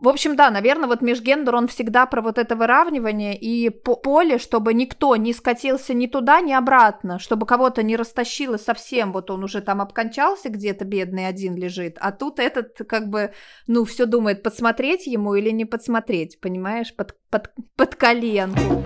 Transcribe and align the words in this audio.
В 0.00 0.08
общем, 0.08 0.36
да, 0.36 0.50
наверное, 0.50 0.86
вот 0.86 1.02
межгендер, 1.02 1.56
он 1.56 1.66
всегда 1.66 2.06
про 2.06 2.22
вот 2.22 2.38
это 2.38 2.54
выравнивание 2.54 3.36
и 3.36 3.68
поле, 3.68 4.38
чтобы 4.38 4.72
никто 4.72 5.16
не 5.16 5.32
скатился 5.32 5.92
ни 5.92 6.06
туда, 6.06 6.40
ни 6.40 6.52
обратно, 6.52 7.18
чтобы 7.18 7.46
кого-то 7.46 7.82
не 7.82 7.96
растащило 7.96 8.58
совсем, 8.58 9.12
вот 9.12 9.28
он 9.28 9.42
уже 9.42 9.60
там 9.60 9.80
обкончался 9.80 10.50
где-то, 10.50 10.84
бедный 10.84 11.26
один 11.26 11.56
лежит, 11.56 11.96
а 12.00 12.12
тут 12.12 12.38
этот 12.38 12.78
как 12.88 13.08
бы, 13.08 13.32
ну, 13.66 13.84
все 13.84 14.06
думает, 14.06 14.44
подсмотреть 14.44 15.08
ему 15.08 15.34
или 15.34 15.50
не 15.50 15.64
подсмотреть, 15.64 16.40
понимаешь, 16.40 16.94
под, 16.94 17.16
под, 17.28 17.50
под 17.74 17.96
коленку. 17.96 18.84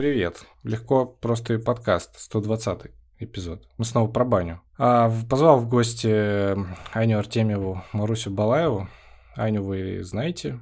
Привет. 0.00 0.46
Легко 0.64 1.04
простой 1.04 1.58
подкаст, 1.58 2.18
120 2.18 2.90
эпизод. 3.18 3.68
Мы 3.76 3.84
снова 3.84 4.10
про 4.10 4.24
баню. 4.24 4.62
А, 4.78 5.12
позвал 5.28 5.58
в 5.58 5.68
гости 5.68 6.08
эм, 6.08 6.68
Аню 6.94 7.18
Артемьеву, 7.18 7.84
Марусю 7.92 8.30
Балаеву. 8.30 8.88
Аню 9.36 9.62
вы 9.62 10.02
знаете? 10.02 10.58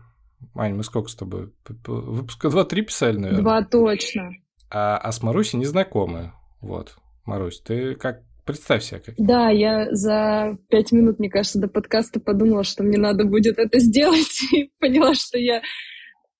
Ань, 0.56 0.74
мы 0.74 0.82
сколько 0.82 1.08
с 1.08 1.14
тобой? 1.14 1.52
Выпуска 1.86 2.48
2-3 2.48 2.82
писали, 2.82 3.16
наверное? 3.16 3.42
Два 3.42 3.62
точно. 3.62 4.32
А, 4.72 4.96
а 4.96 5.12
с 5.12 5.22
Марусей 5.22 5.60
не 5.60 5.66
знакомы. 5.66 6.32
Вот. 6.60 6.96
Марусь, 7.24 7.60
ты 7.60 7.94
как 7.94 8.22
Представь 8.44 8.82
себе 8.82 8.98
как. 8.98 9.14
Да, 9.18 9.50
я 9.50 9.86
за 9.94 10.58
пять 10.68 10.90
минут, 10.90 11.20
мне 11.20 11.30
кажется, 11.30 11.60
до 11.60 11.68
подкаста 11.68 12.18
подумала, 12.18 12.64
что 12.64 12.82
мне 12.82 12.98
надо 12.98 13.24
будет 13.24 13.58
это 13.58 13.78
сделать, 13.78 14.42
и 14.52 14.72
поняла, 14.80 15.14
что 15.14 15.38
я 15.38 15.62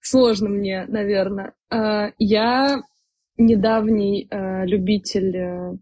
сложно 0.01 0.48
мне, 0.48 0.86
наверное. 0.89 1.55
А, 1.70 2.12
я 2.19 2.83
недавний 3.39 4.28
э, 4.31 4.67
любитель 4.67 5.36
э, 5.36 5.78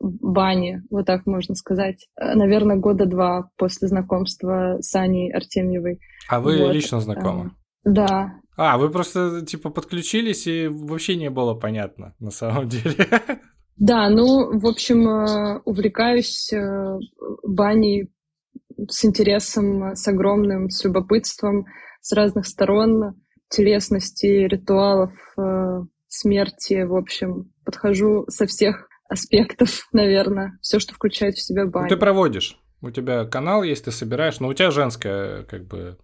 бани, 0.00 0.82
вот 0.88 1.04
так 1.06 1.26
можно 1.26 1.54
сказать. 1.54 2.06
Э, 2.16 2.34
наверное, 2.34 2.76
года 2.76 3.06
два 3.06 3.50
после 3.56 3.88
знакомства 3.88 4.78
с 4.80 4.94
Аней 4.94 5.32
Артемьевой. 5.32 6.00
А 6.28 6.40
вы 6.40 6.58
вот. 6.58 6.72
лично 6.72 7.00
знакомы? 7.00 7.50
Да. 7.84 8.34
А, 8.56 8.78
вы 8.78 8.90
просто, 8.90 9.44
типа, 9.44 9.70
подключились, 9.70 10.46
и 10.46 10.68
вообще 10.68 11.16
не 11.16 11.28
было 11.28 11.54
понятно, 11.54 12.14
на 12.20 12.30
самом 12.30 12.68
деле. 12.68 13.08
Да, 13.76 14.08
ну, 14.08 14.58
в 14.58 14.66
общем, 14.66 15.60
увлекаюсь 15.64 16.50
баней 17.42 18.10
с 18.88 19.04
интересом, 19.04 19.94
с 19.94 20.08
огромным, 20.08 20.70
с 20.70 20.82
любопытством, 20.84 21.66
с 22.00 22.12
разных 22.12 22.46
сторон 22.46 23.16
телесности, 23.48 24.26
ритуалов, 24.26 25.12
смерти, 26.08 26.82
в 26.82 26.94
общем, 26.94 27.52
подхожу 27.64 28.24
со 28.28 28.46
всех 28.46 28.88
аспектов, 29.08 29.88
наверное, 29.92 30.58
все, 30.62 30.78
что 30.78 30.94
включает 30.94 31.34
в 31.34 31.42
себя 31.42 31.64
ну, 31.64 31.70
баню. 31.70 31.88
Ты 31.88 31.96
проводишь. 31.96 32.58
У 32.82 32.90
тебя 32.90 33.24
канал 33.24 33.62
есть, 33.62 33.84
ты 33.84 33.90
собираешь, 33.90 34.38
но 34.40 34.48
у 34.48 34.54
тебя 34.54 34.70
женская, 34.70 35.44
как 35.44 35.66
бы, 35.66 35.96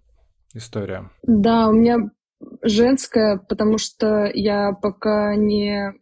история. 0.54 1.10
Да, 1.22 1.68
у 1.68 1.72
меня 1.72 2.10
женская, 2.62 3.38
потому 3.48 3.78
что 3.78 4.30
я 4.32 4.72
пока 4.72 5.36
не 5.36 5.92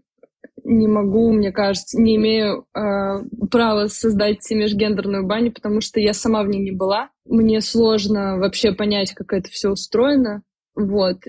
не 0.63 0.89
могу, 0.89 1.33
мне 1.33 1.53
кажется, 1.53 1.99
не 1.99 2.17
имею 2.17 2.67
э, 2.75 3.25
права 3.51 3.87
создать 3.87 4.49
межгендерную 4.51 5.27
баню, 5.27 5.53
потому 5.53 5.81
что 5.81 6.01
я 6.01 6.13
сама 6.13 6.43
в 6.43 6.49
ней 6.49 6.61
не 6.61 6.71
была. 6.71 7.09
Мне 7.25 7.63
сложно 7.63 8.37
вообще 8.37 8.73
понять, 8.73 9.13
как 9.15 9.33
это 9.33 9.49
все 9.49 9.71
устроено. 9.71 10.43
Вот. 10.75 11.21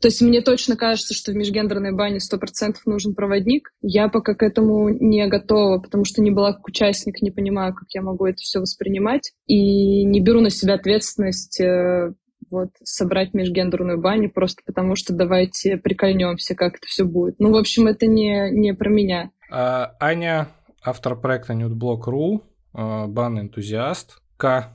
То 0.00 0.08
есть 0.08 0.22
мне 0.22 0.40
точно 0.40 0.76
кажется, 0.76 1.12
что 1.12 1.32
в 1.32 1.34
межгендерной 1.34 1.92
бане 1.92 2.20
сто 2.20 2.38
процентов 2.38 2.86
нужен 2.86 3.14
проводник. 3.14 3.70
Я 3.82 4.08
пока 4.08 4.34
к 4.34 4.42
этому 4.42 4.88
не 4.88 5.26
готова, 5.26 5.78
потому 5.78 6.04
что 6.04 6.22
не 6.22 6.30
была 6.30 6.54
как 6.54 6.66
участник, 6.66 7.20
не 7.20 7.30
понимаю, 7.30 7.74
как 7.74 7.88
я 7.90 8.00
могу 8.00 8.24
это 8.26 8.38
все 8.38 8.60
воспринимать. 8.60 9.32
И 9.46 10.04
не 10.04 10.20
беру 10.20 10.40
на 10.40 10.48
себя 10.48 10.74
ответственность 10.74 11.60
э, 11.60 12.14
вот, 12.50 12.70
собрать 12.82 13.34
межгендерную 13.34 14.00
баню 14.00 14.30
просто 14.30 14.62
потому, 14.64 14.96
что 14.96 15.12
давайте 15.12 15.76
прикольнемся, 15.76 16.54
как 16.54 16.76
это 16.76 16.86
все 16.86 17.04
будет. 17.04 17.34
Ну, 17.38 17.52
в 17.52 17.56
общем, 17.56 17.86
это 17.86 18.06
не, 18.06 18.50
не 18.50 18.72
про 18.72 18.88
меня. 18.88 19.30
А, 19.50 19.96
Аня, 20.00 20.48
автор 20.82 21.14
проекта 21.14 21.52
Nudeblock.ru, 21.52 22.40
э, 22.74 23.06
бан-энтузиаст, 23.06 24.22
К. 24.38 24.72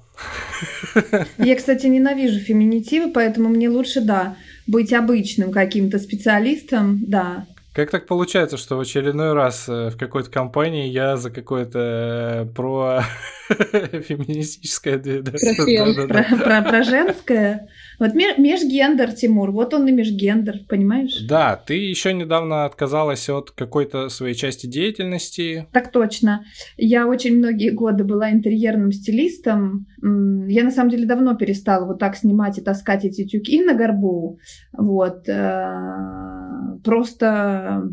Я, 1.37 1.55
кстати, 1.55 1.87
ненавижу 1.87 2.39
феминитивы, 2.39 3.11
поэтому 3.11 3.49
мне 3.49 3.69
лучше, 3.69 4.01
да, 4.01 4.37
быть 4.67 4.93
обычным 4.93 5.51
каким-то 5.51 5.99
специалистом, 5.99 6.99
да. 7.05 7.47
Как 7.75 7.91
так 7.91 8.07
получается, 8.07 8.55
что 8.55 8.77
в 8.77 8.79
очередной 8.79 9.33
раз 9.33 9.67
э, 9.67 9.89
в 9.89 9.97
какой-то 9.97 10.31
компании 10.31 10.87
я 10.87 11.17
за 11.17 11.29
какое-то 11.29 11.79
э, 11.79 12.45
про 12.55 13.01
феминистическое... 13.49 14.97
Про, 14.97 16.83
женское? 16.83 17.67
Вот 17.99 18.13
межгендер, 18.13 19.11
Тимур, 19.11 19.51
вот 19.51 19.73
он 19.73 19.89
и 19.89 19.91
межгендер, 19.91 20.59
понимаешь? 20.69 21.17
Да, 21.27 21.57
ты 21.57 21.73
еще 21.73 22.13
недавно 22.13 22.63
отказалась 22.63 23.27
от 23.27 23.51
какой-то 23.51 24.07
своей 24.07 24.35
части 24.35 24.67
деятельности. 24.67 25.67
Так 25.73 25.91
точно. 25.91 26.45
Я 26.77 27.07
очень 27.07 27.39
многие 27.39 27.71
годы 27.71 28.05
была 28.05 28.31
интерьерным 28.31 28.93
стилистом. 28.93 29.85
Я 30.01 30.63
на 30.63 30.71
самом 30.71 30.91
деле 30.91 31.05
давно 31.05 31.35
перестала 31.35 31.85
вот 31.85 31.99
так 31.99 32.15
снимать 32.15 32.57
и 32.57 32.61
таскать 32.61 33.03
эти 33.03 33.25
тюки 33.25 33.61
на 33.61 33.73
горбу. 33.73 34.39
Вот. 34.71 35.27
Просто, 36.85 37.91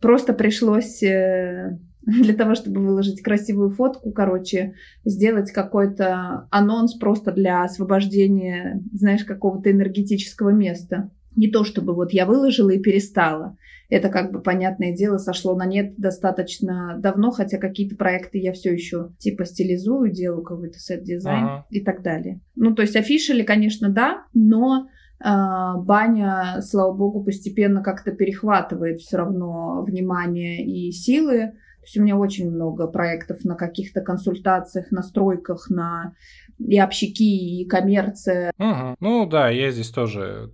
просто 0.00 0.32
пришлось 0.34 1.02
э, 1.02 1.78
для 2.02 2.34
того, 2.34 2.54
чтобы 2.54 2.80
выложить 2.80 3.22
красивую 3.22 3.70
фотку, 3.70 4.12
короче, 4.12 4.74
сделать 5.04 5.50
какой-то 5.52 6.46
анонс 6.50 6.94
просто 6.94 7.32
для 7.32 7.64
освобождения, 7.64 8.82
знаешь, 8.92 9.24
какого-то 9.24 9.70
энергетического 9.70 10.50
места. 10.50 11.10
Не 11.36 11.48
то, 11.48 11.64
чтобы 11.64 11.94
вот 11.94 12.12
я 12.12 12.26
выложила 12.26 12.70
и 12.70 12.80
перестала. 12.80 13.56
Это 13.88 14.08
как 14.08 14.32
бы, 14.32 14.40
понятное 14.40 14.94
дело, 14.94 15.18
сошло 15.18 15.56
на 15.56 15.64
нет 15.66 15.94
достаточно 15.96 16.96
давно, 16.98 17.30
хотя 17.30 17.58
какие-то 17.58 17.96
проекты 17.96 18.38
я 18.38 18.52
все 18.52 18.72
еще 18.72 19.10
типа 19.18 19.44
стилизую, 19.44 20.12
делаю 20.12 20.42
какой-то 20.42 20.78
сет-дизайн 20.78 21.44
ага. 21.44 21.66
и 21.70 21.80
так 21.80 22.02
далее. 22.02 22.40
Ну, 22.56 22.74
то 22.74 22.82
есть 22.82 22.96
афишили, 22.96 23.42
конечно, 23.42 23.88
да, 23.88 24.24
но 24.32 24.88
баня, 25.22 26.60
слава 26.62 26.92
богу, 26.92 27.22
постепенно 27.22 27.82
как-то 27.82 28.12
перехватывает 28.12 29.00
все 29.00 29.18
равно 29.18 29.82
внимание 29.82 30.64
и 30.64 30.90
силы 30.92 31.52
то 31.80 31.86
есть 31.86 31.96
у 31.96 32.02
меня 32.02 32.16
очень 32.16 32.50
много 32.50 32.86
проектов 32.86 33.42
на 33.44 33.54
каких-то 33.54 34.02
консультациях, 34.02 34.90
настройках, 34.90 35.70
на 35.70 36.14
и 36.58 36.78
общики, 36.78 37.22
и 37.22 37.64
коммерция. 37.64 38.52
Угу. 38.58 38.96
Ну 39.00 39.26
да, 39.26 39.48
я 39.48 39.70
здесь 39.70 39.88
тоже 39.88 40.52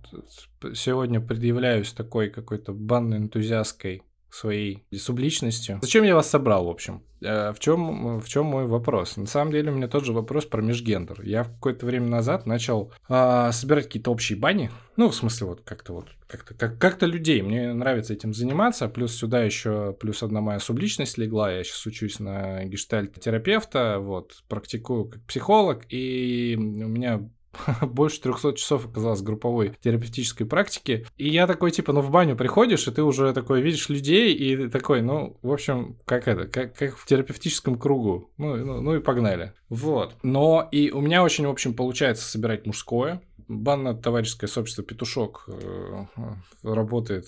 сегодня 0.73 1.19
предъявляюсь 1.19 1.91
такой 1.91 2.29
какой-то 2.29 2.71
банной 2.71 3.17
энтузиасткой 3.17 4.03
своей 4.29 4.83
субличностью. 4.95 5.79
Зачем 5.81 6.03
я 6.03 6.15
вас 6.15 6.29
собрал, 6.29 6.65
в 6.65 6.69
общем? 6.69 7.03
Э, 7.21 7.51
в 7.53 7.59
чем, 7.59 8.19
в 8.19 8.27
чем 8.27 8.45
мой 8.45 8.65
вопрос? 8.65 9.17
На 9.17 9.25
самом 9.25 9.51
деле 9.51 9.71
у 9.71 9.75
меня 9.75 9.87
тот 9.87 10.05
же 10.05 10.13
вопрос 10.13 10.45
про 10.45 10.61
межгендер. 10.61 11.21
Я 11.23 11.45
какое-то 11.45 11.85
время 11.85 12.07
назад 12.07 12.45
начал 12.45 12.91
э, 13.09 13.49
собирать 13.51 13.85
какие-то 13.85 14.11
общие 14.11 14.37
бани. 14.37 14.69
Ну, 14.95 15.09
в 15.09 15.15
смысле, 15.15 15.47
вот 15.47 15.61
как-то 15.61 15.93
вот 15.93 16.07
как-то 16.27 16.53
как, 16.53 16.77
как-то 16.77 17.05
людей. 17.05 17.41
Мне 17.41 17.73
нравится 17.73 18.13
этим 18.13 18.33
заниматься. 18.33 18.87
Плюс 18.89 19.15
сюда 19.15 19.43
еще 19.43 19.95
плюс 19.99 20.21
одна 20.23 20.41
моя 20.41 20.59
субличность 20.59 21.17
легла. 21.17 21.51
Я 21.51 21.63
сейчас 21.63 21.85
учусь 21.85 22.19
на 22.19 22.65
гештальт-терапевта, 22.65 23.99
вот, 23.99 24.43
практикую 24.47 25.05
как 25.05 25.23
психолог, 25.23 25.85
и 25.89 26.55
у 26.57 26.87
меня 26.87 27.29
больше 27.81 28.21
300 28.21 28.53
часов 28.53 28.85
оказалось 28.85 29.21
групповой 29.21 29.73
терапевтической 29.81 30.45
практики. 30.45 31.05
И 31.17 31.29
я 31.29 31.47
такой, 31.47 31.71
типа, 31.71 31.93
ну 31.93 32.01
в 32.01 32.11
баню 32.11 32.35
приходишь, 32.35 32.87
и 32.87 32.91
ты 32.91 33.03
уже 33.03 33.33
такой 33.33 33.61
видишь 33.61 33.89
людей, 33.89 34.33
и 34.33 34.67
такой, 34.67 35.01
ну, 35.01 35.37
в 35.41 35.51
общем, 35.51 35.97
как 36.05 36.27
это, 36.27 36.45
как, 36.45 36.75
как 36.75 36.97
в 36.97 37.05
терапевтическом 37.05 37.77
кругу. 37.77 38.29
Ну, 38.37 38.55
ну, 38.57 38.81
ну 38.81 38.95
и 38.95 38.99
погнали. 38.99 39.53
Вот. 39.69 40.15
Но 40.23 40.67
и 40.71 40.91
у 40.91 41.01
меня 41.01 41.23
очень, 41.23 41.47
в 41.47 41.51
общем, 41.51 41.73
получается 41.73 42.27
собирать 42.27 42.65
мужское, 42.65 43.21
банно-товарищеское 43.47 44.47
сообщество 44.47 44.83
«Петушок» 44.83 45.45
э, 45.47 46.05
работает 46.63 47.25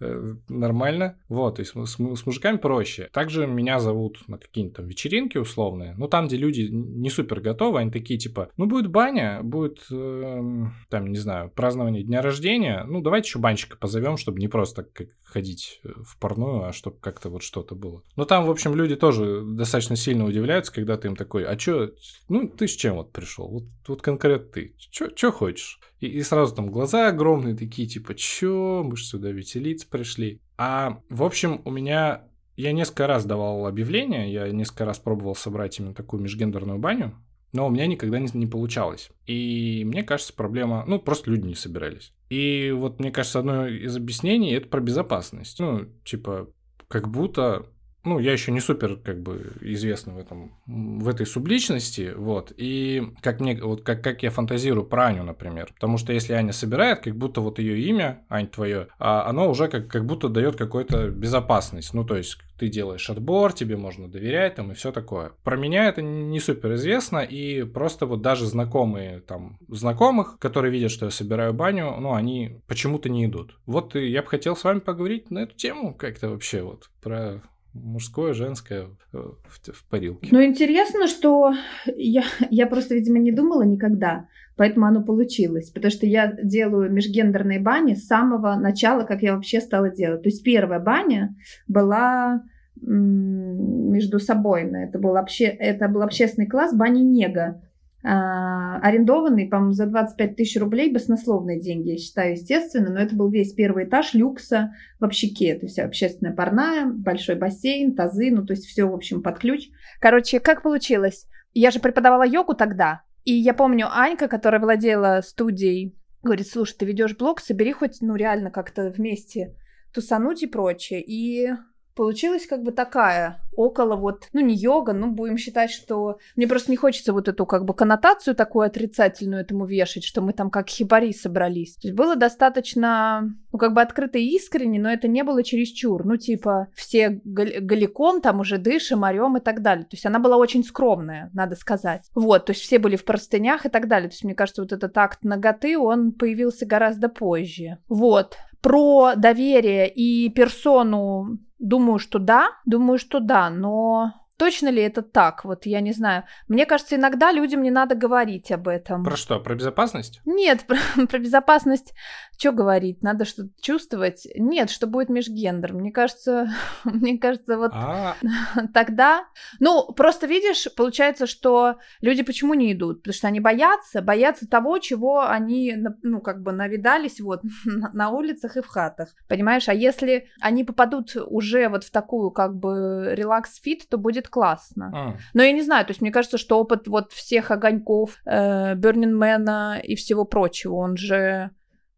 нормально. 0.48 1.18
Вот, 1.28 1.56
то 1.56 1.60
есть 1.60 1.72
с, 1.74 1.96
с 1.96 2.26
мужиками 2.26 2.56
проще. 2.56 3.08
Также 3.12 3.46
меня 3.46 3.80
зовут 3.80 4.18
на 4.28 4.38
какие-нибудь 4.38 4.76
там 4.76 4.86
вечеринки 4.86 5.38
условные, 5.38 5.94
ну, 5.96 6.08
там, 6.08 6.26
где 6.26 6.36
люди 6.36 6.68
не 6.70 7.10
супер 7.10 7.40
готовы, 7.40 7.80
они 7.80 7.90
такие, 7.90 8.18
типа, 8.18 8.50
ну, 8.56 8.66
будет 8.66 8.90
баня, 8.90 9.40
будет, 9.42 9.84
э, 9.90 10.64
там, 10.90 11.06
не 11.12 11.18
знаю, 11.18 11.50
празднование 11.50 12.02
дня 12.02 12.22
рождения, 12.22 12.84
ну, 12.86 13.00
давайте 13.00 13.28
еще 13.28 13.38
банщика 13.38 13.76
позовем, 13.76 14.16
чтобы 14.16 14.40
не 14.40 14.48
просто 14.48 14.84
как 14.84 15.08
ходить 15.22 15.80
в 15.82 16.18
парную, 16.18 16.68
а 16.68 16.72
чтобы 16.72 16.98
как-то 17.00 17.28
вот 17.30 17.42
что-то 17.42 17.74
было. 17.74 18.02
Но 18.16 18.24
там, 18.24 18.46
в 18.46 18.50
общем, 18.50 18.74
люди 18.74 18.96
тоже 18.96 19.42
достаточно 19.44 19.96
сильно 19.96 20.24
удивляются, 20.24 20.72
когда 20.72 20.96
ты 20.96 21.08
им 21.08 21.16
такой, 21.16 21.44
а 21.44 21.56
чё, 21.56 21.90
ну, 22.28 22.48
ты 22.48 22.68
с 22.68 22.72
чем 22.72 22.96
вот 22.96 23.12
пришел? 23.12 23.48
Вот, 23.48 23.64
вот 23.88 24.02
конкретно 24.02 24.48
ты, 24.52 24.65
чё, 24.78 25.32
хочешь? 25.32 25.80
И, 26.00 26.06
и 26.06 26.22
сразу 26.22 26.54
там 26.54 26.70
глаза 26.70 27.08
огромные 27.08 27.56
такие, 27.56 27.88
типа, 27.88 28.14
чё, 28.14 28.82
мы 28.84 28.96
же 28.96 29.04
сюда 29.04 29.30
веселиться 29.30 29.88
пришли. 29.88 30.40
А, 30.56 31.00
в 31.08 31.22
общем, 31.22 31.62
у 31.64 31.70
меня 31.70 32.24
я 32.56 32.72
несколько 32.72 33.06
раз 33.06 33.24
давал 33.24 33.66
объявления, 33.66 34.32
я 34.32 34.48
несколько 34.50 34.84
раз 34.84 34.98
пробовал 34.98 35.34
собрать 35.34 35.78
именно 35.78 35.94
такую 35.94 36.22
межгендерную 36.22 36.78
баню, 36.78 37.14
но 37.52 37.66
у 37.66 37.70
меня 37.70 37.86
никогда 37.86 38.18
не, 38.18 38.28
не 38.32 38.46
получалось. 38.46 39.10
И 39.26 39.82
мне 39.86 40.02
кажется, 40.02 40.34
проблема, 40.34 40.84
ну, 40.86 40.98
просто 40.98 41.30
люди 41.30 41.46
не 41.46 41.54
собирались. 41.54 42.12
И 42.28 42.72
вот, 42.74 42.98
мне 42.98 43.10
кажется, 43.10 43.38
одно 43.38 43.66
из 43.66 43.96
объяснений 43.96 44.52
это 44.52 44.68
про 44.68 44.80
безопасность. 44.80 45.60
Ну, 45.60 45.86
типа, 46.04 46.48
как 46.88 47.08
будто 47.08 47.66
ну, 48.06 48.18
я 48.18 48.32
еще 48.32 48.52
не 48.52 48.60
супер, 48.60 48.96
как 48.96 49.20
бы, 49.20 49.52
известный 49.60 50.14
в 50.14 50.18
этом, 50.18 50.52
в 50.66 51.08
этой 51.08 51.26
субличности, 51.26 52.12
вот, 52.16 52.52
и 52.56 53.12
как 53.20 53.40
мне, 53.40 53.60
вот, 53.62 53.82
как, 53.82 54.02
как 54.02 54.22
я 54.22 54.30
фантазирую 54.30 54.86
про 54.86 55.06
Аню, 55.06 55.24
например, 55.24 55.72
потому 55.74 55.98
что 55.98 56.12
если 56.12 56.32
Аня 56.32 56.52
собирает, 56.52 57.00
как 57.00 57.16
будто 57.16 57.40
вот 57.40 57.58
ее 57.58 57.80
имя, 57.80 58.24
Ань, 58.28 58.48
твое, 58.48 58.88
а 58.98 59.28
оно 59.28 59.50
уже 59.50 59.68
как, 59.68 59.88
как 59.88 60.06
будто 60.06 60.28
дает 60.28 60.56
какую-то 60.56 61.10
безопасность, 61.10 61.92
ну, 61.94 62.04
то 62.04 62.16
есть 62.16 62.38
ты 62.58 62.68
делаешь 62.68 63.10
отбор, 63.10 63.52
тебе 63.52 63.76
можно 63.76 64.08
доверять 64.08 64.54
там 64.54 64.72
и 64.72 64.74
все 64.74 64.92
такое. 64.92 65.32
Про 65.44 65.56
меня 65.56 65.88
это 65.88 66.02
не 66.02 66.40
супер 66.40 66.74
известно, 66.74 67.18
и 67.18 67.64
просто 67.64 68.06
вот 68.06 68.22
даже 68.22 68.46
знакомые 68.46 69.20
там 69.20 69.58
знакомых, 69.68 70.38
которые 70.38 70.72
видят, 70.72 70.90
что 70.90 71.06
я 71.06 71.10
собираю 71.10 71.52
баню, 71.52 71.96
ну, 71.98 72.14
они 72.14 72.60
почему-то 72.66 73.08
не 73.08 73.26
идут. 73.26 73.58
Вот 73.66 73.94
я 73.94 74.22
бы 74.22 74.28
хотел 74.28 74.56
с 74.56 74.64
вами 74.64 74.78
поговорить 74.78 75.30
на 75.30 75.40
эту 75.40 75.54
тему 75.54 75.94
как-то 75.94 76.30
вообще 76.30 76.62
вот 76.62 76.90
про 77.02 77.42
мужское, 77.82 78.32
женское 78.32 78.88
э, 79.12 79.18
в, 79.18 79.72
в 79.72 79.84
парилке. 79.88 80.28
Ну, 80.30 80.44
интересно, 80.44 81.06
что 81.06 81.54
я, 81.86 82.24
я 82.50 82.66
просто, 82.66 82.94
видимо, 82.94 83.18
не 83.18 83.32
думала 83.32 83.62
никогда, 83.62 84.28
поэтому 84.56 84.86
оно 84.86 85.02
получилось. 85.02 85.70
Потому 85.70 85.90
что 85.90 86.06
я 86.06 86.32
делаю 86.42 86.90
межгендерные 86.90 87.60
бани 87.60 87.94
с 87.94 88.06
самого 88.06 88.56
начала, 88.56 89.04
как 89.04 89.22
я 89.22 89.34
вообще 89.34 89.60
стала 89.60 89.90
делать. 89.90 90.22
То 90.22 90.28
есть 90.28 90.42
первая 90.42 90.80
баня 90.80 91.34
была 91.68 92.42
между 92.80 94.18
собойная. 94.18 94.88
Это 94.88 94.98
был, 94.98 95.12
вообще, 95.12 95.44
это 95.44 95.88
был 95.88 96.02
общественный 96.02 96.46
класс 96.46 96.74
бани 96.74 97.00
Нега. 97.00 97.62
А, 98.08 98.78
арендованный, 98.82 99.48
по-моему, 99.48 99.72
за 99.72 99.86
25 99.86 100.36
тысяч 100.36 100.60
рублей, 100.60 100.92
баснословные 100.92 101.58
деньги, 101.58 101.90
я 101.90 101.98
считаю, 101.98 102.34
естественно, 102.34 102.90
но 102.90 103.00
это 103.00 103.16
был 103.16 103.28
весь 103.30 103.52
первый 103.52 103.84
этаж 103.84 104.14
люкса 104.14 104.74
в 105.00 105.04
общаке, 105.04 105.56
то 105.56 105.66
есть 105.66 105.80
общественная 105.80 106.32
парная, 106.32 106.86
большой 106.86 107.34
бассейн, 107.34 107.96
тазы, 107.96 108.30
ну, 108.30 108.46
то 108.46 108.52
есть 108.52 108.64
все, 108.66 108.84
в 108.84 108.94
общем, 108.94 109.24
под 109.24 109.40
ключ. 109.40 109.70
Короче, 110.00 110.38
как 110.38 110.62
получилось? 110.62 111.26
Я 111.52 111.72
же 111.72 111.80
преподавала 111.80 112.24
йогу 112.24 112.54
тогда, 112.54 113.02
и 113.24 113.32
я 113.32 113.54
помню 113.54 113.88
Анька, 113.90 114.28
которая 114.28 114.60
владела 114.60 115.20
студией, 115.24 115.98
говорит, 116.22 116.46
слушай, 116.46 116.76
ты 116.78 116.86
ведешь 116.86 117.16
блог, 117.16 117.40
собери 117.40 117.72
хоть, 117.72 117.98
ну, 118.02 118.14
реально 118.14 118.52
как-то 118.52 118.88
вместе 118.88 119.56
тусануть 119.92 120.44
и 120.44 120.46
прочее. 120.46 121.02
И 121.02 121.48
получилась 121.96 122.46
как 122.46 122.62
бы 122.62 122.72
такая, 122.72 123.40
около 123.56 123.96
вот, 123.96 124.28
ну 124.34 124.40
не 124.40 124.54
йога, 124.54 124.92
ну 124.92 125.10
будем 125.10 125.38
считать, 125.38 125.70
что 125.70 126.18
мне 126.36 126.46
просто 126.46 126.70
не 126.70 126.76
хочется 126.76 127.12
вот 127.12 127.26
эту 127.26 127.46
как 127.46 127.64
бы 127.64 127.74
коннотацию 127.74 128.36
такую 128.36 128.66
отрицательную 128.66 129.40
этому 129.40 129.64
вешать, 129.64 130.04
что 130.04 130.20
мы 130.20 130.34
там 130.34 130.50
как 130.50 130.68
хибари 130.68 131.12
собрались. 131.12 131.76
То 131.76 131.88
есть 131.88 131.96
было 131.96 132.14
достаточно, 132.14 133.34
ну 133.50 133.58
как 133.58 133.72
бы 133.72 133.80
открыто 133.80 134.18
и 134.18 134.36
искренне, 134.36 134.78
но 134.78 134.90
это 134.90 135.08
не 135.08 135.24
было 135.24 135.42
чересчур, 135.42 136.04
ну 136.04 136.16
типа 136.18 136.68
все 136.74 137.20
голиком 137.24 138.20
там 138.20 138.40
уже 138.40 138.58
дышим, 138.58 139.02
орем 139.02 139.38
и 139.38 139.40
так 139.40 139.62
далее. 139.62 139.84
То 139.84 139.94
есть 139.94 140.04
она 140.04 140.18
была 140.18 140.36
очень 140.36 140.64
скромная, 140.64 141.30
надо 141.32 141.56
сказать. 141.56 142.10
Вот, 142.14 142.44
то 142.44 142.52
есть 142.52 142.62
все 142.62 142.78
были 142.78 142.96
в 142.96 143.06
простынях 143.06 143.64
и 143.64 143.70
так 143.70 143.88
далее. 143.88 144.10
То 144.10 144.14
есть 144.14 144.24
мне 144.24 144.34
кажется, 144.34 144.60
вот 144.60 144.72
этот 144.72 144.96
акт 144.98 145.24
ноготы, 145.24 145.78
он 145.78 146.12
появился 146.12 146.66
гораздо 146.66 147.08
позже. 147.08 147.78
Вот. 147.88 148.36
Про 148.60 149.14
доверие 149.16 149.88
и 149.88 150.28
персону 150.28 151.38
Думаю, 151.58 151.98
что 151.98 152.18
да, 152.18 152.50
думаю, 152.66 152.98
что 152.98 153.20
да, 153.20 153.48
но 153.50 154.12
точно 154.36 154.68
ли 154.68 154.82
это 154.82 155.02
так? 155.02 155.44
Вот 155.44 155.66
я 155.66 155.80
не 155.80 155.92
знаю. 155.92 156.24
Мне 156.48 156.66
кажется, 156.66 156.96
иногда 156.96 157.32
людям 157.32 157.62
не 157.62 157.70
надо 157.70 157.94
говорить 157.94 158.50
об 158.52 158.68
этом. 158.68 159.04
Про 159.04 159.16
что? 159.16 159.40
Про 159.40 159.54
безопасность? 159.54 160.20
Нет, 160.24 160.64
про, 160.66 161.06
про 161.06 161.18
безопасность 161.18 161.94
что 162.38 162.52
говорить? 162.52 163.02
Надо 163.02 163.24
что-то 163.24 163.50
чувствовать? 163.60 164.26
Нет, 164.36 164.70
что 164.70 164.86
будет 164.86 165.08
межгендер. 165.08 165.72
Мне 165.72 165.90
кажется, 165.90 166.48
мне 166.84 167.18
кажется, 167.18 167.56
вот 167.56 167.72
а. 167.74 168.16
тогда... 168.74 169.26
Ну, 169.58 169.92
просто 169.92 170.26
видишь, 170.26 170.66
получается, 170.76 171.26
что 171.26 171.76
люди 172.00 172.22
почему 172.22 172.54
не 172.54 172.72
идут? 172.72 173.02
Потому 173.02 173.14
что 173.14 173.28
они 173.28 173.40
боятся, 173.40 174.02
боятся 174.02 174.46
того, 174.46 174.78
чего 174.78 175.26
они, 175.26 175.76
ну, 176.02 176.20
как 176.20 176.42
бы 176.42 176.52
навидались 176.52 177.20
вот 177.20 177.42
на 177.64 178.10
улицах 178.10 178.56
и 178.56 178.62
в 178.62 178.66
хатах. 178.66 179.14
Понимаешь? 179.28 179.68
А 179.68 179.74
если 179.74 180.28
они 180.40 180.64
попадут 180.64 181.16
уже 181.16 181.68
вот 181.68 181.84
в 181.84 181.90
такую, 181.90 182.30
как 182.30 182.54
бы, 182.54 183.14
релакс-фит, 183.14 183.88
то 183.88 183.96
будет 183.96 184.25
классно. 184.28 184.92
А. 184.94 185.16
Но 185.34 185.42
я 185.42 185.52
не 185.52 185.62
знаю, 185.62 185.84
то 185.84 185.90
есть 185.90 186.00
мне 186.00 186.10
кажется, 186.10 186.38
что 186.38 186.58
опыт 186.58 186.88
вот 186.88 187.12
всех 187.12 187.50
огоньков, 187.50 188.18
э, 188.24 188.74
Burning 188.74 189.41
Man 189.41 189.70
а 189.70 189.80
и 189.82 189.94
всего 189.94 190.24
прочего, 190.24 190.74
он 190.74 190.96
же 190.96 191.50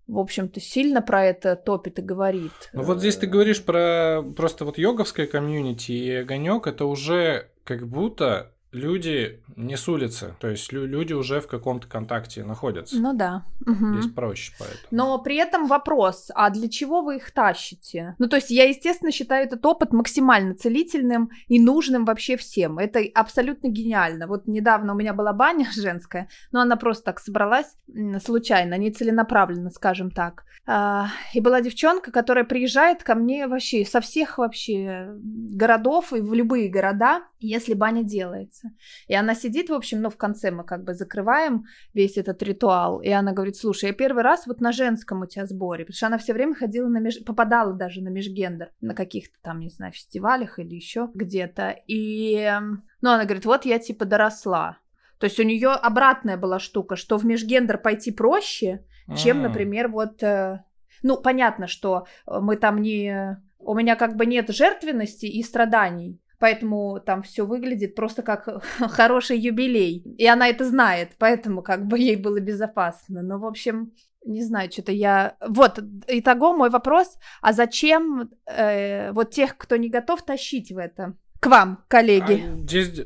в 0.09 0.19
общем-то, 0.19 0.59
сильно 0.59 1.03
про 1.03 1.27
это 1.27 1.55
топит 1.55 1.99
и 1.99 2.03
говорит. 2.03 2.71
Ну 2.73 2.83
вот 2.83 2.99
здесь 2.99 3.17
ты 3.17 3.27
говоришь 3.27 3.63
про 3.63 4.23
просто 4.37 4.65
вот 4.65 4.79
йоговское 4.79 5.27
комьюнити 5.27 5.93
и 5.93 6.15
огонек, 6.15 6.67
это 6.67 6.87
уже 6.87 7.51
как 7.63 7.87
будто 7.87 8.55
люди 8.73 9.41
не 9.57 9.77
с 9.77 9.89
улицы, 9.89 10.35
то 10.41 10.49
есть 10.49 10.73
люди 10.73 11.13
уже 11.13 11.41
в 11.41 11.47
каком-то 11.47 11.87
контакте 11.87 12.45
находятся. 12.45 12.97
Ну 12.97 13.15
да. 13.15 13.45
Угу. 13.67 13.99
Здесь 13.99 14.13
проще 14.13 14.53
поэтому. 14.59 14.87
Но 14.91 15.19
при 15.19 15.37
этом 15.37 15.67
вопрос, 15.67 16.31
а 16.35 16.51
для 16.51 16.69
чего 16.69 17.03
вы 17.03 17.17
их 17.17 17.31
тащите? 17.31 18.15
Ну 18.19 18.29
то 18.29 18.37
есть 18.37 18.51
я, 18.51 18.69
естественно, 18.69 19.11
считаю 19.11 19.47
этот 19.47 19.65
опыт 19.65 19.93
максимально 19.93 20.55
целительным 20.55 21.31
и 21.47 21.61
нужным 21.61 22.05
вообще 22.05 22.37
всем. 22.37 22.79
Это 22.79 23.01
абсолютно 23.15 23.69
гениально. 23.69 24.27
Вот 24.27 24.47
недавно 24.47 24.93
у 24.93 24.97
меня 24.97 25.15
была 25.15 25.33
баня 25.33 25.69
женская, 25.75 26.29
но 26.53 26.61
она 26.61 26.77
просто 26.77 27.05
так 27.05 27.21
собралась 27.21 27.77
случайно, 28.25 28.75
не 28.75 28.91
целенаправленно, 28.91 29.71
скажем 29.71 30.11
так. 30.11 30.45
А, 30.71 31.09
и 31.33 31.41
была 31.41 31.63
девчонка, 31.63 32.13
которая 32.13 32.45
приезжает 32.45 33.03
ко 33.03 33.15
мне 33.15 33.47
вообще 33.47 33.87
со 33.87 34.03
всех 34.03 34.37
вообще 34.37 35.15
городов 35.17 36.13
и 36.13 36.21
в 36.21 36.35
любые 36.35 36.69
города, 36.69 37.23
если 37.41 37.73
баня 37.73 38.03
делается. 38.03 38.58
И 39.07 39.15
она 39.15 39.35
сидит, 39.35 39.71
в 39.71 39.75
общем, 39.75 40.01
ну, 40.03 40.11
в 40.11 40.17
конце 40.17 40.51
мы 40.51 40.65
как 40.65 40.85
бы 40.85 40.95
закрываем 40.95 41.65
весь 41.95 42.17
этот 42.17 42.43
ритуал, 42.43 43.01
и 43.01 43.11
она 43.11 43.33
говорит, 43.33 43.57
слушай, 43.57 43.87
я 43.87 43.93
первый 43.93 44.23
раз 44.23 44.47
вот 44.47 44.61
на 44.61 44.73
женском 44.73 45.23
у 45.23 45.27
тебя 45.27 45.47
сборе, 45.47 45.85
потому 45.85 45.97
что 45.97 46.07
она 46.07 46.19
все 46.19 46.33
время 46.33 46.55
ходила 46.55 46.89
на 46.89 46.99
меж... 46.99 47.25
попадала 47.25 47.73
даже 47.73 48.03
на 48.03 48.09
межгендер, 48.09 48.71
на 48.81 48.95
каких-то 48.95 49.37
там, 49.43 49.61
не 49.61 49.71
знаю, 49.71 49.93
фестивалях 49.93 50.59
или 50.59 50.75
еще 50.75 51.11
где-то, 51.15 51.77
и, 51.87 52.35
эм, 52.35 52.85
ну, 53.01 53.11
она 53.11 53.25
говорит, 53.25 53.45
вот 53.45 53.65
я 53.65 53.79
типа 53.79 54.05
доросла, 54.05 54.79
то 55.19 55.25
есть 55.25 55.39
у 55.41 55.43
нее 55.43 55.71
обратная 55.71 56.37
была 56.37 56.59
штука, 56.59 56.97
что 56.97 57.19
в 57.19 57.25
межгендер 57.25 57.79
пойти 57.79 58.13
проще, 58.13 58.85
чем, 59.17 59.39
а. 59.39 59.49
например, 59.49 59.89
вот, 59.89 60.23
э, 60.23 60.63
ну, 61.03 61.17
понятно, 61.17 61.67
что 61.67 62.07
мы 62.27 62.57
там 62.57 62.81
не, 62.83 63.41
у 63.59 63.75
меня 63.75 63.97
как 63.97 64.17
бы 64.17 64.27
нет 64.27 64.51
жертвенности 64.51 65.27
и 65.27 65.43
страданий, 65.43 66.21
поэтому 66.39 67.01
там 67.01 67.23
все 67.23 67.47
выглядит 67.47 67.95
просто 67.95 68.23
как 68.23 68.65
хороший 68.79 69.39
юбилей. 69.39 70.03
И 70.19 70.27
она 70.27 70.49
это 70.49 70.65
знает, 70.65 71.11
поэтому 71.19 71.63
как 71.63 71.87
бы 71.87 71.99
ей 71.99 72.17
было 72.17 72.41
безопасно. 72.41 73.23
Но, 73.23 73.39
в 73.39 73.45
общем, 73.45 73.93
не 74.25 74.43
знаю, 74.43 74.71
что-то 74.71 74.93
я... 74.93 75.37
Вот, 75.47 75.79
итого 76.07 76.53
мой 76.53 76.71
вопрос, 76.71 77.19
а 77.41 77.53
зачем 77.53 78.31
э, 78.47 79.13
вот 79.13 79.31
тех, 79.31 79.57
кто 79.57 79.77
не 79.77 79.89
готов, 79.89 80.23
тащить 80.23 80.73
в 80.73 80.79
это? 80.79 81.15
К 81.41 81.47
вам, 81.47 81.85
коллеги. 81.89 82.45
А, 82.45 82.57
здесь 82.59 83.01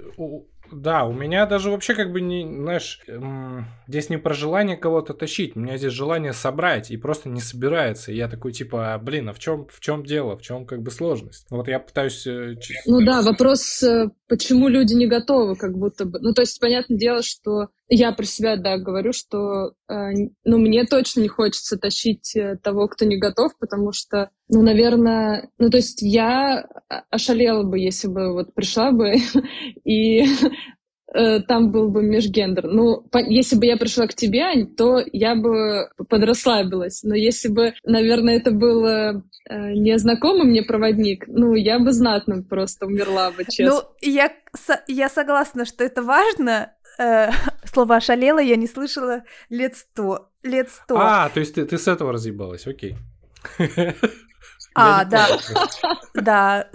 да, 0.72 1.04
у 1.04 1.12
меня 1.12 1.46
даже 1.46 1.70
вообще 1.70 1.94
как 1.94 2.12
бы 2.12 2.20
не, 2.20 2.44
знаешь, 2.44 3.00
здесь 3.86 4.10
не 4.10 4.16
про 4.16 4.34
желание 4.34 4.76
кого-то 4.76 5.14
тащить, 5.14 5.56
у 5.56 5.60
меня 5.60 5.76
здесь 5.76 5.92
желание 5.92 6.32
собрать 6.32 6.90
и 6.90 6.96
просто 6.96 7.28
не 7.28 7.40
собирается. 7.40 8.12
И 8.12 8.16
я 8.16 8.28
такой 8.28 8.52
типа, 8.52 8.94
«А, 8.94 8.98
блин, 8.98 9.28
а 9.28 9.32
в 9.32 9.38
чем 9.38 9.66
в 9.68 9.80
чем 9.80 10.04
дело, 10.04 10.36
в 10.36 10.42
чем 10.42 10.66
как 10.66 10.82
бы 10.82 10.90
сложность? 10.90 11.46
Вот 11.50 11.68
я 11.68 11.78
пытаюсь. 11.78 12.26
Э, 12.26 12.54
ну 12.86 13.04
да, 13.04 13.22
вопрос, 13.22 13.82
э, 13.82 14.10
почему 14.28 14.68
люди 14.68 14.94
не 14.94 15.06
готовы, 15.06 15.56
как 15.56 15.76
будто 15.76 16.04
бы. 16.04 16.18
Ну 16.20 16.32
то 16.32 16.42
есть 16.42 16.58
понятное 16.60 16.98
дело, 16.98 17.22
что 17.22 17.68
Я 17.94 18.12
про 18.12 18.24
себя, 18.24 18.56
да, 18.56 18.78
говорю, 18.78 19.12
что 19.12 19.74
э, 19.86 20.12
ну, 20.44 20.56
мне 20.56 20.84
точно 20.84 21.20
не 21.20 21.28
хочется 21.28 21.76
тащить 21.76 22.34
э, 22.34 22.56
того, 22.56 22.88
кто 22.88 23.04
не 23.04 23.18
готов, 23.18 23.52
потому 23.58 23.92
что, 23.92 24.30
ну, 24.48 24.62
наверное, 24.62 25.50
ну, 25.58 25.68
то 25.68 25.76
есть 25.76 26.00
я 26.00 26.66
ошалела 27.10 27.64
бы, 27.64 27.78
если 27.78 28.08
бы 28.08 28.32
вот 28.32 28.54
пришла 28.54 28.92
бы 28.92 29.16
и 29.84 30.24
э, 31.14 31.40
там 31.40 31.70
был 31.70 31.90
бы 31.90 32.02
межгендер. 32.02 32.66
Ну, 32.66 33.02
по, 33.02 33.18
если 33.18 33.56
бы 33.56 33.66
я 33.66 33.76
пришла 33.76 34.06
к 34.06 34.14
тебе, 34.14 34.64
то 34.74 35.02
я 35.12 35.34
бы 35.34 35.90
подрасслабилась. 36.08 37.02
Но 37.02 37.14
если 37.14 37.48
бы, 37.48 37.74
наверное, 37.84 38.36
это 38.36 38.52
был 38.52 38.86
э, 38.86 39.22
незнакомый 39.50 40.46
мне 40.46 40.62
проводник, 40.62 41.24
ну, 41.26 41.54
я 41.54 41.78
бы 41.78 41.92
знатно 41.92 42.42
просто 42.42 42.86
умерла 42.86 43.32
бы, 43.32 43.44
честно. 43.44 43.66
Ну, 43.66 43.82
я, 44.00 44.32
я 44.88 45.10
согласна, 45.10 45.66
что 45.66 45.84
это 45.84 46.02
важно, 46.02 46.72
э, 47.02 47.30
слово 47.64 47.96
«ошалела» 47.96 48.38
я 48.38 48.56
не 48.56 48.66
слышала 48.66 49.22
лет 49.50 49.76
сто. 49.76 50.30
Лет 50.42 50.70
сто. 50.70 50.96
А, 50.98 51.28
то 51.28 51.40
есть 51.40 51.54
ты, 51.54 51.64
ты 51.64 51.78
с 51.78 51.88
этого 51.88 52.12
разъебалась, 52.12 52.66
окей. 52.66 52.96
А, 54.74 55.04
да. 55.04 55.28
Да. 56.14 56.68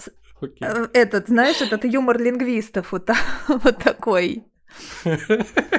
Э, 0.62 0.88
этот, 0.94 1.30
знаешь, 1.30 1.62
этот 1.62 1.84
юмор 1.84 2.20
лингвистов 2.20 2.92
вот, 2.92 3.10
вот 3.48 3.78
такой. 3.84 4.46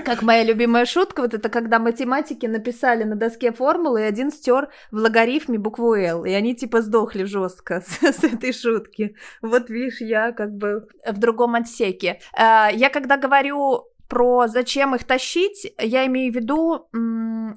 Как 0.04 0.22
моя 0.22 0.42
любимая 0.42 0.84
шутка, 0.84 1.20
вот 1.22 1.34
это 1.34 1.48
когда 1.48 1.78
математики 1.78 2.46
написали 2.46 3.04
на 3.04 3.14
доске 3.14 3.52
формулы, 3.52 4.00
и 4.00 4.04
один 4.04 4.32
стер 4.32 4.68
в 4.90 4.96
логарифме 4.96 5.58
букву 5.58 5.94
Л, 5.94 6.24
и 6.24 6.32
они 6.32 6.56
типа 6.56 6.82
сдохли 6.82 7.24
жестко 7.24 7.82
с, 7.86 8.02
с 8.02 8.24
этой 8.24 8.52
шутки. 8.52 9.14
Вот 9.42 9.70
видишь, 9.70 10.00
я 10.00 10.32
как 10.32 10.52
бы 10.52 10.88
в 11.06 11.18
другом 11.18 11.54
отсеке. 11.54 12.20
Э, 12.36 12.68
я 12.72 12.90
когда 12.90 13.16
говорю 13.16 13.84
про 14.08 14.48
зачем 14.48 14.94
их 14.94 15.04
тащить, 15.04 15.72
я 15.78 16.06
имею 16.06 16.32
в 16.32 16.36
виду, 16.36 16.88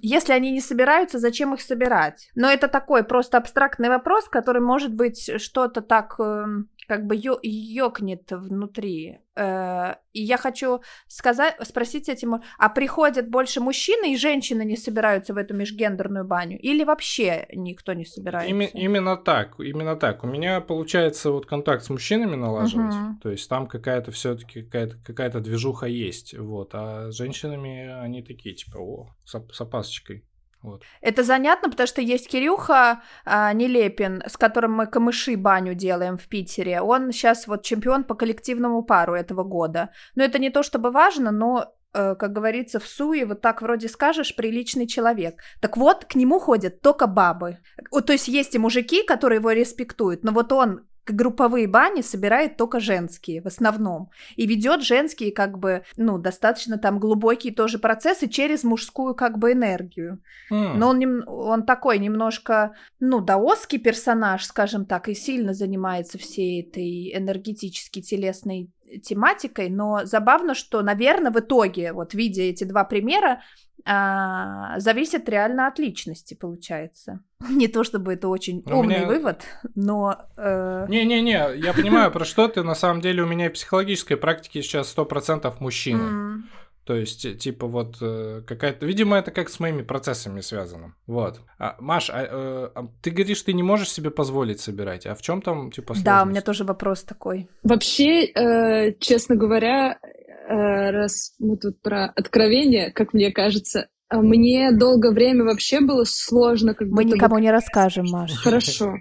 если 0.01 0.34
они 0.34 0.51
не 0.51 0.62
собираются, 0.62 1.17
зачем 1.17 1.53
их 1.53 1.62
собирать. 1.62 2.29
Но 2.36 2.51
это 2.51 2.67
такой 2.67 3.03
просто 3.03 3.38
абстрактный 3.38 3.89
вопрос, 3.89 4.27
который 4.27 4.62
может 4.62 4.93
быть 4.93 5.31
что-то 5.41 5.81
так 5.81 6.15
эм, 6.20 6.70
как 6.91 7.05
бы 7.05 7.15
ё- 7.15 7.39
ёкнет 7.41 8.29
внутри. 8.31 9.19
Э, 9.38 9.95
и 10.12 10.21
я 10.21 10.38
хочу 10.38 10.81
сказать, 11.07 11.55
спросить 11.65 12.10
этим, 12.10 12.41
а 12.57 12.67
приходят 12.67 13.29
больше 13.29 13.62
мужчины 13.62 14.12
и 14.12 14.17
женщины 14.17 14.65
не 14.65 14.75
собираются 14.75 15.33
в 15.33 15.38
эту 15.38 15.53
межгендерную 15.53 16.25
баню? 16.25 16.60
Или 16.60 16.83
вообще 16.83 17.48
никто 17.53 17.93
не 17.93 18.05
собирается? 18.05 18.51
Ими, 18.51 18.69
именно 18.74 19.15
так, 19.15 19.57
именно 19.60 19.95
так. 19.95 20.25
У 20.25 20.27
меня 20.27 20.60
получается 20.60 21.31
вот 21.31 21.45
контакт 21.45 21.86
с 21.86 21.89
мужчинами 21.89 22.36
налаживать, 22.36 22.93
угу. 22.93 23.19
то 23.24 23.29
есть 23.29 23.48
там 23.48 23.67
какая-то 23.67 24.12
все-таки 24.12 24.63
какая-то 24.63 24.98
какая-то 25.05 25.39
движуха 25.39 25.86
есть, 25.86 26.38
вот, 26.38 26.71
а 26.74 27.10
с 27.10 27.15
женщинами 27.15 27.88
они 28.03 28.21
такие 28.21 28.53
типа, 28.53 28.79
о, 28.79 29.07
с, 29.24 29.41
с 29.53 29.62
опасочкой. 29.62 30.25
Вот. 30.62 30.84
Это 31.01 31.24
занятно, 31.24 31.70
потому 31.70 31.88
что 31.88 32.01
есть 32.01 32.27
Кирюха 32.30 33.01
а, 33.25 33.51
Нелепин, 33.53 34.24
с 34.27 34.38
которым 34.38 34.74
мы 34.74 34.86
камыши 34.86 35.36
баню 35.36 35.74
делаем 35.74 36.18
в 36.18 36.27
Питере. 36.27 36.82
Он 36.82 37.12
сейчас 37.12 37.48
вот 37.48 37.63
чемпион 37.63 38.03
по 38.03 38.13
коллективному 38.13 38.84
пару 38.84 39.15
этого 39.15 39.44
года. 39.44 39.89
Но 40.15 40.24
это 40.24 40.38
не 40.39 40.51
то 40.51 40.62
чтобы 40.62 40.91
важно, 40.91 41.32
но 41.32 41.74
э, 41.94 42.15
как 42.15 42.32
говорится, 42.32 42.80
в 42.80 42.88
суе, 42.88 43.25
вот 43.25 43.41
так 43.41 43.62
вроде 43.62 43.88
скажешь, 43.89 44.36
приличный 44.36 44.86
человек. 44.86 45.41
Так 45.62 45.77
вот, 45.77 46.06
к 46.06 46.15
нему 46.15 46.39
ходят 46.39 46.82
только 46.82 47.08
бабы. 47.08 47.58
То 47.89 48.13
есть 48.13 48.27
есть 48.27 48.53
и 48.53 48.60
мужики, 48.60 49.03
которые 49.03 49.39
его 49.39 49.51
респектуют, 49.51 50.24
но 50.24 50.32
вот 50.32 50.51
он 50.51 50.86
групповые 51.05 51.67
бани 51.67 52.01
собирает 52.01 52.58
только 52.58 52.79
женские 52.79 53.41
в 53.41 53.48
основном. 53.48 54.10
И 54.36 54.46
ведет 54.46 54.84
женские 54.84 55.31
как 55.31 55.58
бы, 55.58 55.84
ну, 55.98 56.17
достаточно 56.17 56.77
там 56.77 57.00
глубокие 57.00 57.53
тоже 57.53 57.79
процессы 57.79 58.27
через 58.27 58.63
мужскую 58.63 59.15
как 59.15 59.38
бы 59.38 59.53
энергию. 59.53 60.22
Mm. 60.51 60.74
Но 60.75 60.89
он, 60.89 61.24
он 61.27 61.63
такой 61.63 62.00
немножко, 62.00 62.74
ну, 63.00 63.20
даосский 63.20 63.79
персонаж, 63.79 64.46
скажем 64.46 64.86
так, 64.86 65.10
и 65.10 65.15
сильно 65.15 65.53
занимается 65.53 66.17
всей 66.17 66.62
этой 66.62 67.15
энергетически 67.15 68.01
телесной 68.01 68.70
тематикой, 69.00 69.70
но 69.70 70.01
забавно, 70.03 70.53
что, 70.53 70.81
наверное, 70.81 71.31
в 71.31 71.39
итоге, 71.39 71.93
вот 71.93 72.13
видя 72.13 72.43
эти 72.43 72.63
два 72.63 72.84
примера, 72.84 73.41
а, 73.85 74.79
зависит 74.79 75.27
реально 75.29 75.67
от 75.67 75.79
личности, 75.79 76.33
получается. 76.33 77.21
Не 77.50 77.67
то 77.67 77.83
чтобы 77.83 78.13
это 78.13 78.27
очень 78.27 78.63
у 78.65 78.79
умный 78.79 78.97
меня... 78.97 79.07
вывод, 79.07 79.41
но... 79.75 80.17
Э, 80.38 80.85
Не-не-не, 80.88 81.53
э... 81.53 81.57
я 81.57 81.73
понимаю, 81.75 82.11
про 82.11 82.25
что 82.25 82.47
ты. 82.47 82.63
На 82.63 82.75
самом 82.75 83.01
деле 83.01 83.23
у 83.23 83.27
меня 83.27 83.50
в 83.50 83.53
психологической 83.53 84.17
практике 84.17 84.61
сейчас 84.61 84.95
100% 84.95 85.53
мужчины. 85.59 86.01
Mm. 86.01 86.41
То 86.85 86.95
есть, 86.95 87.38
типа, 87.38 87.67
вот 87.67 87.97
э, 88.01 88.41
какая-то... 88.45 88.85
Видимо, 88.88 89.15
это 89.15 89.29
как 89.29 89.50
с 89.50 89.59
моими 89.59 89.83
процессами 89.83 90.41
связано. 90.41 90.95
Вот. 91.05 91.39
А, 91.59 91.75
Маш, 91.79 92.09
а, 92.09 92.23
э, 92.23 92.69
а, 92.73 92.88
ты 93.01 93.11
говоришь, 93.11 93.43
ты 93.43 93.53
не 93.53 93.61
можешь 93.61 93.91
себе 93.91 94.09
позволить 94.09 94.59
собирать. 94.59 95.05
А 95.05 95.13
в 95.13 95.21
чем 95.21 95.43
там, 95.43 95.71
типа, 95.71 95.93
сложность? 95.93 96.05
Да, 96.05 96.23
у 96.23 96.25
меня 96.25 96.41
тоже 96.41 96.63
вопрос 96.63 97.03
такой. 97.03 97.47
Вообще, 97.61 98.25
э, 98.25 98.93
честно 99.00 99.35
говоря, 99.35 100.00
э, 100.01 100.07
раз 100.51 101.34
мы 101.39 101.58
тут 101.58 101.81
про 101.81 102.05
откровение, 102.05 102.91
как 102.91 103.13
мне 103.13 103.31
кажется, 103.31 103.88
э, 104.10 104.17
мне 104.17 104.72
долгое 104.72 105.12
время 105.12 105.43
вообще 105.46 105.81
было 105.81 106.03
сложно. 106.05 106.74
Как 106.74 106.88
мы 106.88 107.05
никому 107.05 107.36
бы... 107.36 107.41
не 107.41 107.51
расскажем, 107.51 108.05
Маша. 108.10 108.36
Хорошо. 108.36 108.96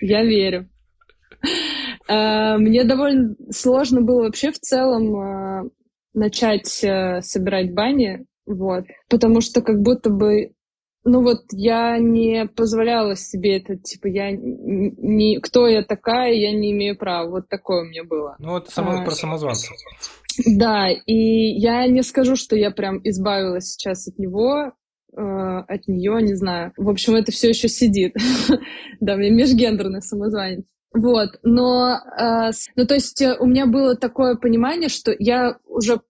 Я 0.00 0.24
верю. 0.24 0.68
Э, 2.08 2.56
мне 2.58 2.84
довольно 2.84 3.34
сложно 3.50 4.00
было 4.00 4.22
вообще 4.22 4.52
в 4.52 4.58
целом 4.58 5.70
начать 6.12 6.82
э, 6.82 7.20
собирать 7.22 7.72
бани, 7.72 8.26
вот, 8.46 8.84
потому 9.08 9.40
что 9.40 9.62
как 9.62 9.80
будто 9.80 10.10
бы 10.10 10.52
ну 11.04 11.22
вот 11.22 11.44
я 11.52 11.98
не 11.98 12.46
позволяла 12.46 13.16
себе 13.16 13.56
это, 13.56 13.76
типа, 13.76 14.06
я 14.08 14.32
не, 14.32 15.40
кто 15.40 15.66
я 15.66 15.82
такая, 15.82 16.32
я 16.32 16.52
не 16.52 16.72
имею 16.72 16.96
права. 16.96 17.30
Вот 17.30 17.48
такое 17.48 17.82
у 17.82 17.84
меня 17.86 18.04
было. 18.04 18.36
Ну 18.38 18.50
вот 18.50 18.68
само, 18.68 19.00
а, 19.00 19.04
про 19.04 19.12
самозванца. 19.12 19.72
Да, 20.46 20.88
и 20.90 21.14
я 21.14 21.86
не 21.86 22.02
скажу, 22.02 22.36
что 22.36 22.56
я 22.56 22.70
прям 22.70 23.00
избавилась 23.04 23.72
сейчас 23.72 24.08
от 24.08 24.18
него, 24.18 24.72
э, 25.16 25.20
от 25.20 25.88
нее, 25.88 26.22
не 26.22 26.34
знаю. 26.34 26.72
В 26.76 26.88
общем, 26.88 27.14
это 27.14 27.32
все 27.32 27.48
еще 27.48 27.68
сидит. 27.68 28.14
да, 29.00 29.16
мне 29.16 29.30
межгендерный 29.30 30.02
самозванец. 30.02 30.64
Вот, 30.92 31.38
но, 31.42 31.98
э, 32.18 32.50
ну, 32.74 32.86
то 32.86 32.94
есть 32.94 33.22
э, 33.22 33.36
у 33.38 33.46
меня 33.46 33.66
было 33.66 33.96
такое 33.96 34.34
понимание, 34.34 34.88
что 34.88 35.14
я 35.18 35.56
уже 35.66 36.00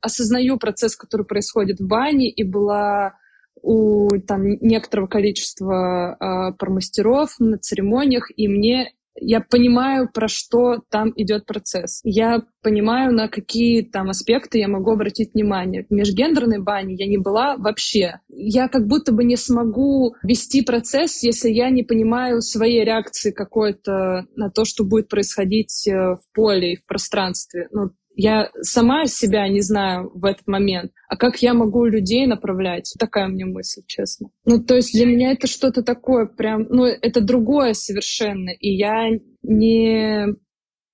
осознаю 0.00 0.58
процесс, 0.58 0.96
который 0.96 1.24
происходит 1.24 1.80
в 1.80 1.86
бане, 1.86 2.28
и 2.28 2.42
была 2.42 3.14
у 3.62 4.08
там 4.26 4.42
некоторого 4.60 5.06
количества 5.06 6.16
э, 6.18 6.56
пармастеров 6.58 7.36
на 7.38 7.58
церемониях, 7.58 8.30
и 8.36 8.48
мне 8.48 8.92
я 9.16 9.40
понимаю, 9.40 10.08
про 10.12 10.28
что 10.28 10.82
там 10.90 11.12
идет 11.16 11.46
процесс. 11.46 12.00
Я 12.04 12.42
понимаю, 12.62 13.12
на 13.12 13.28
какие 13.28 13.82
там 13.82 14.10
аспекты 14.10 14.58
я 14.58 14.68
могу 14.68 14.92
обратить 14.92 15.34
внимание. 15.34 15.86
В 15.88 15.92
межгендерной 15.92 16.60
бане 16.60 16.94
я 16.96 17.06
не 17.06 17.18
была 17.18 17.56
вообще. 17.56 18.20
Я 18.28 18.68
как 18.68 18.86
будто 18.86 19.12
бы 19.12 19.24
не 19.24 19.36
смогу 19.36 20.14
вести 20.22 20.62
процесс, 20.62 21.22
если 21.22 21.50
я 21.50 21.70
не 21.70 21.82
понимаю 21.82 22.40
своей 22.40 22.84
реакции 22.84 23.30
какой-то 23.30 24.26
на 24.34 24.50
то, 24.50 24.64
что 24.64 24.84
будет 24.84 25.08
происходить 25.08 25.86
э, 25.86 25.92
в 25.92 26.22
поле 26.34 26.72
и 26.72 26.76
в 26.76 26.86
пространстве. 26.86 27.68
Ну, 27.70 27.90
я 28.14 28.50
сама 28.60 29.06
себя 29.06 29.48
не 29.48 29.60
знаю 29.60 30.10
в 30.14 30.24
этот 30.24 30.46
момент, 30.46 30.92
а 31.08 31.16
как 31.16 31.42
я 31.42 31.54
могу 31.54 31.84
людей 31.84 32.26
направлять? 32.26 32.94
Такая 32.98 33.28
у 33.28 33.30
меня 33.30 33.46
мысль, 33.46 33.82
честно. 33.86 34.30
Ну, 34.44 34.62
то 34.62 34.74
есть 34.76 34.92
для 34.92 35.06
меня 35.06 35.32
это 35.32 35.46
что-то 35.46 35.82
такое 35.82 36.26
прям, 36.26 36.66
ну, 36.68 36.84
это 36.84 37.20
другое 37.20 37.74
совершенно, 37.74 38.50
и 38.50 38.70
я 38.70 39.10
не, 39.42 40.26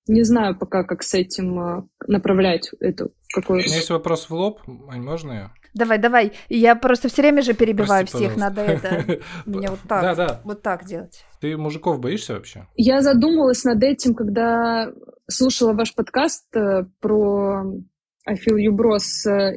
не 0.07 0.23
знаю 0.23 0.57
пока, 0.57 0.83
как 0.83 1.03
с 1.03 1.13
этим 1.13 1.59
э, 1.59 1.83
направлять 2.07 2.69
эту 2.79 3.11
какую-то... 3.33 3.65
У 3.65 3.67
меня 3.67 3.77
есть 3.77 3.89
вопрос 3.89 4.29
в 4.29 4.33
лоб, 4.33 4.61
можно 4.67 5.31
я? 5.31 5.51
Давай, 5.73 5.99
давай. 5.99 6.33
Я 6.49 6.75
просто 6.75 7.07
все 7.07 7.21
время 7.21 7.41
же 7.41 7.53
перебиваю 7.53 8.05
Прости, 8.05 8.17
всех, 8.17 8.33
пожалуйста. 8.33 8.61
надо 8.61 8.71
это 8.71 9.21
мне 9.45 9.69
вот 9.69 9.79
так, 9.87 10.01
да, 10.01 10.15
да. 10.15 10.41
вот 10.43 10.61
так 10.61 10.85
делать. 10.85 11.23
Ты 11.39 11.55
мужиков 11.55 11.99
боишься 11.99 12.33
вообще? 12.33 12.67
Я 12.75 13.01
задумалась 13.01 13.63
над 13.63 13.81
этим, 13.81 14.13
когда 14.13 14.91
слушала 15.31 15.73
ваш 15.73 15.95
подкаст 15.95 16.55
э, 16.55 16.85
про 16.99 17.63
I 18.25 18.35
Feel 18.35 18.57
You 18.57 18.75
Bros 18.75 19.03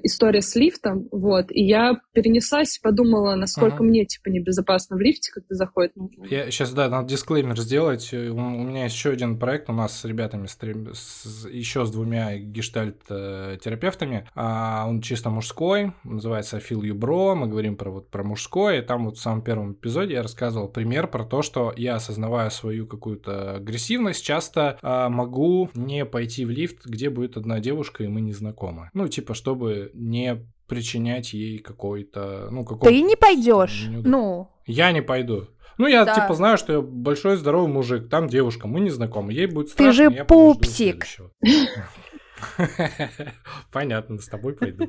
история 0.02 0.40
с 0.40 0.54
лифтом, 0.56 1.08
вот, 1.12 1.46
и 1.50 1.62
я 1.62 2.00
перенеслась, 2.12 2.78
подумала, 2.78 3.34
насколько 3.34 3.76
ага. 3.76 3.84
мне, 3.84 4.06
типа, 4.06 4.30
небезопасно 4.30 4.96
в 4.96 5.00
лифте, 5.00 5.32
когда 5.32 5.54
заходит. 5.54 5.92
Я 6.30 6.50
сейчас, 6.50 6.72
да, 6.72 6.88
надо 6.88 7.08
дисклеймер 7.08 7.58
сделать. 7.60 8.12
У, 8.12 8.16
у 8.16 8.64
меня 8.64 8.84
есть 8.84 8.96
еще 8.96 9.10
один 9.10 9.38
проект, 9.38 9.68
у 9.68 9.74
нас 9.74 10.00
с 10.00 10.04
ребятами, 10.04 10.46
с, 10.46 10.56
с, 10.94 11.48
еще 11.48 11.84
с 11.84 11.90
двумя 11.90 12.38
гештальт-терапевтами, 12.38 14.26
а 14.34 14.86
он 14.88 15.02
чисто 15.02 15.28
мужской, 15.28 15.92
называется 16.02 16.56
I 16.56 16.62
Feel 16.62 16.80
You 16.80 16.94
Bro, 16.94 17.34
мы 17.34 17.48
говорим 17.48 17.76
про, 17.76 17.90
вот, 17.90 18.08
про 18.08 18.24
мужское, 18.24 18.78
и 18.78 18.82
там 18.82 19.04
вот 19.04 19.18
в 19.18 19.20
самом 19.20 19.42
первом 19.42 19.72
эпизоде 19.72 20.14
я 20.14 20.22
рассказывал 20.22 20.68
пример 20.68 21.06
про 21.08 21.24
то, 21.24 21.42
что 21.42 21.74
я, 21.76 21.96
осознавая 21.96 22.48
свою 22.48 22.86
какую-то 22.86 23.56
агрессивность, 23.56 24.24
часто 24.24 24.78
а, 24.80 25.10
могу 25.10 25.68
не 25.74 26.06
пойти 26.06 26.46
в 26.46 26.50
лифт, 26.50 26.86
где 26.86 27.10
будет 27.10 27.36
одна 27.36 27.60
девушка, 27.60 28.04
и 28.04 28.08
мы 28.08 28.22
не 28.22 28.32
знакомы 28.32 28.53
знакомы. 28.54 28.90
Ну, 28.94 29.08
типа, 29.08 29.34
чтобы 29.34 29.90
не 29.94 30.46
причинять 30.66 31.32
ей 31.34 31.58
какой-то, 31.58 32.48
ну, 32.50 32.64
какой-то... 32.64 32.86
Ты 32.86 33.02
не 33.02 33.16
пойдешь, 33.16 33.86
ну... 33.88 34.50
Я 34.66 34.92
не 34.92 35.02
пойду. 35.02 35.48
Ну, 35.76 35.86
я 35.86 36.04
да. 36.04 36.14
типа 36.14 36.34
знаю, 36.34 36.56
что 36.56 36.72
я 36.72 36.80
большой 36.80 37.36
здоровый 37.36 37.70
мужик, 37.70 38.08
там 38.08 38.28
девушка, 38.28 38.68
мы 38.68 38.80
не 38.80 38.90
знакомы, 38.90 39.32
ей 39.32 39.46
будет 39.46 39.68
страшно. 39.68 39.90
Ты 39.90 39.96
же 39.96 40.16
я 40.16 40.24
пупсик. 40.24 41.04
Понятно, 43.72 44.18
с 44.18 44.28
тобой 44.28 44.54
пойду. 44.54 44.86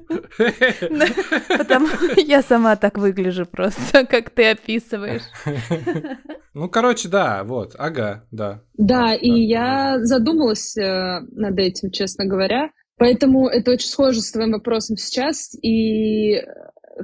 Потому 1.58 1.88
я 2.18 2.42
сама 2.42 2.76
так 2.76 2.98
выгляжу 2.98 3.46
просто, 3.46 4.06
как 4.10 4.30
ты 4.30 4.52
описываешь. 4.52 5.24
Ну, 6.54 6.70
короче, 6.70 7.10
да, 7.10 7.44
вот, 7.44 7.76
ага, 7.78 8.26
да. 8.32 8.62
Да, 8.78 9.14
и 9.14 9.30
я 9.30 10.00
задумалась 10.04 10.78
э, 10.78 11.20
над 11.32 11.60
этим, 11.60 11.92
честно 11.92 12.26
говоря. 12.26 12.70
Поэтому 12.98 13.48
это 13.48 13.72
очень 13.72 13.90
схоже 13.90 14.22
с 14.22 14.32
твоим 14.32 14.52
вопросом 14.52 14.98
сейчас. 14.98 15.54
И 15.62 16.42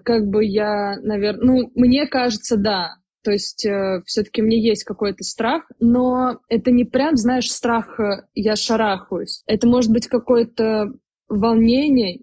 как 0.04 0.28
бы 0.28 0.46
я, 0.46 0.96
наверное, 1.02 1.44
ну, 1.44 1.72
мне 1.76 2.08
кажется, 2.08 2.58
да, 2.58 2.96
то 3.24 3.32
есть 3.32 3.66
э, 3.66 4.02
все-таки 4.06 4.42
мне 4.42 4.60
есть 4.60 4.84
какой-то 4.84 5.24
страх, 5.24 5.64
но 5.80 6.40
это 6.50 6.72
не 6.72 6.86
прям, 6.86 7.18
знаешь, 7.18 7.52
страх 7.52 8.00
э, 8.00 8.24
«я 8.34 8.56
шарахаюсь». 8.56 9.44
Это 9.46 9.68
может 9.68 9.92
быть 9.92 10.08
какое-то 10.08 10.94
волнение, 11.30 12.22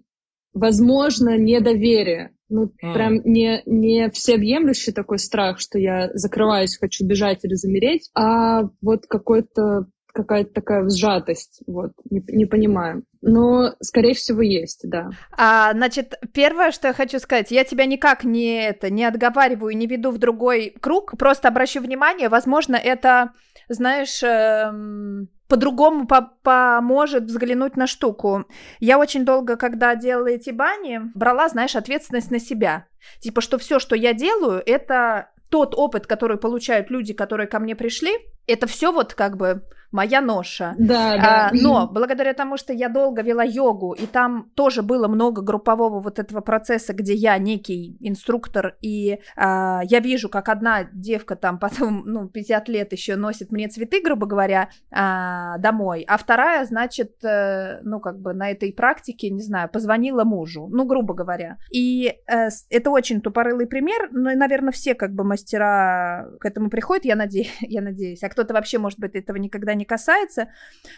возможно, 0.53 1.37
недоверие. 1.37 2.31
Ну, 2.49 2.65
mm. 2.65 2.93
прям 2.93 3.21
не, 3.23 3.61
не 3.65 4.09
всеобъемлющий 4.09 4.91
такой 4.91 5.19
страх, 5.19 5.59
что 5.59 5.77
я 5.77 6.09
закрываюсь, 6.13 6.77
хочу 6.77 7.05
бежать 7.05 7.45
или 7.45 7.53
замереть, 7.53 8.09
а 8.15 8.63
вот 8.81 9.05
какой-то 9.07 9.85
какая-то 10.13 10.53
такая 10.53 10.89
сжатость, 10.89 11.61
вот, 11.67 11.91
не, 12.09 12.23
не 12.27 12.45
понимаю. 12.45 13.03
Но, 13.21 13.73
скорее 13.81 14.13
всего, 14.13 14.41
есть, 14.41 14.81
да. 14.83 15.09
А, 15.37 15.73
значит, 15.73 16.15
первое, 16.33 16.71
что 16.71 16.87
я 16.87 16.93
хочу 16.93 17.19
сказать, 17.19 17.51
я 17.51 17.63
тебя 17.63 17.85
никак 17.85 18.23
не, 18.23 18.67
это, 18.67 18.89
не 18.89 19.03
отговариваю, 19.05 19.75
не 19.75 19.87
веду 19.87 20.11
в 20.11 20.17
другой 20.17 20.75
круг, 20.79 21.17
просто 21.17 21.47
обращу 21.47 21.81
внимание, 21.81 22.29
возможно, 22.29 22.75
это, 22.75 23.33
знаешь, 23.67 24.21
эм 24.23 25.29
по-другому 25.49 26.05
по 26.05 26.31
поможет 26.43 27.23
взглянуть 27.23 27.75
на 27.75 27.87
штуку. 27.87 28.45
Я 28.79 28.99
очень 28.99 29.25
долго, 29.25 29.57
когда 29.57 29.95
делала 29.95 30.27
эти 30.27 30.51
бани, 30.51 31.01
брала, 31.15 31.49
знаешь, 31.49 31.75
ответственность 31.75 32.29
на 32.29 32.39
себя. 32.39 32.85
Типа, 33.19 33.41
что 33.41 33.57
все, 33.57 33.79
что 33.79 33.95
я 33.95 34.13
делаю, 34.13 34.61
это 34.63 35.31
тот 35.49 35.73
опыт, 35.75 36.05
который 36.05 36.37
получают 36.37 36.91
люди, 36.91 37.13
которые 37.13 37.47
ко 37.47 37.57
мне 37.59 37.75
пришли, 37.75 38.11
это 38.45 38.67
все 38.67 38.91
вот 38.91 39.15
как 39.15 39.37
бы 39.37 39.63
моя 39.91 40.21
ноша. 40.21 40.75
Да, 40.77 41.17
да. 41.17 41.47
А, 41.47 41.51
но 41.53 41.87
благодаря 41.87 42.33
тому, 42.33 42.57
что 42.57 42.73
я 42.73 42.89
долго 42.89 43.21
вела 43.21 43.43
йогу, 43.43 43.93
и 43.93 44.05
там 44.05 44.49
тоже 44.55 44.81
было 44.81 45.07
много 45.07 45.41
группового 45.41 45.99
вот 45.99 46.19
этого 46.19 46.41
процесса, 46.41 46.93
где 46.93 47.13
я 47.13 47.37
некий 47.37 47.97
инструктор, 47.99 48.77
и 48.81 49.19
а, 49.35 49.81
я 49.83 49.99
вижу, 49.99 50.29
как 50.29 50.49
одна 50.49 50.83
девка 50.93 51.35
там 51.35 51.59
потом, 51.59 52.03
ну, 52.05 52.27
50 52.27 52.69
лет 52.69 52.91
еще 52.91 53.15
носит 53.15 53.51
мне 53.51 53.67
цветы, 53.67 54.01
грубо 54.01 54.25
говоря, 54.25 54.69
а, 54.91 55.57
домой, 55.57 56.05
а 56.07 56.17
вторая, 56.17 56.65
значит, 56.65 57.23
э, 57.23 57.79
ну, 57.83 57.99
как 57.99 58.19
бы 58.19 58.33
на 58.33 58.51
этой 58.51 58.71
практике, 58.73 59.29
не 59.29 59.41
знаю, 59.41 59.69
позвонила 59.69 60.23
мужу, 60.23 60.67
ну, 60.69 60.85
грубо 60.85 61.13
говоря. 61.13 61.57
И 61.71 62.15
э, 62.27 62.49
это 62.69 62.91
очень 62.91 63.21
тупорылый 63.21 63.67
пример, 63.67 64.09
но, 64.11 64.31
наверное, 64.35 64.71
все 64.71 64.95
как 64.95 65.13
бы 65.13 65.23
мастера 65.23 66.29
к 66.39 66.45
этому 66.45 66.69
приходят, 66.69 67.05
я 67.05 67.15
надеюсь, 67.15 67.55
я 67.61 67.81
надеюсь. 67.81 68.23
А 68.23 68.29
кто-то 68.29 68.53
вообще, 68.53 68.77
может 68.77 68.99
быть, 68.99 69.15
этого 69.15 69.37
никогда 69.37 69.73
не 69.73 69.78
касается, 69.85 70.49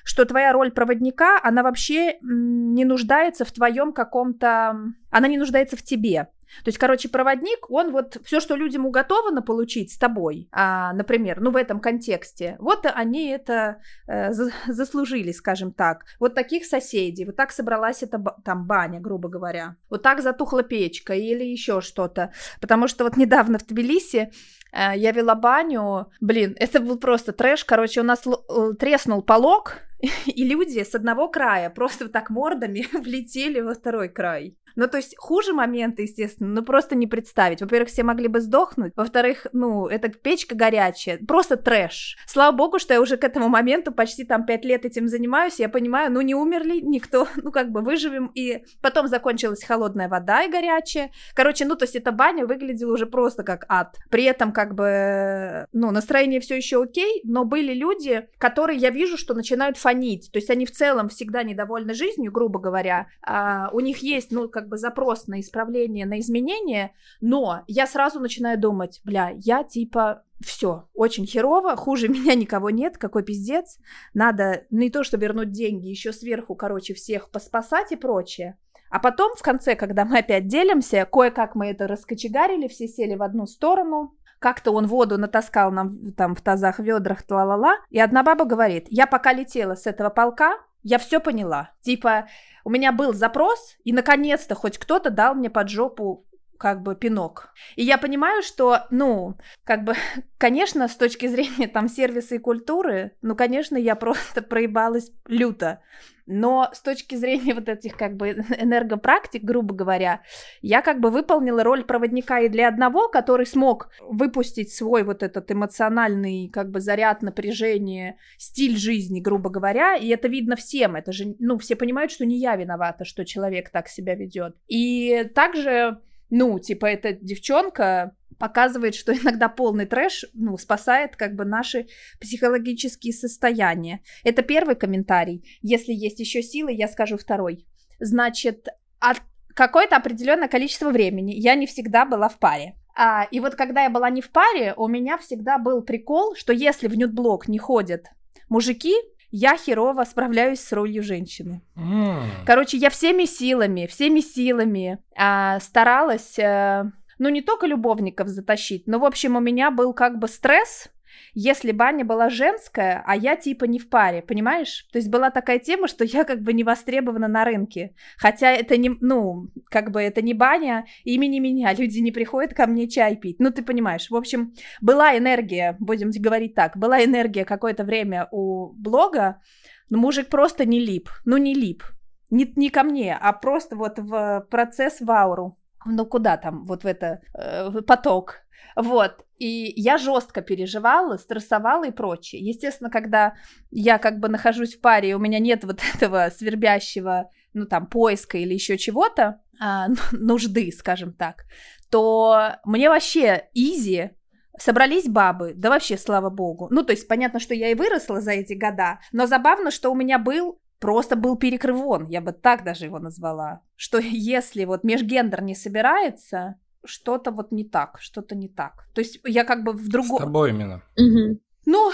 что 0.03 0.25
твоя 0.25 0.53
роль 0.53 0.71
проводника, 0.71 1.39
она 1.43 1.63
вообще 1.63 2.17
не 2.21 2.85
нуждается 2.85 3.45
в 3.45 3.51
твоем 3.51 3.93
каком-то... 3.93 4.77
Она 5.09 5.27
не 5.27 5.38
нуждается 5.38 5.75
в 5.75 5.83
тебе. 5.83 6.27
То 6.63 6.67
есть, 6.67 6.77
короче, 6.77 7.09
проводник, 7.09 7.69
он 7.69 7.91
вот 7.91 8.17
все, 8.23 8.39
что 8.39 8.55
людям 8.55 8.85
уготовано 8.85 9.41
получить 9.41 9.91
с 9.91 9.97
тобой, 9.97 10.50
а, 10.51 10.93
например, 10.93 11.39
ну 11.39 11.51
в 11.51 11.55
этом 11.55 11.79
контексте, 11.79 12.57
вот 12.59 12.85
они 12.85 13.29
это 13.29 13.77
э, 14.07 14.31
заслужили, 14.67 15.31
скажем 15.31 15.71
так. 15.71 16.05
Вот 16.19 16.35
таких 16.35 16.65
соседей, 16.65 17.25
вот 17.25 17.35
так 17.35 17.51
собралась 17.51 18.03
эта 18.03 18.21
там 18.43 18.67
баня, 18.67 19.00
грубо 19.00 19.29
говоря, 19.29 19.77
вот 19.89 20.03
так 20.03 20.21
затухла 20.21 20.63
печка 20.63 21.13
или 21.13 21.43
еще 21.43 21.81
что-то. 21.81 22.33
Потому 22.59 22.88
что 22.88 23.05
вот 23.05 23.17
недавно 23.17 23.57
в 23.57 23.65
Тбилиси 23.65 24.31
я 24.72 25.12
вела 25.12 25.36
баню, 25.36 26.12
блин, 26.22 26.56
это 26.60 26.80
был 26.80 26.98
просто 26.98 27.34
трэш, 27.34 27.66
короче, 27.66 28.01
у 28.01 28.04
нас 28.04 28.24
э, 28.25 28.74
треснул 28.80 29.22
полог, 29.22 29.78
и 30.25 30.44
люди 30.44 30.84
с 30.84 30.96
одного 30.96 31.28
края 31.28 31.70
просто 31.70 32.10
так 32.10 32.30
мордами 32.30 32.86
влетели 32.94 33.60
во 33.62 33.74
второй 33.74 34.10
край. 34.10 34.58
Ну, 34.75 34.88
то 34.88 34.98
есть 34.98 35.16
хуже 35.18 35.54
момента, 35.54 36.01
естественно, 36.01 36.50
ну 36.50 36.63
просто 36.63 36.96
не 36.96 37.08
представить. 37.08 37.62
Во-первых, 37.62 37.90
все 37.90 38.04
могли 38.04 38.28
бы 38.28 38.40
сдохнуть. 38.40 38.94
Во-вторых, 38.96 39.48
ну, 39.54 39.88
эта 39.88 40.10
печка 40.10 40.55
горячая. 40.55 41.20
Просто 41.27 41.57
трэш. 41.57 42.18
Слава 42.25 42.55
богу, 42.55 42.79
что 42.79 42.94
я 42.94 43.01
уже 43.01 43.18
к 43.18 43.24
этому 43.24 43.50
моменту 43.50 43.92
почти 43.92 44.24
там 44.24 44.46
пять 44.46 44.66
лет 44.66 44.86
этим 44.86 45.07
занимаюсь. 45.07 45.60
Я 45.60 45.70
понимаю, 45.70 46.12
ну 46.12 46.22
не 46.22 46.36
умерли 46.36 46.79
никто. 46.81 47.27
Ну, 47.44 47.51
как 47.51 47.72
бы 47.72 47.81
выживем. 47.81 48.31
И 48.36 48.64
потом 48.81 49.07
закончилась 49.07 49.64
холодная 49.64 50.07
вода 50.07 50.44
и 50.44 50.51
горячая. 50.51 51.12
Короче, 51.34 51.66
ну, 51.66 51.75
то 51.75 51.86
есть 51.86 51.96
эта 51.96 52.12
баня 52.12 52.46
выглядела 52.46 52.94
уже 52.94 53.07
просто 53.07 53.44
как 53.44 53.66
ад. 53.68 53.98
При 54.12 54.25
этом, 54.25 54.51
как 54.51 54.75
бы, 54.75 55.66
ну, 55.74 55.90
настроение 55.90 56.40
все 56.40 56.55
еще 56.55 56.84
окей, 56.84 57.22
но 57.24 57.46
были 57.46 57.74
люди, 57.74 58.27
которые 58.38 58.77
я 58.77 58.92
вижу, 58.92 59.18
что 59.18 59.34
начинают 59.34 59.77
фонить. 59.77 60.29
То 60.31 60.38
есть 60.38 60.51
они 60.51 60.68
в 60.68 60.72
целом 60.72 61.10
всегда 61.10 61.42
недовольны 61.42 61.96
жизнью, 61.96 62.31
грубо 62.31 62.60
говоря. 62.60 63.07
А 63.25 63.70
у 63.74 63.79
них 63.79 64.00
есть, 64.00 64.31
ну, 64.31 64.48
как 64.50 64.60
как 64.61 64.69
бы 64.69 64.77
запрос 64.77 65.25
на 65.25 65.39
исправление, 65.39 66.05
на 66.05 66.19
изменение, 66.19 66.93
но 67.19 67.63
я 67.67 67.87
сразу 67.87 68.19
начинаю 68.19 68.59
думать, 68.59 69.01
бля, 69.03 69.31
я 69.35 69.63
типа 69.63 70.24
все, 70.39 70.87
очень 70.93 71.25
херово, 71.25 71.75
хуже 71.75 72.07
меня 72.09 72.35
никого 72.35 72.69
нет, 72.69 73.00
какой 73.00 73.24
пиздец, 73.24 73.79
надо 74.13 74.65
не 74.69 74.91
то, 74.91 75.03
что 75.03 75.17
вернуть 75.17 75.51
деньги, 75.51 75.87
еще 75.87 76.13
сверху, 76.13 76.53
короче, 76.53 76.93
всех 76.93 77.31
поспасать 77.31 77.91
и 77.91 77.95
прочее. 77.95 78.57
А 78.91 79.00
потом, 79.00 79.33
в 79.35 79.41
конце, 79.41 79.75
когда 79.75 80.05
мы 80.05 80.19
опять 80.19 80.47
делимся, 80.47 81.07
кое-как 81.11 81.55
мы 81.55 81.67
это 81.67 81.87
раскочегарили, 81.87 82.67
все 82.67 82.87
сели 82.87 83.15
в 83.15 83.24
одну 83.24 83.47
сторону, 83.47 84.15
как-то 84.37 84.71
он 84.71 84.85
воду 84.85 85.17
натаскал 85.17 85.71
нам 85.71 86.11
там 86.13 86.35
в 86.35 86.41
тазах, 86.41 86.79
ведрах, 86.79 87.24
тла-ла-ла, 87.24 87.77
и 87.89 88.00
одна 88.00 88.21
баба 88.21 88.45
говорит, 88.45 88.85
я 88.89 89.07
пока 89.07 89.33
летела 89.33 89.75
с 89.75 89.87
этого 89.87 90.09
полка, 90.09 90.57
я 90.83 90.98
все 90.98 91.20
поняла. 91.20 91.72
Типа, 91.81 92.27
у 92.63 92.70
меня 92.70 92.91
был 92.91 93.13
запрос, 93.13 93.77
и 93.83 93.94
наконец-то 93.94 94.55
хоть 94.55 94.77
кто-то 94.77 95.09
дал 95.09 95.35
мне 95.35 95.50
под 95.50 95.70
жопу 95.70 96.25
как 96.61 96.83
бы 96.83 96.95
пинок. 96.95 97.50
И 97.75 97.83
я 97.83 97.97
понимаю, 97.97 98.43
что, 98.43 98.81
ну, 98.91 99.35
как 99.63 99.83
бы, 99.83 99.95
конечно, 100.37 100.87
с 100.87 100.95
точки 100.95 101.25
зрения 101.25 101.67
там 101.67 101.89
сервиса 101.89 102.35
и 102.35 102.37
культуры, 102.37 103.13
ну, 103.24 103.35
конечно, 103.35 103.77
я 103.77 103.95
просто 103.95 104.41
проебалась 104.50 105.11
люто. 105.25 105.81
Но 106.27 106.69
с 106.71 106.81
точки 106.81 107.15
зрения 107.15 107.55
вот 107.55 107.67
этих 107.67 107.97
как 107.97 108.15
бы 108.15 108.29
энергопрактик, 108.59 109.43
грубо 109.43 109.74
говоря, 109.74 110.21
я 110.61 110.83
как 110.83 111.00
бы 111.00 111.09
выполнила 111.09 111.63
роль 111.63 111.83
проводника 111.83 112.39
и 112.41 112.47
для 112.47 112.67
одного, 112.67 113.07
который 113.07 113.47
смог 113.47 113.89
выпустить 114.00 114.71
свой 114.71 115.03
вот 115.03 115.24
этот 115.24 115.51
эмоциональный 115.51 116.47
как 116.47 116.69
бы 116.69 116.79
заряд 116.79 117.24
напряжения, 117.24 118.17
стиль 118.37 118.77
жизни, 118.77 119.19
грубо 119.19 119.50
говоря, 119.50 119.95
и 119.95 120.07
это 120.09 120.27
видно 120.27 120.55
всем, 120.55 120.95
это 120.95 121.11
же, 121.11 121.35
ну, 121.39 121.57
все 121.57 121.75
понимают, 121.75 122.11
что 122.11 122.24
не 122.24 122.37
я 122.37 122.55
виновата, 122.55 123.03
что 123.03 123.25
человек 123.25 123.71
так 123.71 123.87
себя 123.87 124.13
ведет. 124.13 124.55
И 124.67 125.27
также 125.33 125.97
ну, 126.31 126.57
типа, 126.57 126.87
эта 126.87 127.13
девчонка 127.13 128.15
показывает, 128.39 128.96
что 128.96 129.13
иногда 129.17 129.50
полный 129.50 129.85
трэш, 129.85 130.25
ну, 130.33 130.57
спасает 130.57 131.15
как 131.15 131.35
бы 131.35 131.46
наши 131.46 131.87
психологические 132.20 133.13
состояния. 133.13 134.01
Это 134.24 134.41
первый 134.41 134.75
комментарий. 134.75 135.46
Если 135.61 135.94
есть 135.94 136.20
еще 136.20 136.41
силы, 136.41 136.72
я 136.72 136.87
скажу 136.87 137.17
второй. 137.17 137.67
Значит, 138.00 138.67
от 139.00 139.22
какое-то 139.53 139.98
определенное 139.98 140.48
количество 140.48 140.89
времени 140.89 141.33
я 141.33 141.55
не 141.55 141.67
всегда 141.67 142.05
была 142.05 142.29
в 142.29 142.39
паре. 142.39 142.75
А, 142.96 143.27
и 143.29 143.39
вот 143.39 143.55
когда 143.55 143.83
я 143.83 143.89
была 143.89 144.09
не 144.09 144.22
в 144.22 144.31
паре, 144.31 144.74
у 144.75 144.87
меня 144.87 145.17
всегда 145.17 145.57
был 145.57 145.81
прикол, 145.81 146.35
что 146.35 146.51
если 146.53 146.87
в 146.87 146.96
нюдблок 146.96 147.48
не 147.48 147.59
ходят 147.59 148.07
мужики, 148.50 148.96
я 149.31 149.57
херово 149.57 150.03
справляюсь 150.03 150.59
с 150.59 150.72
ролью 150.72 151.03
женщины. 151.03 151.61
Mm. 151.75 152.24
Короче, 152.46 152.77
я 152.77 152.89
всеми 152.89 153.25
силами, 153.25 153.87
всеми 153.87 154.20
силами 154.20 155.00
а, 155.17 155.59
старалась, 155.59 156.37
а, 156.37 156.91
ну, 157.17 157.29
не 157.29 157.41
только 157.41 157.65
любовников 157.65 158.27
затащить, 158.27 158.87
но, 158.87 159.00
в 159.00 159.05
общем, 159.05 159.35
у 159.35 159.39
меня 159.39 159.72
был 159.72 159.94
как 159.94 160.20
бы 160.20 160.27
стресс, 160.27 160.89
если 161.33 161.71
баня 161.71 162.05
была 162.05 162.29
женская, 162.29 163.03
а 163.05 163.15
я 163.15 163.35
типа 163.35 163.65
не 163.65 163.79
в 163.79 163.89
паре, 163.89 164.21
понимаешь? 164.21 164.87
То 164.91 164.97
есть 164.97 165.09
была 165.09 165.29
такая 165.29 165.59
тема, 165.59 165.87
что 165.87 166.03
я 166.03 166.24
как 166.24 166.41
бы 166.41 166.53
не 166.53 166.63
востребована 166.63 167.27
на 167.27 167.45
рынке. 167.45 167.93
Хотя 168.17 168.51
это 168.51 168.77
не, 168.77 168.89
ну, 169.01 169.50
как 169.69 169.91
бы 169.91 170.01
это 170.01 170.21
не 170.21 170.33
баня 170.33 170.85
имени 171.03 171.39
меня, 171.39 171.74
люди 171.77 172.00
не 172.00 172.11
приходят 172.11 172.53
ко 172.53 172.67
мне 172.67 172.87
чай 172.87 173.15
пить. 173.15 173.39
Ну, 173.39 173.51
ты 173.51 173.63
понимаешь. 173.63 174.09
В 174.09 174.15
общем, 174.15 174.53
была 174.81 175.17
энергия, 175.17 175.75
будем 175.79 176.11
говорить 176.11 176.55
так, 176.55 176.77
была 176.77 177.03
энергия 177.03 177.45
какое-то 177.45 177.83
время 177.83 178.27
у 178.31 178.74
блога, 178.74 179.41
но 179.89 179.97
мужик 179.97 180.27
просто 180.27 180.65
не 180.65 180.79
лип. 180.79 181.09
Ну, 181.25 181.37
не 181.37 181.53
лип. 181.53 181.83
Не, 182.29 182.51
не 182.55 182.69
ко 182.69 182.83
мне, 182.83 183.17
а 183.21 183.33
просто 183.33 183.75
вот 183.75 184.00
в 184.00 184.47
процесс 184.50 185.01
в 185.01 185.11
ауру. 185.11 185.57
Ну 185.85 186.05
куда 186.05 186.37
там, 186.37 186.65
вот 186.65 186.83
в 186.83 186.87
это, 186.87 187.21
э, 187.33 187.81
поток. 187.81 188.41
Вот. 188.75 189.25
И 189.42 189.74
я 189.75 189.98
жестко 189.98 190.44
переживала, 190.44 191.18
стрессовала 191.18 191.88
и 191.88 191.92
прочее. 191.92 192.46
Естественно, 192.46 192.92
когда 192.92 193.34
я 193.72 193.98
как 193.98 194.20
бы 194.20 194.27
нахожусь 194.27 194.75
в 194.75 194.82
паре, 194.82 195.10
и 195.10 195.14
у 195.14 195.20
меня 195.20 195.40
нет 195.40 195.64
вот 195.64 195.80
этого 195.96 196.30
свербящего, 196.32 197.32
ну 197.54 197.66
там, 197.66 197.88
поиска 197.88 198.38
или 198.38 198.54
еще 198.54 198.77
чего-то, 198.77 199.42
а, 199.60 199.88
нужды, 200.12 200.72
скажем 200.72 201.14
так, 201.14 201.46
то 201.90 202.58
мне 202.66 202.88
вообще 202.88 203.50
изи, 203.56 204.12
Собрались 204.60 205.08
бабы, 205.08 205.54
да 205.56 205.70
вообще, 205.70 205.98
слава 205.98 206.30
богу. 206.30 206.68
Ну, 206.70 206.84
то 206.84 206.92
есть, 206.92 207.08
понятно, 207.08 207.40
что 207.40 207.56
я 207.56 207.70
и 207.72 207.74
выросла 207.74 208.22
за 208.22 208.32
эти 208.32 208.54
года, 208.54 209.00
но 209.12 209.25
забавно, 209.25 209.72
что 209.72 209.90
у 209.90 209.96
меня 209.96 210.20
был 210.20 210.60
просто 210.77 211.16
был 211.16 211.36
перекрывон, 211.38 212.08
я 212.10 212.22
бы 212.22 212.32
так 212.34 212.64
даже 212.64 212.86
его 212.86 213.00
назвала, 213.00 213.62
что 213.75 213.98
если 214.04 214.66
вот 214.66 214.84
межгендер 214.84 215.42
не 215.42 215.56
собирается, 215.56 216.60
что-то 216.83 217.31
вот 217.31 217.51
не 217.51 217.63
так, 217.63 217.98
что-то 218.00 218.35
не 218.35 218.48
так. 218.48 218.87
То 218.94 219.01
есть 219.01 219.20
я 219.24 219.44
как 219.44 219.63
бы 219.63 219.74
в 219.74 219.87
другом... 219.89 220.17
С 220.17 220.22
тобой 220.22 220.50
именно. 220.50 220.81
Угу. 220.98 221.39
Ну, 221.65 221.91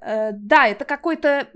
э, 0.00 0.32
да, 0.32 0.66
это 0.66 0.84
какой-то... 0.84 1.48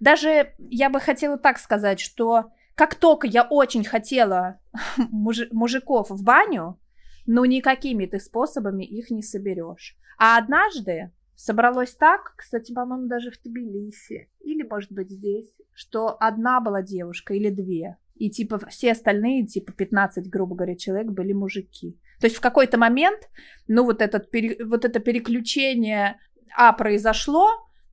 Даже 0.00 0.54
я 0.58 0.90
бы 0.90 1.00
хотела 1.00 1.38
так 1.38 1.58
сказать, 1.58 2.00
что 2.00 2.52
как 2.74 2.94
только 2.94 3.26
я 3.26 3.42
очень 3.42 3.84
хотела 3.84 4.60
муж- 4.96 5.50
мужиков 5.52 6.10
в 6.10 6.22
баню, 6.22 6.78
ну 7.26 7.44
никакими 7.44 8.06
ты 8.06 8.18
способами 8.18 8.84
их 8.84 9.10
не 9.10 9.22
соберешь. 9.22 9.96
А 10.18 10.38
однажды 10.38 11.12
собралось 11.34 11.94
так, 11.94 12.34
кстати, 12.36 12.72
по-моему, 12.72 13.08
даже 13.08 13.30
в 13.30 13.40
Тбилиси, 13.42 14.30
или, 14.40 14.62
может 14.62 14.92
быть, 14.92 15.10
здесь, 15.10 15.52
что 15.72 16.16
одна 16.20 16.60
была 16.60 16.82
девушка 16.82 17.34
или 17.34 17.50
две, 17.50 17.96
и 18.14 18.30
типа 18.30 18.60
все 18.68 18.92
остальные, 18.92 19.46
типа 19.46 19.72
15, 19.72 20.28
грубо 20.28 20.54
говоря, 20.54 20.76
человек 20.76 21.10
были 21.10 21.32
мужики. 21.32 21.98
То 22.22 22.26
есть 22.26 22.36
в 22.36 22.40
какой-то 22.40 22.78
момент, 22.78 23.28
ну 23.66 23.82
вот, 23.82 24.00
этот, 24.00 24.30
вот 24.64 24.84
это 24.84 25.00
переключение 25.00 26.20
А 26.56 26.72
произошло, 26.72 27.48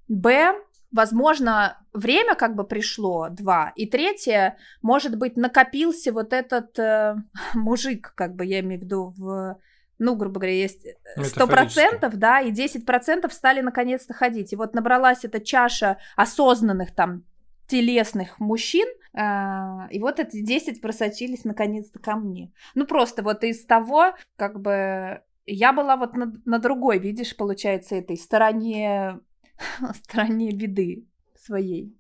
Б 0.08 0.54
возможно, 0.92 1.80
время 1.94 2.36
как 2.36 2.56
бы 2.56 2.64
пришло, 2.64 3.30
два, 3.30 3.74
и 3.76 3.88
третье, 3.88 4.58
может 4.84 5.18
быть, 5.18 5.36
накопился 5.36 6.12
вот 6.12 6.32
этот 6.32 6.78
э, 6.78 7.16
мужик, 7.56 8.14
как 8.16 8.36
бы 8.36 8.46
я 8.46 8.60
имею 8.60 8.82
в 8.82 8.84
виду, 8.84 9.14
в, 9.18 9.58
ну, 9.98 10.16
грубо 10.16 10.40
говоря, 10.40 10.54
есть 10.54 10.86
сто 11.24 11.48
процентов, 11.48 12.18
да, 12.18 12.40
и 12.40 12.52
десять 12.52 12.86
процентов 12.86 13.34
стали 13.34 13.62
наконец-то 13.62 14.14
ходить. 14.14 14.54
И 14.54 14.56
вот 14.56 14.76
набралась 14.76 15.26
эта 15.26 15.40
чаша 15.40 15.98
осознанных 16.16 16.94
там 16.94 17.24
телесных 17.66 18.40
мужчин, 18.40 18.88
э, 18.88 18.99
и 19.20 20.00
вот 20.00 20.20
эти 20.20 20.42
десять 20.42 20.82
просочились 20.82 21.44
наконец-то 21.44 22.00
ко 22.00 22.16
мне. 22.16 22.54
Ну, 22.76 22.86
просто 22.86 23.22
вот 23.22 23.44
из 23.44 23.66
того, 23.66 24.14
как 24.38 24.62
бы, 24.62 25.22
я 25.46 25.74
была 25.74 25.98
вот 25.98 26.14
на, 26.14 26.34
на 26.46 26.60
другой, 26.60 27.00
видишь, 27.00 27.36
получается, 27.36 27.96
этой 27.96 28.16
стороне 28.16 29.20
стороне 30.06 30.52
беды 30.52 31.08
своей. 31.36 31.96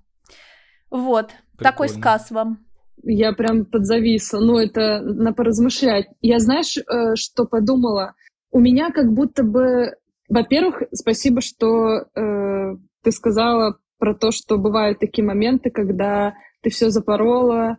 Вот, 0.89 1.32
Прикольно. 1.58 1.71
такой 1.71 1.89
сказ 1.89 2.32
вам. 2.32 2.65
Я 3.03 3.34
прям 3.34 3.65
подзависла. 3.65 4.39
Ну, 4.39 4.58
это 4.58 5.01
на 5.01 5.34
поразмышлять. 5.34 6.08
Я 6.21 6.39
знаешь, 6.39 6.77
э, 6.77 7.15
что 7.15 7.45
подумала? 7.45 8.15
У 8.51 8.60
меня 8.60 8.91
как 8.91 9.13
будто 9.13 9.43
бы... 9.43 9.95
Во-первых, 10.27 10.84
спасибо, 10.93 11.41
что 11.41 12.05
э, 12.15 12.75
ты 13.03 13.12
сказала 13.12 13.79
про 13.99 14.13
то, 14.15 14.32
что 14.32 14.58
бывают 14.58 14.99
такие 14.99 15.25
моменты, 15.25 15.69
когда 15.69 16.36
ты 16.61 16.69
все 16.69 16.89
запорола, 16.89 17.77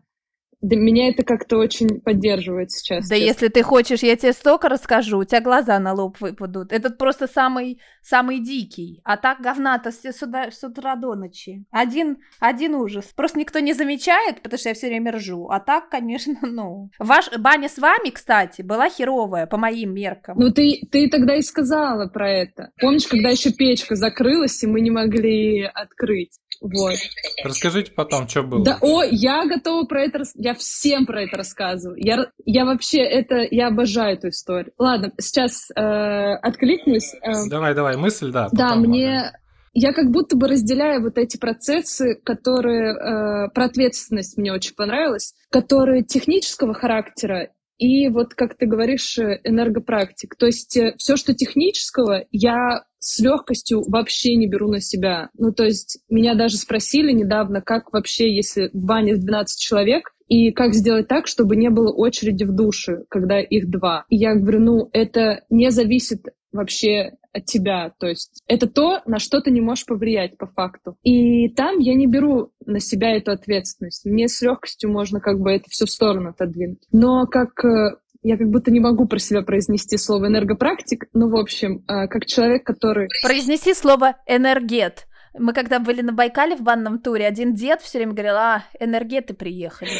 для 0.60 0.78
меня 0.78 1.08
это 1.08 1.22
как-то 1.24 1.56
очень 1.56 2.00
поддерживает 2.00 2.70
сейчас. 2.70 3.08
Да 3.08 3.16
честно. 3.16 3.28
если 3.28 3.48
ты 3.48 3.62
хочешь, 3.62 4.02
я 4.02 4.14
тебе 4.16 4.32
столько 4.32 4.68
расскажу, 4.68 5.18
у 5.18 5.24
тебя 5.24 5.40
глаза 5.40 5.78
на 5.78 5.94
лоб 5.94 6.20
выпадут. 6.20 6.72
Этот 6.72 6.98
просто 6.98 7.26
самый, 7.26 7.80
самый 8.02 8.40
дикий. 8.40 9.00
А 9.04 9.16
так 9.16 9.40
говна-то 9.40 9.90
с, 9.90 10.00
сюда, 10.12 10.50
с 10.50 10.62
утра 10.62 10.96
до 10.96 11.14
ночи. 11.14 11.64
Один, 11.70 12.18
один 12.40 12.74
ужас. 12.74 13.06
Просто 13.16 13.38
никто 13.38 13.58
не 13.60 13.72
замечает, 13.72 14.42
потому 14.42 14.58
что 14.58 14.68
я 14.68 14.74
все 14.74 14.88
время 14.88 15.12
ржу. 15.12 15.48
А 15.48 15.60
так, 15.60 15.88
конечно, 15.88 16.36
ну... 16.42 16.90
Ваш, 16.98 17.30
баня 17.38 17.68
с 17.68 17.78
вами, 17.78 18.10
кстати, 18.10 18.60
была 18.60 18.90
херовая, 18.90 19.46
по 19.46 19.56
моим 19.56 19.94
меркам. 19.94 20.38
Ну 20.38 20.52
ты, 20.52 20.82
ты 20.90 21.08
тогда 21.08 21.36
и 21.36 21.42
сказала 21.42 22.06
про 22.06 22.30
это. 22.30 22.70
Помнишь, 22.78 23.06
когда 23.06 23.30
еще 23.30 23.50
печка 23.52 23.94
закрылась, 23.94 24.62
и 24.62 24.66
мы 24.66 24.82
не 24.82 24.90
могли 24.90 25.62
открыть? 25.62 26.38
Вот. 26.60 26.94
Расскажите 27.42 27.92
потом, 27.92 28.28
что 28.28 28.42
было. 28.42 28.64
Да, 28.64 28.78
о, 28.82 29.02
я 29.02 29.46
готова 29.46 29.86
про 29.86 30.02
это, 30.02 30.24
я 30.34 30.54
всем 30.54 31.06
про 31.06 31.22
это 31.22 31.38
рассказываю. 31.38 31.96
Я, 31.98 32.26
я 32.44 32.64
вообще 32.64 33.00
это, 33.00 33.46
я 33.50 33.68
обожаю 33.68 34.16
эту 34.16 34.28
историю. 34.28 34.72
Ладно, 34.78 35.12
сейчас 35.18 35.70
э, 35.70 35.80
откликнусь. 35.80 37.14
Э, 37.22 37.48
давай, 37.48 37.74
давай, 37.74 37.96
мысль, 37.96 38.30
да. 38.30 38.48
Да, 38.52 38.74
мне, 38.74 39.32
я 39.72 39.92
как 39.92 40.10
будто 40.10 40.36
бы 40.36 40.48
разделяю 40.48 41.02
вот 41.02 41.16
эти 41.16 41.38
процессы, 41.38 42.16
которые 42.22 42.92
э, 42.92 43.48
про 43.54 43.64
ответственность 43.64 44.36
мне 44.36 44.52
очень 44.52 44.74
понравилось, 44.74 45.34
которые 45.50 46.04
технического 46.04 46.74
характера 46.74 47.48
и 47.80 48.10
вот, 48.10 48.34
как 48.34 48.56
ты 48.58 48.66
говоришь, 48.66 49.18
энергопрактик. 49.18 50.36
То 50.36 50.44
есть 50.44 50.76
э, 50.76 50.94
все, 50.98 51.16
что 51.16 51.34
технического, 51.34 52.26
я 52.30 52.84
с 52.98 53.18
легкостью 53.20 53.82
вообще 53.88 54.36
не 54.36 54.46
беру 54.46 54.70
на 54.70 54.80
себя. 54.80 55.30
Ну, 55.38 55.50
то 55.50 55.64
есть 55.64 56.00
меня 56.10 56.34
даже 56.34 56.58
спросили 56.58 57.10
недавно, 57.10 57.62
как 57.62 57.90
вообще, 57.94 58.36
если 58.36 58.68
в 58.74 58.84
бане 58.84 59.16
12 59.16 59.58
человек, 59.58 60.12
и 60.28 60.52
как 60.52 60.74
сделать 60.74 61.08
так, 61.08 61.26
чтобы 61.26 61.56
не 61.56 61.70
было 61.70 61.90
очереди 61.90 62.44
в 62.44 62.54
душе, 62.54 63.04
когда 63.08 63.40
их 63.40 63.70
два. 63.70 64.04
И 64.10 64.16
я 64.16 64.34
говорю, 64.34 64.60
ну, 64.60 64.90
это 64.92 65.42
не 65.48 65.70
зависит 65.70 66.26
вообще 66.52 67.14
от 67.32 67.44
тебя. 67.46 67.92
То 67.98 68.06
есть 68.06 68.42
это 68.46 68.66
то, 68.66 69.02
на 69.06 69.18
что 69.18 69.40
ты 69.40 69.50
не 69.50 69.60
можешь 69.60 69.86
повлиять 69.86 70.36
по 70.36 70.46
факту. 70.46 70.96
И 71.02 71.48
там 71.50 71.78
я 71.78 71.94
не 71.94 72.06
беру 72.06 72.52
на 72.66 72.80
себя 72.80 73.16
эту 73.16 73.32
ответственность. 73.32 74.04
Мне 74.04 74.28
с 74.28 74.40
легкостью 74.42 74.90
можно 74.90 75.20
как 75.20 75.38
бы 75.38 75.52
это 75.52 75.68
все 75.68 75.86
в 75.86 75.90
сторону 75.90 76.30
отодвинуть. 76.30 76.82
Но 76.92 77.26
как 77.26 77.64
э, 77.64 77.96
я 78.22 78.36
как 78.36 78.48
будто 78.48 78.70
не 78.70 78.80
могу 78.80 79.06
про 79.06 79.18
себя 79.18 79.42
произнести 79.42 79.96
слово 79.96 80.26
энергопрактик, 80.26 81.06
но, 81.14 81.28
в 81.28 81.36
общем, 81.36 81.84
а, 81.86 82.06
как 82.06 82.26
человек, 82.26 82.64
который... 82.64 83.08
Произнеси 83.22 83.74
слово 83.74 84.16
энергет. 84.26 85.06
Мы 85.38 85.52
когда 85.52 85.78
были 85.78 86.02
на 86.02 86.12
Байкале 86.12 86.56
в 86.56 86.62
банном 86.62 86.98
туре, 86.98 87.26
один 87.26 87.54
дед 87.54 87.80
все 87.82 87.98
время 87.98 88.12
говорил, 88.12 88.34
а, 88.36 88.64
энергеты 88.80 89.32
приехали. 89.32 89.90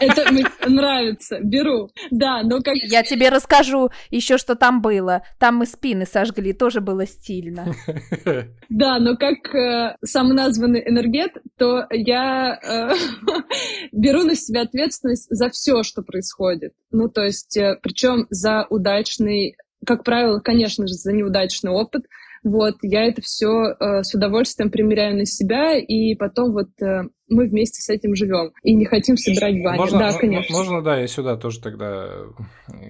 Это 0.00 0.30
мне 0.32 0.44
нравится, 0.66 1.38
беру. 1.40 1.90
Да, 2.10 2.42
но 2.42 2.60
как... 2.60 2.74
Я 2.74 3.02
тебе 3.02 3.30
расскажу 3.30 3.90
еще, 4.10 4.36
что 4.36 4.54
там 4.54 4.82
было. 4.82 5.22
Там 5.38 5.56
мы 5.56 5.66
спины 5.66 6.04
сожгли, 6.04 6.52
тоже 6.52 6.80
было 6.80 7.06
стильно. 7.06 7.66
Да, 8.68 8.98
но 8.98 9.16
как 9.16 9.54
э, 9.54 9.96
самоназванный 10.04 10.86
энергет, 10.86 11.32
то 11.56 11.86
я 11.90 12.58
э, 12.62 12.94
беру 13.92 14.24
на 14.24 14.34
себя 14.34 14.62
ответственность 14.62 15.26
за 15.30 15.48
все, 15.48 15.82
что 15.82 16.02
происходит. 16.02 16.74
Ну, 16.90 17.08
то 17.08 17.22
есть, 17.22 17.56
э, 17.56 17.78
причем 17.82 18.26
за 18.30 18.66
удачный, 18.68 19.56
как 19.86 20.04
правило, 20.04 20.40
конечно 20.40 20.86
же, 20.86 20.94
за 20.94 21.12
неудачный 21.12 21.72
опыт, 21.72 22.04
вот, 22.44 22.76
я 22.82 23.04
это 23.04 23.22
все 23.22 23.74
э, 23.78 24.02
с 24.02 24.14
удовольствием 24.14 24.70
примеряю 24.70 25.16
на 25.16 25.26
себя, 25.26 25.76
и 25.76 26.14
потом 26.14 26.52
вот 26.52 26.68
э, 26.80 27.02
мы 27.28 27.48
вместе 27.48 27.80
с 27.80 27.88
этим 27.88 28.14
живем 28.14 28.52
и 28.62 28.74
не 28.74 28.84
хотим 28.86 29.16
собирать 29.16 29.62
баню. 29.62 29.78
Можно, 29.78 29.98
да, 29.98 30.12
конечно. 30.18 30.56
Можно, 30.56 30.82
да, 30.82 30.98
я 30.98 31.06
сюда 31.06 31.36
тоже 31.36 31.60
тогда. 31.60 32.08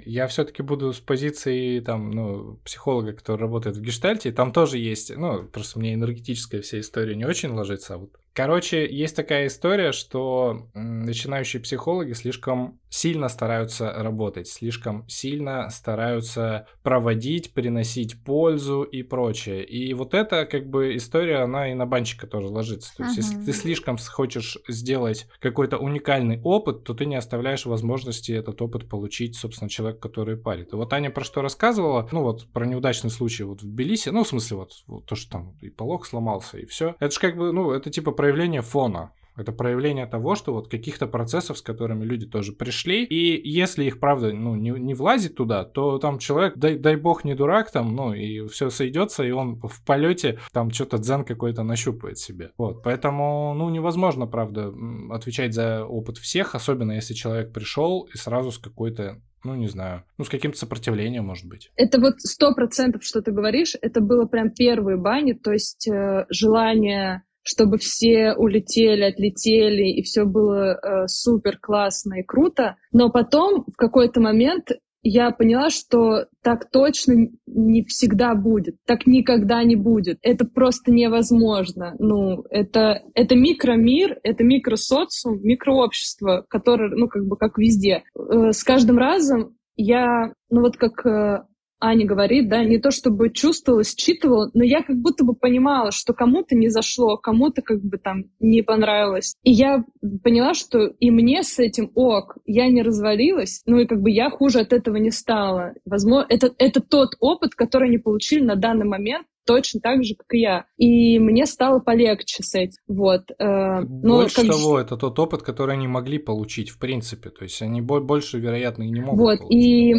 Я 0.04 0.26
все-таки 0.26 0.62
буду 0.62 0.92
с 0.92 1.00
позиции 1.00 1.80
там, 1.80 2.10
ну, 2.10 2.58
психолога, 2.64 3.12
который 3.12 3.40
работает 3.40 3.76
в 3.76 3.82
гештальте. 3.82 4.32
Там 4.32 4.52
тоже 4.52 4.78
есть, 4.78 5.14
ну, 5.16 5.44
просто 5.44 5.78
мне 5.78 5.94
энергетическая 5.94 6.62
вся 6.62 6.80
история 6.80 7.16
не 7.16 7.24
очень 7.24 7.50
ложится, 7.50 7.94
а 7.94 7.98
вот 7.98 8.10
Короче, 8.38 8.86
есть 8.88 9.16
такая 9.16 9.48
история, 9.48 9.90
что 9.90 10.68
начинающие 10.72 11.60
психологи 11.60 12.12
слишком 12.12 12.78
сильно 12.88 13.28
стараются 13.28 13.92
работать, 13.92 14.46
слишком 14.46 15.04
сильно 15.08 15.68
стараются 15.70 16.68
проводить, 16.84 17.52
приносить 17.52 18.22
пользу 18.22 18.82
и 18.82 19.02
прочее. 19.02 19.64
И 19.64 19.92
вот 19.92 20.14
эта 20.14 20.46
как 20.46 20.70
бы 20.70 20.94
история, 20.94 21.38
она 21.38 21.72
и 21.72 21.74
на 21.74 21.84
банчика 21.84 22.28
тоже 22.28 22.46
ложится. 22.46 22.96
То 22.96 23.02
есть, 23.02 23.18
uh-huh. 23.18 23.22
если 23.22 23.44
ты 23.44 23.52
слишком 23.52 23.98
хочешь 23.98 24.56
сделать 24.68 25.26
какой-то 25.40 25.78
уникальный 25.78 26.40
опыт, 26.44 26.84
то 26.84 26.94
ты 26.94 27.06
не 27.06 27.16
оставляешь 27.16 27.66
возможности 27.66 28.30
этот 28.30 28.62
опыт 28.62 28.88
получить, 28.88 29.34
собственно, 29.34 29.68
человек, 29.68 29.98
который 29.98 30.36
парит. 30.36 30.72
И 30.72 30.76
вот 30.76 30.92
Аня 30.92 31.10
про 31.10 31.24
что 31.24 31.42
рассказывала, 31.42 32.08
ну 32.12 32.22
вот 32.22 32.46
про 32.52 32.66
неудачный 32.66 33.10
случай 33.10 33.42
вот 33.42 33.62
в 33.62 33.66
Тбилиси, 33.66 34.10
ну 34.10 34.22
в 34.22 34.28
смысле 34.28 34.58
вот, 34.58 34.70
вот 34.86 35.06
то, 35.06 35.16
что 35.16 35.32
там 35.32 35.56
и 35.60 35.70
полог 35.70 36.06
сломался, 36.06 36.58
и 36.58 36.66
все. 36.66 36.94
Это 37.00 37.12
же 37.12 37.18
как 37.18 37.36
бы, 37.36 37.52
ну 37.52 37.72
это 37.72 37.90
типа 37.90 38.12
про 38.12 38.27
проявление 38.28 38.60
фона. 38.60 39.12
Это 39.38 39.52
проявление 39.52 40.06
того, 40.06 40.34
что 40.34 40.52
вот 40.52 40.68
каких-то 40.68 41.06
процессов, 41.06 41.58
с 41.58 41.62
которыми 41.62 42.04
люди 42.04 42.26
тоже 42.26 42.52
пришли, 42.52 43.04
и 43.04 43.48
если 43.48 43.84
их, 43.84 44.00
правда, 44.00 44.32
ну, 44.32 44.56
не, 44.56 44.70
не 44.70 44.94
влазит 44.94 45.36
туда, 45.36 45.64
то 45.64 45.98
там 45.98 46.18
человек, 46.18 46.56
дай, 46.56 46.76
дай 46.76 46.96
бог, 46.96 47.24
не 47.24 47.34
дурак 47.34 47.70
там, 47.70 47.94
ну, 47.94 48.12
и 48.12 48.46
все 48.48 48.68
сойдется, 48.68 49.22
и 49.22 49.30
он 49.30 49.60
в 49.62 49.82
полете 49.86 50.40
там 50.52 50.70
что-то 50.72 50.98
дзен 50.98 51.24
какой-то 51.24 51.62
нащупает 51.62 52.18
себе. 52.18 52.50
Вот, 52.58 52.82
поэтому, 52.82 53.54
ну, 53.54 53.70
невозможно, 53.70 54.26
правда, 54.26 54.74
отвечать 55.10 55.54
за 55.54 55.84
опыт 55.84 56.18
всех, 56.18 56.54
особенно 56.54 56.92
если 56.92 57.14
человек 57.14 57.52
пришел 57.52 58.08
и 58.12 58.18
сразу 58.18 58.50
с 58.50 58.58
какой-то 58.58 59.22
ну, 59.44 59.54
не 59.54 59.68
знаю, 59.68 60.02
ну, 60.18 60.24
с 60.24 60.28
каким-то 60.28 60.58
сопротивлением, 60.58 61.24
может 61.24 61.46
быть. 61.46 61.70
Это 61.76 62.00
вот 62.00 62.14
сто 62.18 62.54
процентов, 62.54 63.04
что 63.04 63.22
ты 63.22 63.30
говоришь, 63.30 63.76
это 63.80 64.00
было 64.00 64.26
прям 64.26 64.50
первые 64.50 64.96
бани, 64.96 65.32
то 65.32 65.52
есть 65.52 65.88
э, 65.88 66.26
желание 66.28 67.22
чтобы 67.48 67.78
все 67.78 68.34
улетели, 68.34 69.02
отлетели, 69.02 69.88
и 69.88 70.02
все 70.02 70.24
было 70.24 70.74
э, 70.74 71.06
супер 71.06 71.58
классно 71.58 72.20
и 72.20 72.22
круто. 72.22 72.76
Но 72.92 73.10
потом 73.10 73.64
в 73.66 73.76
какой-то 73.76 74.20
момент 74.20 74.72
я 75.02 75.30
поняла, 75.30 75.70
что 75.70 76.26
так 76.42 76.70
точно 76.70 77.28
не 77.46 77.84
всегда 77.84 78.34
будет, 78.34 78.76
так 78.84 79.06
никогда 79.06 79.62
не 79.64 79.76
будет. 79.76 80.18
Это 80.22 80.44
просто 80.44 80.92
невозможно. 80.92 81.94
Ну, 81.98 82.44
это, 82.50 83.02
это 83.14 83.34
микромир, 83.34 84.18
это 84.22 84.44
микросоциум, 84.44 85.40
микрообщество, 85.42 86.44
которое, 86.50 86.90
ну, 86.94 87.08
как 87.08 87.26
бы 87.26 87.36
как 87.36 87.56
везде. 87.56 88.02
Э, 88.14 88.52
с 88.52 88.62
каждым 88.62 88.98
разом 88.98 89.56
я, 89.76 90.32
ну, 90.50 90.60
вот 90.60 90.76
как 90.76 91.06
э, 91.06 91.44
Аня 91.80 92.06
говорит, 92.06 92.48
да, 92.48 92.64
не 92.64 92.78
то 92.78 92.90
чтобы 92.90 93.30
чувствовала, 93.30 93.82
считывала, 93.84 94.50
но 94.54 94.64
я 94.64 94.82
как 94.82 94.96
будто 94.96 95.24
бы 95.24 95.34
понимала, 95.34 95.92
что 95.92 96.12
кому-то 96.12 96.56
не 96.56 96.68
зашло, 96.68 97.16
кому-то 97.16 97.62
как 97.62 97.82
бы 97.82 97.98
там 97.98 98.24
не 98.40 98.62
понравилось. 98.62 99.36
И 99.42 99.52
я 99.52 99.84
поняла, 100.22 100.54
что 100.54 100.86
и 100.86 101.10
мне 101.10 101.42
с 101.42 101.58
этим 101.58 101.90
ок, 101.94 102.38
я 102.46 102.68
не 102.68 102.82
развалилась, 102.82 103.62
ну 103.66 103.78
и 103.78 103.86
как 103.86 104.00
бы 104.00 104.10
я 104.10 104.30
хуже 104.30 104.60
от 104.60 104.72
этого 104.72 104.96
не 104.96 105.10
стала. 105.10 105.74
Возможно, 105.84 106.26
это, 106.28 106.52
это 106.58 106.80
тот 106.80 107.10
опыт, 107.20 107.54
который 107.54 107.88
они 107.88 107.98
получили 107.98 108.42
на 108.42 108.56
данный 108.56 108.86
момент, 108.86 109.26
точно 109.48 109.80
так 109.80 110.04
же, 110.04 110.14
как 110.14 110.26
и 110.34 110.40
я. 110.40 110.66
И 110.76 111.18
мне 111.18 111.46
стало 111.46 111.78
полегче 111.80 112.42
с 112.42 112.54
этим. 112.54 112.76
Вот. 112.86 113.30
Э, 113.38 113.80
но 113.80 114.18
больше 114.18 114.36
как... 114.36 114.46
того, 114.46 114.78
это 114.78 114.96
тот 114.98 115.18
опыт, 115.18 115.42
который 115.42 115.74
они 115.74 115.88
могли 115.88 116.18
получить, 116.18 116.68
в 116.68 116.78
принципе. 116.78 117.30
То 117.30 117.44
есть 117.44 117.62
они 117.62 117.80
больше, 117.80 118.38
вероятно, 118.38 118.82
и 118.82 118.90
не 118.90 119.00
могут 119.00 119.18
Вот, 119.18 119.38
получить. 119.38 119.64
и 119.64 119.94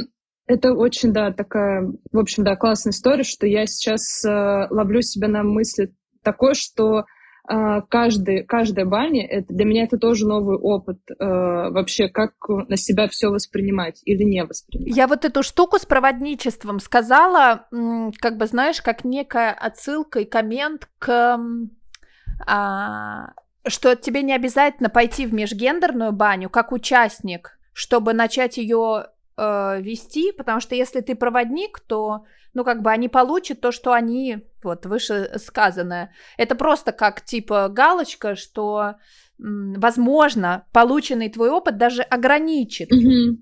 это 0.50 0.74
очень, 0.74 1.14
да, 1.14 1.32
такая, 1.32 1.94
в 2.12 2.18
общем, 2.18 2.44
да, 2.44 2.56
классная 2.56 2.92
история, 2.92 3.24
что 3.24 3.46
я 3.46 3.68
сейчас 3.68 4.26
э, 4.26 4.68
ловлю 4.72 5.04
себя 5.04 5.28
на 5.28 5.44
мысли 5.44 5.94
такой, 6.24 6.56
что 6.56 7.02
э, 7.48 7.82
каждый, 7.88 8.46
каждая 8.46 8.86
баня, 8.88 9.28
это, 9.28 9.54
для 9.54 9.66
меня 9.66 9.84
это 9.84 10.00
тоже 10.00 10.26
новый 10.26 10.58
опыт 10.58 10.98
э, 11.08 11.14
вообще, 11.20 12.10
как 12.10 12.32
на 12.50 12.78
себя 12.78 13.08
все 13.08 13.28
воспринимать 13.28 14.02
или 14.06 14.24
не 14.24 14.44
воспринимать. 14.44 14.98
Я 14.98 15.06
вот 15.06 15.24
эту 15.24 15.44
штуку 15.44 15.78
с 15.78 15.86
проводничеством 15.86 16.80
сказала, 16.80 17.68
как 18.20 18.38
бы, 18.38 18.48
знаешь, 18.48 18.82
как 18.82 19.04
некая 19.04 19.52
отсылка 19.52 20.22
и 20.22 20.26
коммент 20.26 20.90
к... 20.98 21.40
А, 22.48 23.34
что 23.68 23.96
тебе 23.96 24.24
не 24.24 24.34
обязательно 24.34 24.90
пойти 24.90 25.28
в 25.28 25.34
межгендерную 25.34 26.12
баню 26.12 26.50
как 26.50 26.72
участник, 26.72 27.60
чтобы 27.74 28.14
начать 28.14 28.58
ее 28.58 29.10
э, 29.39 29.82
вести, 29.82 30.32
потому 30.32 30.60
что 30.60 30.75
если 30.75 31.02
ты 31.02 31.15
проводник, 31.15 31.80
то, 31.80 32.25
ну, 32.54 32.63
как 32.63 32.82
бы 32.82 32.91
они 32.91 33.08
получат 33.08 33.62
то, 33.62 33.71
что 33.71 33.93
они, 33.93 34.39
вот, 34.63 34.86
выше 34.86 35.32
сказанное. 35.38 36.13
Это 36.38 36.56
просто 36.56 36.91
как, 36.91 37.21
типа, 37.21 37.69
галочка, 37.69 38.36
что, 38.36 38.95
возможно, 39.38 40.65
полученный 40.73 41.30
твой 41.30 41.49
опыт 41.49 41.78
даже 41.78 42.02
ограничит. 42.02 42.91
Угу. 42.91 43.41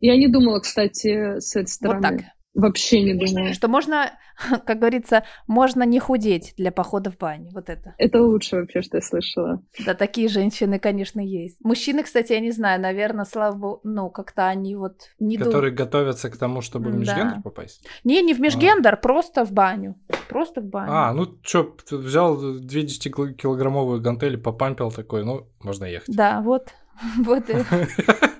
Я 0.00 0.16
не 0.16 0.28
думала, 0.28 0.60
кстати, 0.60 1.40
с 1.40 1.56
этой 1.56 1.68
стороны. 1.68 2.08
Вот 2.08 2.16
так. 2.18 2.26
Вообще 2.54 3.02
не 3.02 3.14
думаю. 3.14 3.54
Что 3.54 3.68
можно, 3.68 4.10
как 4.66 4.78
говорится, 4.78 5.24
можно 5.46 5.82
не 5.84 6.00
худеть 6.00 6.54
для 6.56 6.72
похода 6.72 7.10
в 7.10 7.16
баню. 7.16 7.50
Вот 7.52 7.68
это. 7.68 7.94
Это 7.98 8.22
лучше 8.22 8.56
вообще, 8.56 8.82
что 8.82 8.96
я 8.96 9.02
слышала. 9.02 9.62
Да, 9.84 9.94
такие 9.94 10.28
женщины, 10.28 10.78
конечно, 10.78 11.20
есть. 11.20 11.58
Мужчины, 11.62 12.02
кстати, 12.02 12.32
я 12.32 12.40
не 12.40 12.50
знаю, 12.50 12.80
наверное, 12.80 13.24
слава 13.24 13.54
богу, 13.54 13.80
ну, 13.84 14.10
как-то 14.10 14.48
они 14.48 14.76
вот 14.76 15.10
не 15.18 15.36
Которые 15.36 15.70
дум... 15.70 15.84
готовятся 15.84 16.30
к 16.30 16.36
тому, 16.36 16.60
чтобы 16.60 16.90
в 16.90 16.96
межгендер 16.96 17.36
да. 17.36 17.42
попасть? 17.42 17.86
Не, 18.04 18.22
не 18.22 18.34
в 18.34 18.40
межгендер, 18.40 18.94
а. 18.94 18.96
просто 18.96 19.44
в 19.44 19.52
баню. 19.52 19.96
Просто 20.28 20.60
в 20.60 20.64
баню. 20.64 20.92
А, 20.92 21.12
ну 21.12 21.38
что, 21.42 21.76
взял 21.90 22.36
210-килограммовую 22.60 24.00
гантели, 24.00 24.36
попампил 24.36 24.90
такой, 24.90 25.24
ну, 25.24 25.48
можно 25.60 25.84
ехать. 25.84 26.14
Да, 26.14 26.40
вот. 26.40 26.68
Вот. 27.18 27.44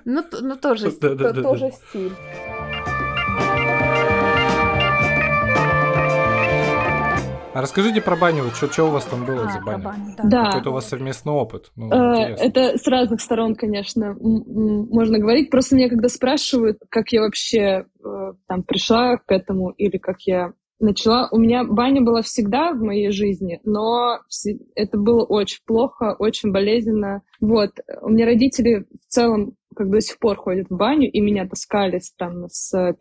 Ну, 0.05 0.23
ну 0.41 0.55
тоже 0.55 0.89
стиль. 0.89 2.11
А 7.53 7.61
расскажите 7.61 8.01
про 8.01 8.15
баню, 8.15 8.43
что, 8.53 8.71
что 8.71 8.85
у 8.85 8.91
вас 8.91 9.05
там 9.05 9.25
было 9.25 9.47
а, 9.47 9.51
за 9.51 9.59
баня? 9.61 9.83
Баню, 9.83 10.15
да. 10.17 10.23
да. 10.23 10.45
Какой-то 10.45 10.69
у 10.69 10.73
вас 10.73 10.87
совместный 10.87 11.33
опыт. 11.33 11.71
Ну, 11.75 11.91
э, 11.91 12.35
это 12.35 12.77
с 12.77 12.85
разных 12.87 13.21
сторон, 13.21 13.55
конечно, 13.55 14.15
можно 14.19 15.17
говорить. 15.17 15.49
Просто 15.49 15.75
меня 15.75 15.89
когда 15.89 16.09
спрашивают, 16.09 16.77
как 16.89 17.11
я 17.11 17.21
вообще 17.21 17.57
э, 17.59 18.33
там 18.47 18.63
пришла 18.63 19.17
к 19.17 19.31
этому 19.31 19.71
или 19.71 19.97
как 19.97 20.17
я 20.21 20.53
начала. 20.79 21.27
У 21.31 21.37
меня 21.37 21.63
баня 21.63 22.01
была 22.01 22.21
всегда 22.21 22.71
в 22.71 22.81
моей 22.81 23.11
жизни, 23.11 23.59
но 23.63 24.19
это 24.75 24.97
было 24.97 25.25
очень 25.25 25.59
плохо, 25.65 26.15
очень 26.17 26.51
болезненно. 26.51 27.23
Вот. 27.41 27.71
У 28.01 28.09
меня 28.09 28.25
родители 28.25 28.85
в 29.07 29.11
целом 29.11 29.55
как 29.75 29.89
до 29.89 30.01
сих 30.01 30.19
пор 30.19 30.35
ходят 30.37 30.67
в 30.69 30.75
баню, 30.75 31.09
и 31.09 31.21
меня 31.21 31.47
таскали 31.47 32.01
там 32.17 32.47
с 32.49 32.73
5-7 32.75 32.95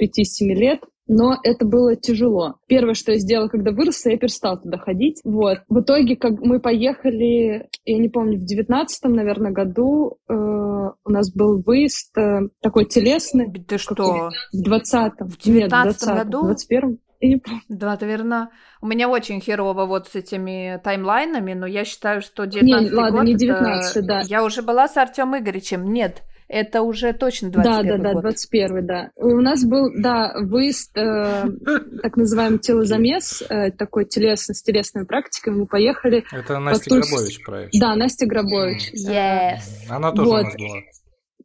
лет 0.55 0.81
но 1.09 1.37
это 1.43 1.67
было 1.67 1.97
тяжело. 1.97 2.57
Первое, 2.67 2.95
что 2.95 3.13
я 3.13 3.19
сделала, 3.19 3.49
когда 3.49 3.73
выросла, 3.73 4.11
я 4.11 4.19
перестала 4.19 4.59
туда 4.59 4.79
ходить. 4.79 5.21
Вот. 5.25 5.59
В 5.69 5.81
итоге, 5.81 6.17
как 6.17 6.41
мы 6.41 6.61
поехали, 6.61 7.69
я 7.85 7.99
не 7.99 8.09
помню, 8.09 8.39
в 8.39 8.45
девятнадцатом, 8.45 9.15
наверное, 9.15 9.51
году 9.51 10.19
э, 10.29 10.35
у 10.35 11.11
нас 11.11 11.33
был 11.33 11.63
выезд 11.63 12.17
э, 12.17 12.49
такой 12.61 12.85
телесный. 12.85 13.51
Ты 13.53 13.79
что? 13.79 14.31
В 14.53 14.63
двадцатом. 14.63 15.29
В 15.29 15.39
девятнадцатом 15.39 16.17
году? 16.17 16.43
В 16.43 16.47
двадцать 16.47 16.69
первом. 16.69 16.99
Я 17.21 17.29
не 17.31 17.37
помню. 17.37 17.63
Да, 17.69 17.99
наверное. 18.01 18.51
У 18.81 18.87
меня 18.87 19.09
очень 19.09 19.41
херово 19.41 19.87
вот 19.87 20.09
с 20.09 20.15
этими 20.15 20.81
таймлайнами, 20.85 21.55
но 21.55 21.67
я 21.67 21.85
считаю, 21.85 22.21
что 22.23 22.45
19 22.45 22.91
не, 22.91 22.97
ладно, 22.97 23.19
год... 23.19 23.27
не 23.27 23.35
19 23.35 23.97
это... 23.97 24.07
да. 24.07 24.21
Я 24.21 24.45
уже 24.45 24.63
была 24.63 24.87
с 24.87 24.97
Артем 24.97 25.37
Игоревичем. 25.37 25.93
Нет, 25.93 26.23
это 26.49 26.83
уже 26.83 27.13
точно 27.13 27.51
21 27.51 27.87
Да, 27.87 27.97
да, 27.97 28.15
да, 28.15 28.21
21 28.21 28.87
да. 28.87 29.11
У 29.17 29.41
нас 29.41 29.65
был, 29.65 29.91
да, 29.95 30.35
выезд, 30.41 30.97
э, 30.97 31.45
так 32.03 32.17
называаемый 32.17 32.59
телозамес, 32.59 33.43
э, 33.49 33.71
такой 33.73 34.07
телесный, 34.07 34.55
с 34.55 34.63
телесными 34.63 35.05
практиками. 35.05 35.61
Мы 35.61 35.67
поехали... 35.67 36.25
Это 36.33 36.59
Настя 36.59 36.91
Тульс... 36.91 37.11
Грабович 37.11 37.45
проект. 37.45 37.73
Да, 37.79 37.95
Настя 37.95 38.27
Грабович. 38.27 38.93
Yes. 38.95 39.61
Она 39.89 40.13
тоже 40.13 40.29
вот. 40.29 40.41
у 40.41 40.45
нас 40.45 40.57
была. 40.57 40.81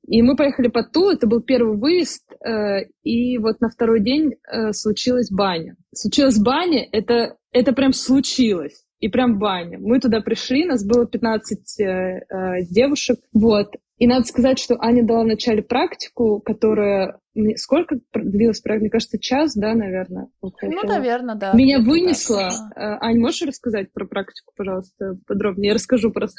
И 0.08 0.22
мы 0.22 0.36
поехали 0.36 0.68
под 0.68 0.92
Тул, 0.92 1.12
это 1.12 1.28
был 1.28 1.42
первый 1.42 1.78
выезд, 1.78 2.24
э, 2.46 2.86
и 3.04 3.38
вот 3.38 3.62
на 3.62 3.70
второй 3.70 4.02
день 4.02 4.34
э, 4.48 4.74
случилась 4.74 5.32
баня. 5.32 5.76
Случилась 5.94 6.38
баня, 6.40 6.88
это, 6.92 7.38
это 7.52 7.72
прям 7.72 7.94
случилось 7.94 8.84
и 9.00 9.10
прям 9.10 9.38
баня. 9.38 9.78
Мы 9.80 10.00
туда 10.00 10.22
пришли, 10.22 10.66
нас 10.66 10.86
было 10.86 11.06
15 11.06 11.80
э, 11.80 11.84
э, 11.84 12.62
девушек, 12.70 13.20
вот, 13.34 13.76
и 13.98 14.08
надо 14.08 14.26
сказать, 14.26 14.60
что 14.60 14.76
Аня 14.80 15.04
дала 15.04 15.24
вначале 15.24 15.62
практику, 15.62 16.42
которая 16.42 17.20
Сколько 17.56 17.98
длилась 18.14 18.62
проект? 18.62 18.82
Мне 18.82 18.90
кажется, 18.92 19.18
час, 19.20 19.56
да, 19.56 19.74
наверное? 19.74 20.28
Ну, 20.42 20.52
наверное, 20.84 21.36
да. 21.36 21.54
Меня 21.54 21.80
вынесло. 21.80 22.52
Да. 22.76 23.00
Ань, 23.02 23.20
можешь 23.20 23.42
рассказать 23.42 23.92
про 23.92 24.06
практику, 24.06 24.54
пожалуйста, 24.56 25.18
подробнее? 25.26 25.70
Я 25.70 25.74
расскажу 25.76 26.12
просто. 26.12 26.36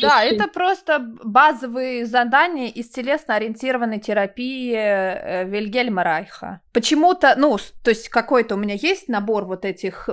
Да, 0.00 0.24
это 0.24 0.48
просто 0.48 1.14
базовые 1.22 2.04
задания 2.06 2.68
из 2.68 2.90
телесно-ориентированной 2.90 4.00
терапии 4.00 4.74
э, 4.74 5.48
Вильгельма 5.48 6.02
Райха. 6.02 6.60
Почему-то, 6.72 7.34
ну, 7.36 7.56
то 7.84 7.90
есть 7.90 8.08
какой-то 8.08 8.56
у 8.56 8.58
меня 8.58 8.74
есть 8.74 9.08
набор 9.08 9.44
вот 9.44 9.64
этих 9.64 10.08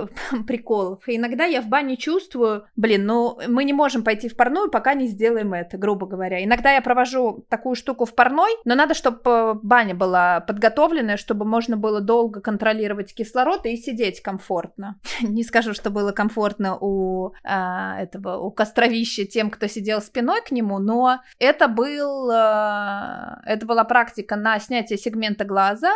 приколов. 0.46 1.08
И 1.08 1.16
иногда 1.16 1.46
я 1.46 1.60
в 1.62 1.66
бане 1.66 1.96
чувствую, 1.96 2.66
блин, 2.76 3.06
ну, 3.06 3.38
мы 3.48 3.64
не 3.64 3.72
можем 3.72 4.04
пойти 4.04 4.28
в 4.28 4.36
парную, 4.36 4.70
пока 4.70 4.94
не 4.94 5.08
сделаем 5.08 5.52
это, 5.52 5.76
грубо 5.78 6.06
говоря. 6.06 6.44
Иногда 6.44 6.72
я 6.72 6.80
провожу 6.80 7.44
такую 7.48 7.74
штуку 7.74 8.04
в 8.04 8.14
парной, 8.14 8.52
но 8.64 8.76
надо, 8.76 8.94
чтобы 8.94 9.54
баня 9.54 9.96
была 9.96 10.11
была 10.12 10.40
подготовленная, 10.40 11.16
чтобы 11.16 11.46
можно 11.46 11.78
было 11.78 12.00
долго 12.02 12.42
контролировать 12.42 13.14
кислород 13.14 13.64
и 13.64 13.76
сидеть 13.76 14.20
комфортно. 14.20 15.00
Не 15.22 15.42
скажу, 15.42 15.72
что 15.72 15.88
было 15.88 16.12
комфортно 16.12 16.76
у 16.78 17.32
а, 17.44 17.98
этого 17.98 18.36
у 18.36 18.50
костровища 18.50 19.24
тем, 19.24 19.50
кто 19.50 19.68
сидел 19.68 20.02
спиной 20.02 20.42
к 20.42 20.50
нему, 20.50 20.78
но 20.78 21.20
это 21.38 21.66
был 21.66 22.30
а, 22.30 23.40
это 23.46 23.64
была 23.64 23.84
практика 23.84 24.36
на 24.36 24.58
снятие 24.58 24.98
сегмента 24.98 25.46
глаза 25.46 25.92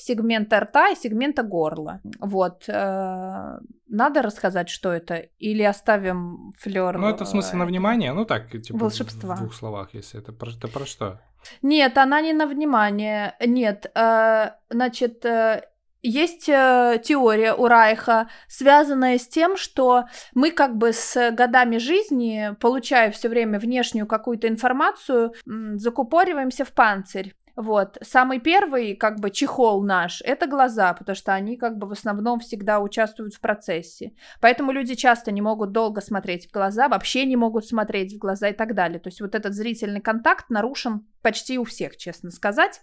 сегмента 0.00 0.60
рта 0.60 0.90
и 0.90 0.96
сегмента 0.96 1.42
горла. 1.42 2.00
Вот. 2.20 2.64
Э, 2.68 3.58
надо 3.88 4.22
рассказать, 4.22 4.68
что 4.68 4.92
это? 4.92 5.16
Или 5.38 5.62
оставим 5.62 6.52
флер? 6.58 6.98
Ну, 6.98 7.08
это 7.08 7.24
в 7.24 7.28
смысле 7.28 7.58
на 7.58 7.66
внимание? 7.66 8.12
Ну, 8.12 8.24
так, 8.24 8.50
типа, 8.50 8.78
волшебства. 8.78 9.34
в 9.34 9.38
двух 9.40 9.54
словах, 9.54 9.94
если 9.94 10.20
это 10.20 10.32
про, 10.32 10.50
это 10.50 10.68
про 10.68 10.86
что? 10.86 11.20
Нет, 11.62 11.98
она 11.98 12.20
не 12.20 12.32
на 12.32 12.46
внимание. 12.46 13.34
Нет, 13.40 13.90
э, 13.94 14.50
значит, 14.70 15.24
э, 15.24 15.62
есть 16.02 16.48
э, 16.48 17.00
теория 17.04 17.52
у 17.52 17.66
Райха, 17.66 18.28
связанная 18.48 19.18
с 19.18 19.28
тем, 19.28 19.56
что 19.56 20.04
мы 20.34 20.50
как 20.50 20.76
бы 20.76 20.92
с 20.92 21.30
годами 21.32 21.76
жизни, 21.76 22.56
получая 22.60 23.10
все 23.10 23.28
время 23.28 23.58
внешнюю 23.58 24.06
какую-то 24.06 24.48
информацию, 24.48 25.34
закупориваемся 25.74 26.64
в 26.64 26.72
панцирь. 26.72 27.34
Вот. 27.60 27.98
Самый 28.00 28.40
первый, 28.40 28.96
как 28.96 29.20
бы, 29.20 29.30
чехол 29.30 29.82
наш, 29.82 30.22
это 30.22 30.46
глаза, 30.46 30.94
потому 30.94 31.14
что 31.14 31.34
они, 31.34 31.58
как 31.58 31.76
бы, 31.76 31.86
в 31.86 31.92
основном 31.92 32.40
всегда 32.40 32.80
участвуют 32.80 33.34
в 33.34 33.40
процессе. 33.40 34.14
Поэтому 34.40 34.72
люди 34.72 34.94
часто 34.94 35.30
не 35.30 35.42
могут 35.42 35.70
долго 35.70 36.00
смотреть 36.00 36.48
в 36.48 36.52
глаза, 36.52 36.88
вообще 36.88 37.26
не 37.26 37.36
могут 37.36 37.66
смотреть 37.66 38.14
в 38.14 38.18
глаза 38.18 38.48
и 38.48 38.54
так 38.54 38.74
далее. 38.74 38.98
То 38.98 39.08
есть 39.08 39.20
вот 39.20 39.34
этот 39.34 39.52
зрительный 39.52 40.00
контакт 40.00 40.48
нарушен 40.48 41.06
почти 41.20 41.58
у 41.58 41.64
всех, 41.64 41.98
честно 41.98 42.30
сказать. 42.30 42.80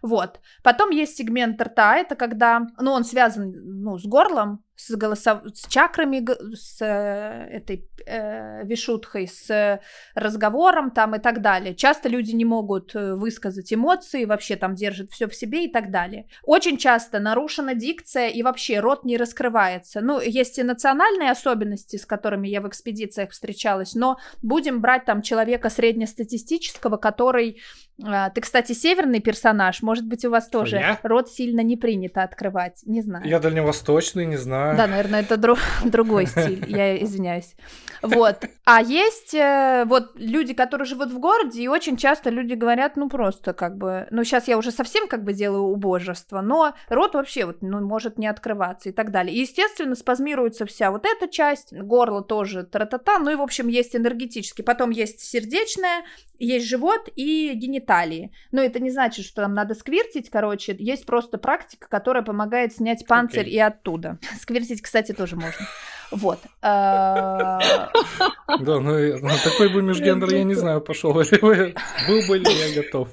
Вот. 0.00 0.38
Потом 0.62 0.90
есть 0.90 1.16
сегмент 1.16 1.60
рта, 1.60 1.96
это 1.96 2.14
когда, 2.14 2.68
ну, 2.78 2.92
он 2.92 3.02
связан, 3.02 3.52
ну, 3.82 3.98
с 3.98 4.06
горлом, 4.06 4.62
с, 4.80 4.96
голосов... 4.96 5.40
с 5.54 5.66
чакрами, 5.68 6.26
с 6.54 6.80
э, 6.80 7.48
этой 7.50 7.88
э, 8.06 8.64
вишутхой, 8.64 9.28
с 9.28 9.80
разговором 10.14 10.90
там 10.90 11.14
и 11.14 11.18
так 11.18 11.42
далее. 11.42 11.74
Часто 11.74 12.08
люди 12.08 12.32
не 12.32 12.44
могут 12.44 12.94
э, 12.94 13.14
высказать 13.14 13.72
эмоции, 13.72 14.24
вообще 14.24 14.56
там 14.56 14.74
держат 14.74 15.10
все 15.10 15.28
в 15.28 15.34
себе 15.34 15.66
и 15.66 15.68
так 15.72 15.90
далее. 15.90 16.26
Очень 16.42 16.78
часто 16.78 17.18
нарушена 17.18 17.74
дикция 17.74 18.28
и 18.28 18.42
вообще 18.42 18.80
рот 18.80 19.04
не 19.04 19.16
раскрывается. 19.16 20.00
Ну, 20.00 20.20
есть 20.20 20.58
и 20.58 20.62
национальные 20.62 21.30
особенности, 21.30 21.96
с 21.96 22.06
которыми 22.06 22.48
я 22.48 22.60
в 22.60 22.68
экспедициях 22.68 23.30
встречалась, 23.30 23.94
но 23.94 24.18
будем 24.42 24.80
брать 24.80 25.04
там 25.04 25.20
человека 25.22 25.68
среднестатистического, 25.68 26.96
который 26.96 27.60
а, 28.04 28.30
ты, 28.30 28.40
кстати, 28.40 28.72
северный 28.72 29.20
персонаж. 29.20 29.82
Может 29.82 30.06
быть, 30.06 30.24
у 30.24 30.30
вас 30.30 30.48
тоже 30.48 30.76
Я? 30.76 30.98
рот 31.02 31.28
сильно 31.28 31.60
не 31.60 31.76
принято 31.76 32.22
открывать. 32.22 32.80
Не 32.84 33.02
знаю. 33.02 33.26
Я 33.26 33.40
дальневосточный, 33.40 34.26
не 34.26 34.36
знаю. 34.36 34.76
Да, 34.76 34.86
наверное, 34.86 35.20
это 35.20 35.34
дру- 35.34 35.58
другой 35.84 36.26
стиль. 36.26 36.64
Я 36.68 37.02
извиняюсь. 37.02 37.54
Вот. 38.02 38.44
А 38.64 38.80
есть 38.80 39.34
э, 39.34 39.84
вот 39.86 40.12
люди, 40.14 40.54
которые 40.54 40.86
живут 40.86 41.10
в 41.10 41.18
городе, 41.18 41.62
и 41.62 41.68
очень 41.68 41.96
часто 41.96 42.30
люди 42.30 42.54
говорят, 42.54 42.96
ну 42.96 43.08
просто 43.08 43.52
как 43.52 43.76
бы, 43.76 44.06
ну 44.10 44.24
сейчас 44.24 44.48
я 44.48 44.56
уже 44.56 44.70
совсем 44.70 45.06
как 45.06 45.24
бы 45.24 45.32
делаю 45.32 45.64
убожество, 45.64 46.40
но 46.40 46.74
рот 46.88 47.14
вообще 47.14 47.44
вот 47.44 47.58
ну, 47.60 47.80
может 47.80 48.18
не 48.18 48.26
открываться 48.26 48.88
и 48.88 48.92
так 48.92 49.10
далее. 49.10 49.34
И, 49.34 49.40
естественно, 49.40 49.94
спазмируется 49.94 50.64
вся 50.66 50.90
вот 50.90 51.04
эта 51.04 51.28
часть, 51.28 51.74
горло 51.74 52.22
тоже 52.22 52.62
тра-та-та, 52.62 53.18
ну 53.18 53.30
и, 53.30 53.34
в 53.34 53.42
общем, 53.42 53.68
есть 53.68 53.94
энергетический. 53.94 54.64
Потом 54.64 54.90
есть 54.90 55.20
сердечная, 55.20 56.04
есть 56.38 56.66
живот 56.66 57.08
и 57.16 57.52
гениталии. 57.90 58.32
Но 58.52 58.62
это 58.62 58.80
не 58.80 58.90
значит, 58.90 59.24
что 59.24 59.42
там 59.42 59.54
надо 59.54 59.74
сквиртить, 59.74 60.30
короче. 60.30 60.76
Есть 60.78 61.06
просто 61.06 61.38
практика, 61.38 61.88
которая 61.88 62.22
помогает 62.22 62.74
снять 62.74 63.06
панцирь 63.06 63.46
okay. 63.46 63.50
и 63.50 63.58
оттуда. 63.58 64.18
Сквиртить, 64.40 64.82
кстати, 64.82 65.12
тоже 65.12 65.36
можно. 65.36 65.66
Вот. 66.10 66.40
А, 66.60 67.60
да, 68.48 68.80
ну 68.80 69.18
на 69.18 69.38
такой 69.44 69.68
бы 69.72 69.82
межгендер, 69.82 70.32
я 70.32 70.44
не 70.44 70.54
знаю, 70.54 70.80
пошел 70.80 71.18
ли 71.20 71.38
вы. 71.40 71.74
Был 72.08 72.28
бы 72.28 72.38
ли 72.38 72.52
я 72.52 72.82
готов. 72.82 73.08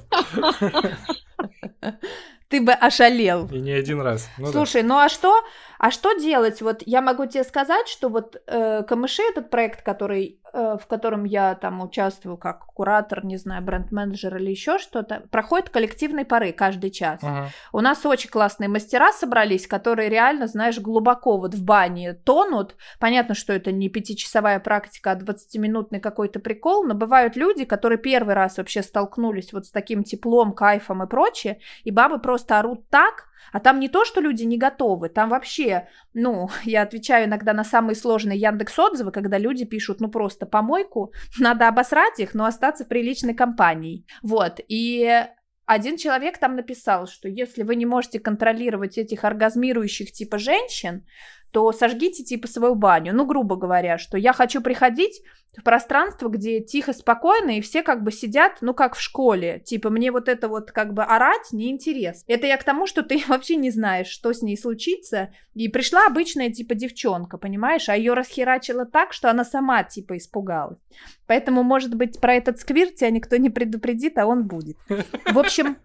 Ты 2.49 2.61
бы 2.61 2.71
ошалел. 2.71 3.47
И 3.51 3.59
не 3.59 3.71
один 3.71 3.99
раз. 4.01 4.29
Ну, 4.37 4.47
Слушай, 4.47 4.81
да. 4.81 4.87
ну 4.87 4.97
а 4.99 5.09
что? 5.09 5.35
А 5.79 5.91
что 5.91 6.13
делать? 6.13 6.61
Вот 6.61 6.83
я 6.85 7.01
могу 7.01 7.25
тебе 7.25 7.43
сказать, 7.43 7.87
что 7.87 8.09
вот 8.09 8.41
э, 8.47 8.83
Камыши, 8.83 9.21
этот 9.21 9.49
проект, 9.49 9.83
который 9.83 10.39
Э, 10.53 10.77
в 10.81 10.87
котором 10.87 11.25
я 11.25 11.55
там 11.55 11.81
участвую 11.81 12.37
как 12.37 12.65
куратор, 12.65 13.23
не 13.25 13.37
знаю, 13.37 13.61
бренд-менеджер 13.61 14.37
или 14.37 14.49
еще 14.49 14.79
что-то, 14.79 15.23
проходит 15.29 15.69
коллективные 15.69 16.25
пары 16.25 16.51
каждый 16.51 16.89
час. 16.89 17.19
Ага. 17.21 17.49
У 17.73 17.81
нас 17.81 18.05
очень 18.05 18.29
классные 18.29 18.67
мастера 18.67 19.11
собрались, 19.11 19.67
которые 19.67 20.09
реально, 20.09 20.47
знаешь, 20.47 20.79
глубоко 20.79 21.37
вот 21.37 21.53
в 21.53 21.63
бане 21.63 22.13
тонут. 22.13 22.75
Понятно, 22.99 23.35
что 23.35 23.53
это 23.53 23.71
не 23.71 23.89
пятичасовая 23.89 24.59
практика, 24.59 25.11
а 25.11 25.15
20-минутный 25.15 25.99
какой-то 25.99 26.39
прикол, 26.39 26.85
но 26.85 26.95
бывают 26.95 27.35
люди, 27.35 27.65
которые 27.65 27.99
первый 27.99 28.33
раз 28.33 28.57
вообще 28.57 28.81
столкнулись 28.81 29.53
вот 29.53 29.65
с 29.65 29.71
таким 29.71 30.03
теплом, 30.03 30.53
кайфом 30.53 31.03
и 31.03 31.07
прочее, 31.07 31.59
и 31.83 31.91
бабы 31.91 32.19
просто 32.19 32.57
орут 32.57 32.89
так, 32.89 33.27
а 33.51 33.59
там 33.59 33.79
не 33.79 33.89
то, 33.89 34.05
что 34.05 34.21
люди 34.21 34.43
не 34.43 34.57
готовы, 34.57 35.09
там 35.09 35.29
вообще, 35.29 35.87
ну, 36.13 36.49
я 36.63 36.81
отвечаю 36.81 37.25
иногда 37.25 37.53
на 37.53 37.63
самые 37.63 37.95
сложные 37.95 38.39
Яндекс 38.39 38.77
отзывы, 38.79 39.11
когда 39.11 39.37
люди 39.37 39.65
пишут, 39.65 39.99
ну, 39.99 40.09
просто 40.09 40.45
помойку, 40.45 41.13
надо 41.39 41.67
обосрать 41.67 42.19
их, 42.19 42.33
но 42.33 42.45
остаться 42.45 42.85
приличной 42.85 43.33
компании. 43.33 44.05
Вот, 44.21 44.59
и 44.67 45.25
один 45.65 45.97
человек 45.97 46.37
там 46.37 46.55
написал, 46.55 47.07
что 47.07 47.27
если 47.27 47.63
вы 47.63 47.75
не 47.75 47.85
можете 47.85 48.19
контролировать 48.19 48.97
этих 48.97 49.25
оргазмирующих 49.25 50.13
типа 50.13 50.37
женщин, 50.37 51.05
то 51.51 51.71
сожгите 51.71 52.23
типа 52.23 52.47
свою 52.47 52.75
баню. 52.75 53.13
Ну, 53.13 53.25
грубо 53.25 53.55
говоря, 53.55 53.97
что 53.97 54.17
я 54.17 54.31
хочу 54.31 54.61
приходить 54.61 55.21
в 55.57 55.63
пространство, 55.63 56.29
где 56.29 56.59
тихо, 56.59 56.93
спокойно, 56.93 57.57
и 57.57 57.61
все 57.61 57.83
как 57.83 58.03
бы 58.03 58.11
сидят, 58.11 58.59
ну, 58.61 58.73
как 58.73 58.95
в 58.95 59.01
школе. 59.01 59.61
Типа, 59.65 59.89
мне 59.89 60.11
вот 60.11 60.29
это 60.29 60.47
вот 60.47 60.71
как 60.71 60.93
бы 60.93 61.03
орать 61.03 61.51
неинтересно. 61.51 62.31
Это 62.31 62.47
я 62.47 62.57
к 62.57 62.63
тому, 62.63 62.85
что 62.87 63.03
ты 63.03 63.23
вообще 63.27 63.55
не 63.55 63.71
знаешь, 63.71 64.07
что 64.07 64.31
с 64.31 64.41
ней 64.41 64.57
случится. 64.57 65.33
И 65.55 65.67
пришла 65.67 66.05
обычная 66.05 66.51
типа 66.51 66.75
девчонка, 66.75 67.37
понимаешь? 67.37 67.89
А 67.89 67.97
ее 67.97 68.13
расхерачило 68.13 68.85
так, 68.85 69.13
что 69.13 69.29
она 69.29 69.43
сама 69.43 69.83
типа 69.83 70.17
испугалась. 70.17 70.79
Поэтому, 71.25 71.63
может 71.63 71.95
быть, 71.95 72.21
про 72.21 72.35
этот 72.35 72.59
сквирт 72.59 72.95
тебя 72.95 73.09
никто 73.09 73.37
не 73.37 73.49
предупредит, 73.49 74.17
а 74.17 74.27
он 74.27 74.47
будет. 74.47 74.77
В 75.31 75.39
общем, 75.39 75.77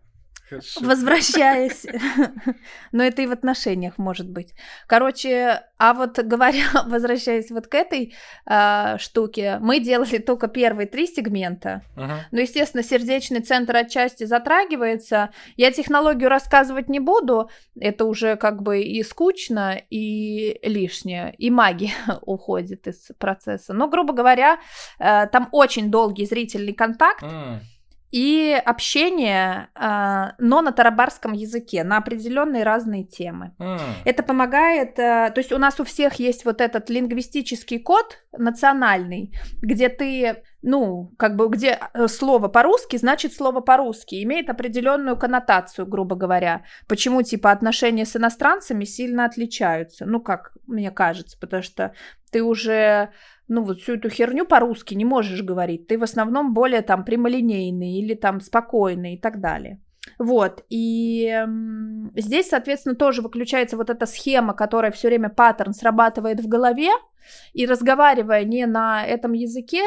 Хорошо. 0.48 0.80
Возвращаясь, 0.82 1.86
но 2.92 3.02
это 3.02 3.22
и 3.22 3.26
в 3.26 3.32
отношениях 3.32 3.96
может 3.98 4.28
быть. 4.28 4.54
Короче, 4.86 5.62
а 5.78 5.94
вот 5.94 6.18
говоря, 6.18 6.64
возвращаясь 6.86 7.50
вот 7.50 7.66
к 7.68 7.74
этой 7.74 8.14
э, 8.46 8.98
штуке, 8.98 9.58
мы 9.60 9.80
делали 9.80 10.18
только 10.18 10.48
первые 10.48 10.86
три 10.86 11.06
сегмента. 11.06 11.82
Uh-huh. 11.96 12.18
Ну, 12.30 12.40
естественно, 12.40 12.82
сердечный 12.82 13.40
центр 13.40 13.76
отчасти 13.76 14.24
затрагивается. 14.24 15.30
Я 15.56 15.72
технологию 15.72 16.28
рассказывать 16.28 16.88
не 16.88 17.00
буду, 17.00 17.48
это 17.80 18.04
уже 18.04 18.36
как 18.36 18.62
бы 18.62 18.82
и 18.82 19.02
скучно, 19.02 19.80
и 19.90 20.58
лишнее, 20.62 21.34
и 21.38 21.50
магия 21.50 21.94
уходит 22.22 22.86
из 22.86 23.10
процесса. 23.18 23.72
Но, 23.72 23.88
грубо 23.88 24.12
говоря, 24.12 24.60
э, 24.98 25.26
там 25.28 25.48
очень 25.52 25.90
долгий 25.90 26.26
зрительный 26.26 26.74
контакт. 26.74 27.22
Uh-huh 27.22 27.60
и 28.12 28.52
общение, 28.64 29.70
а, 29.74 30.34
но 30.38 30.60
на 30.60 30.72
тарабарском 30.72 31.32
языке, 31.32 31.82
на 31.82 31.96
определенные 31.96 32.62
разные 32.62 33.04
темы. 33.04 33.54
Mm. 33.58 33.78
Это 34.04 34.22
помогает, 34.22 34.98
э, 34.98 35.32
то 35.34 35.38
есть 35.38 35.50
у 35.50 35.56
нас 35.58 35.80
у 35.80 35.84
всех 35.84 36.16
есть 36.16 36.44
вот 36.44 36.60
этот 36.60 36.90
лингвистический 36.90 37.78
код 37.78 38.18
национальный, 38.36 39.34
где 39.62 39.88
ты, 39.88 40.42
ну, 40.60 41.14
как 41.16 41.36
бы, 41.36 41.48
где 41.48 41.78
э, 41.94 42.06
слово 42.06 42.48
по-русски 42.48 42.98
значит 42.98 43.32
слово 43.32 43.60
по-русски, 43.60 44.22
имеет 44.22 44.50
определенную 44.50 45.16
коннотацию, 45.16 45.86
грубо 45.86 46.14
говоря. 46.14 46.64
Почему, 46.86 47.22
типа, 47.22 47.50
отношения 47.50 48.04
с 48.04 48.14
иностранцами 48.14 48.84
сильно 48.84 49.24
отличаются? 49.24 50.04
Ну, 50.04 50.20
как 50.20 50.52
мне 50.66 50.90
кажется, 50.90 51.38
потому 51.40 51.62
что 51.62 51.94
ты 52.30 52.42
уже 52.42 53.10
ну, 53.48 53.64
вот 53.64 53.80
всю 53.80 53.94
эту 53.94 54.08
херню 54.08 54.46
по-русски 54.46 54.94
не 54.94 55.04
можешь 55.04 55.42
говорить. 55.42 55.86
Ты 55.86 55.98
в 55.98 56.02
основном 56.02 56.54
более 56.54 56.82
там 56.82 57.04
прямолинейный 57.04 57.98
или 57.98 58.14
там 58.14 58.40
спокойный 58.40 59.14
и 59.14 59.20
так 59.20 59.40
далее. 59.40 59.80
Вот, 60.18 60.64
и 60.68 61.46
здесь, 62.16 62.48
соответственно, 62.48 62.96
тоже 62.96 63.22
выключается 63.22 63.76
вот 63.76 63.88
эта 63.88 64.06
схема, 64.06 64.52
которая 64.52 64.90
все 64.90 65.08
время 65.08 65.28
паттерн 65.28 65.72
срабатывает 65.72 66.40
в 66.40 66.48
голове, 66.48 66.90
и 67.52 67.66
разговаривая 67.66 68.44
не 68.44 68.66
на 68.66 69.04
этом 69.04 69.32
языке, 69.32 69.82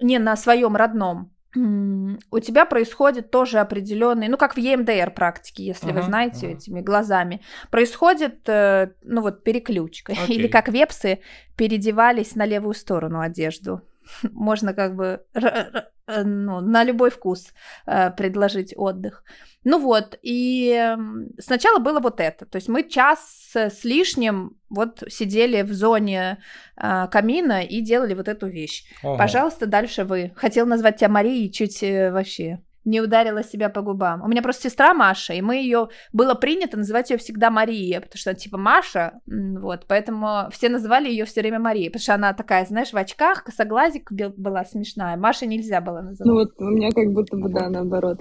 не 0.00 0.18
на 0.18 0.36
своем 0.36 0.76
родном, 0.76 1.32
у 1.56 2.38
тебя 2.40 2.66
происходит 2.66 3.30
тоже 3.30 3.60
определенный, 3.60 4.28
ну 4.28 4.36
как 4.36 4.54
в 4.54 4.58
EMDR 4.58 5.10
практике, 5.10 5.64
если 5.64 5.90
uh-huh, 5.90 5.94
вы 5.94 6.02
знаете 6.02 6.46
uh-huh. 6.46 6.56
этими 6.56 6.80
глазами, 6.80 7.40
происходит, 7.70 8.46
э, 8.48 8.92
ну 9.02 9.22
вот 9.22 9.42
переключка, 9.42 10.12
okay. 10.12 10.26
или 10.28 10.48
как 10.48 10.68
вепсы 10.68 11.20
передевались 11.56 12.34
на 12.34 12.44
левую 12.44 12.74
сторону 12.74 13.20
одежду. 13.20 13.80
Можно 14.32 14.74
как 14.74 14.96
бы 14.96 15.22
э, 15.34 16.22
ну, 16.24 16.60
на 16.60 16.84
любой 16.84 17.10
вкус 17.10 17.52
э, 17.86 18.10
предложить 18.10 18.74
отдых. 18.76 19.24
Ну 19.64 19.80
вот, 19.80 20.16
и 20.22 20.96
сначала 21.40 21.80
было 21.80 21.98
вот 21.98 22.20
это. 22.20 22.46
То 22.46 22.56
есть 22.56 22.68
мы 22.68 22.88
час 22.88 23.50
с 23.54 23.84
лишним 23.84 24.56
вот 24.68 25.02
сидели 25.08 25.62
в 25.62 25.72
зоне 25.72 26.38
э, 26.76 27.08
камина 27.10 27.62
и 27.62 27.80
делали 27.80 28.14
вот 28.14 28.28
эту 28.28 28.46
вещь. 28.46 28.84
Ого. 29.02 29.16
Пожалуйста, 29.16 29.66
дальше 29.66 30.04
вы. 30.04 30.32
Хотел 30.36 30.66
назвать 30.66 30.98
тебя 30.98 31.08
Марией, 31.08 31.50
чуть 31.50 31.82
э, 31.82 32.12
вообще 32.12 32.60
не 32.86 33.00
ударила 33.00 33.42
себя 33.42 33.68
по 33.68 33.82
губам. 33.82 34.22
У 34.22 34.28
меня 34.28 34.40
просто 34.40 34.70
сестра 34.70 34.94
Маша, 34.94 35.34
и 35.34 35.42
мы 35.42 35.56
ее 35.56 35.88
было 36.12 36.34
принято 36.34 36.78
называть 36.78 37.10
ее 37.10 37.18
всегда 37.18 37.50
Мария, 37.50 38.00
потому 38.00 38.18
что 38.18 38.32
типа 38.32 38.56
Маша, 38.56 39.20
вот, 39.26 39.84
поэтому 39.86 40.48
все 40.50 40.68
называли 40.68 41.10
ее 41.10 41.26
все 41.26 41.40
время 41.40 41.58
Мария, 41.58 41.90
потому 41.90 42.02
что 42.02 42.14
она 42.14 42.32
такая, 42.32 42.64
знаешь, 42.64 42.92
в 42.92 42.96
очках, 42.96 43.44
косоглазик 43.44 44.10
была 44.12 44.64
смешная. 44.64 45.16
Маша 45.16 45.46
нельзя 45.46 45.80
было 45.80 46.00
называть. 46.00 46.26
Ну 46.26 46.34
вот 46.34 46.52
у 46.58 46.70
меня 46.70 46.90
как 46.90 47.12
будто 47.12 47.36
бы 47.36 47.50
да 47.50 47.68
наоборот. 47.68 48.20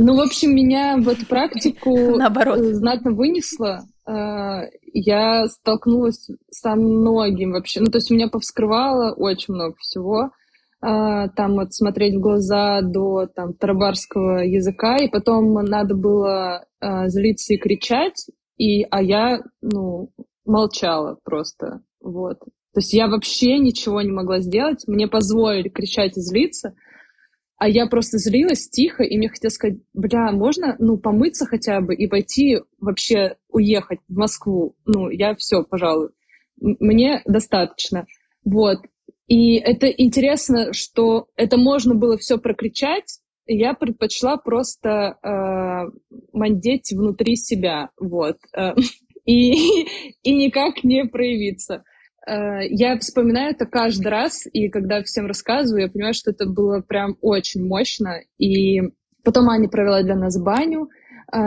Ну, 0.00 0.16
в 0.16 0.20
общем, 0.20 0.54
меня 0.54 0.96
в 0.96 1.08
эту 1.08 1.26
практику 1.26 1.90
Наоборот. 2.16 2.58
знатно 2.58 3.10
вынесло. 3.10 3.80
А, 4.06 4.62
я 4.92 5.48
столкнулась 5.48 6.30
со 6.50 6.76
многим 6.76 7.50
вообще. 7.50 7.80
Ну, 7.80 7.86
то 7.86 7.98
есть 7.98 8.10
меня 8.10 8.28
повскрывало 8.28 9.12
очень 9.12 9.54
много 9.54 9.74
всего. 9.80 10.30
А, 10.80 11.28
там 11.28 11.58
от 11.58 11.74
смотреть 11.74 12.14
в 12.14 12.20
глаза 12.20 12.82
до 12.82 13.26
там 13.26 13.52
тарабарского 13.52 14.44
языка, 14.44 14.96
и 14.96 15.08
потом 15.08 15.52
надо 15.54 15.94
было 15.96 16.66
а, 16.80 17.08
злиться 17.08 17.54
и 17.54 17.58
кричать, 17.58 18.26
и, 18.56 18.84
а 18.84 19.02
я, 19.02 19.40
ну, 19.60 20.10
молчала 20.44 21.18
просто, 21.24 21.80
вот. 22.00 22.38
То 22.38 22.80
есть 22.80 22.92
я 22.92 23.08
вообще 23.08 23.58
ничего 23.58 24.02
не 24.02 24.12
могла 24.12 24.38
сделать, 24.38 24.84
мне 24.86 25.08
позволили 25.08 25.68
кричать 25.68 26.16
и 26.16 26.20
злиться, 26.20 26.74
а 27.56 27.68
я 27.68 27.86
просто 27.86 28.18
злилась 28.18 28.68
тихо, 28.70 29.02
и 29.02 29.18
мне 29.18 29.28
хотелось 29.28 29.54
сказать, 29.54 29.78
бля, 29.94 30.30
можно, 30.30 30.76
ну, 30.78 30.96
помыться 30.96 31.44
хотя 31.44 31.80
бы 31.80 31.92
и 31.92 32.06
пойти 32.06 32.60
вообще 32.80 33.36
уехать 33.48 33.98
в 34.08 34.16
Москву. 34.16 34.76
Ну, 34.86 35.10
я 35.10 35.34
все, 35.34 35.64
пожалуй. 35.64 36.10
Мне 36.60 37.20
достаточно. 37.24 38.06
Вот. 38.44 38.78
И 39.28 39.56
это 39.56 39.86
интересно, 39.88 40.72
что 40.72 41.28
это 41.36 41.58
можно 41.58 41.94
было 41.94 42.16
все 42.16 42.38
прокричать, 42.38 43.20
я 43.46 43.74
предпочла 43.74 44.36
просто 44.36 45.16
э, 45.22 46.08
мандеть 46.32 46.92
внутри 46.92 47.36
себя, 47.36 47.90
вот, 47.98 48.36
э, 48.56 48.74
и, 49.24 49.86
и 50.22 50.34
никак 50.34 50.84
не 50.84 51.04
проявиться. 51.04 51.82
Э, 52.26 52.66
я 52.68 52.98
вспоминаю 52.98 53.52
это 53.52 53.66
каждый 53.66 54.08
раз, 54.08 54.46
и 54.52 54.68
когда 54.68 55.02
всем 55.02 55.26
рассказываю, 55.26 55.84
я 55.84 55.90
понимаю, 55.90 56.14
что 56.14 56.30
это 56.30 56.46
было 56.46 56.80
прям 56.80 57.16
очень 57.20 57.66
мощно. 57.66 58.20
И 58.38 58.80
потом 59.24 59.48
Аня 59.48 59.68
провела 59.68 60.02
для 60.02 60.14
нас 60.14 60.40
баню, 60.40 60.88
э, 61.32 61.38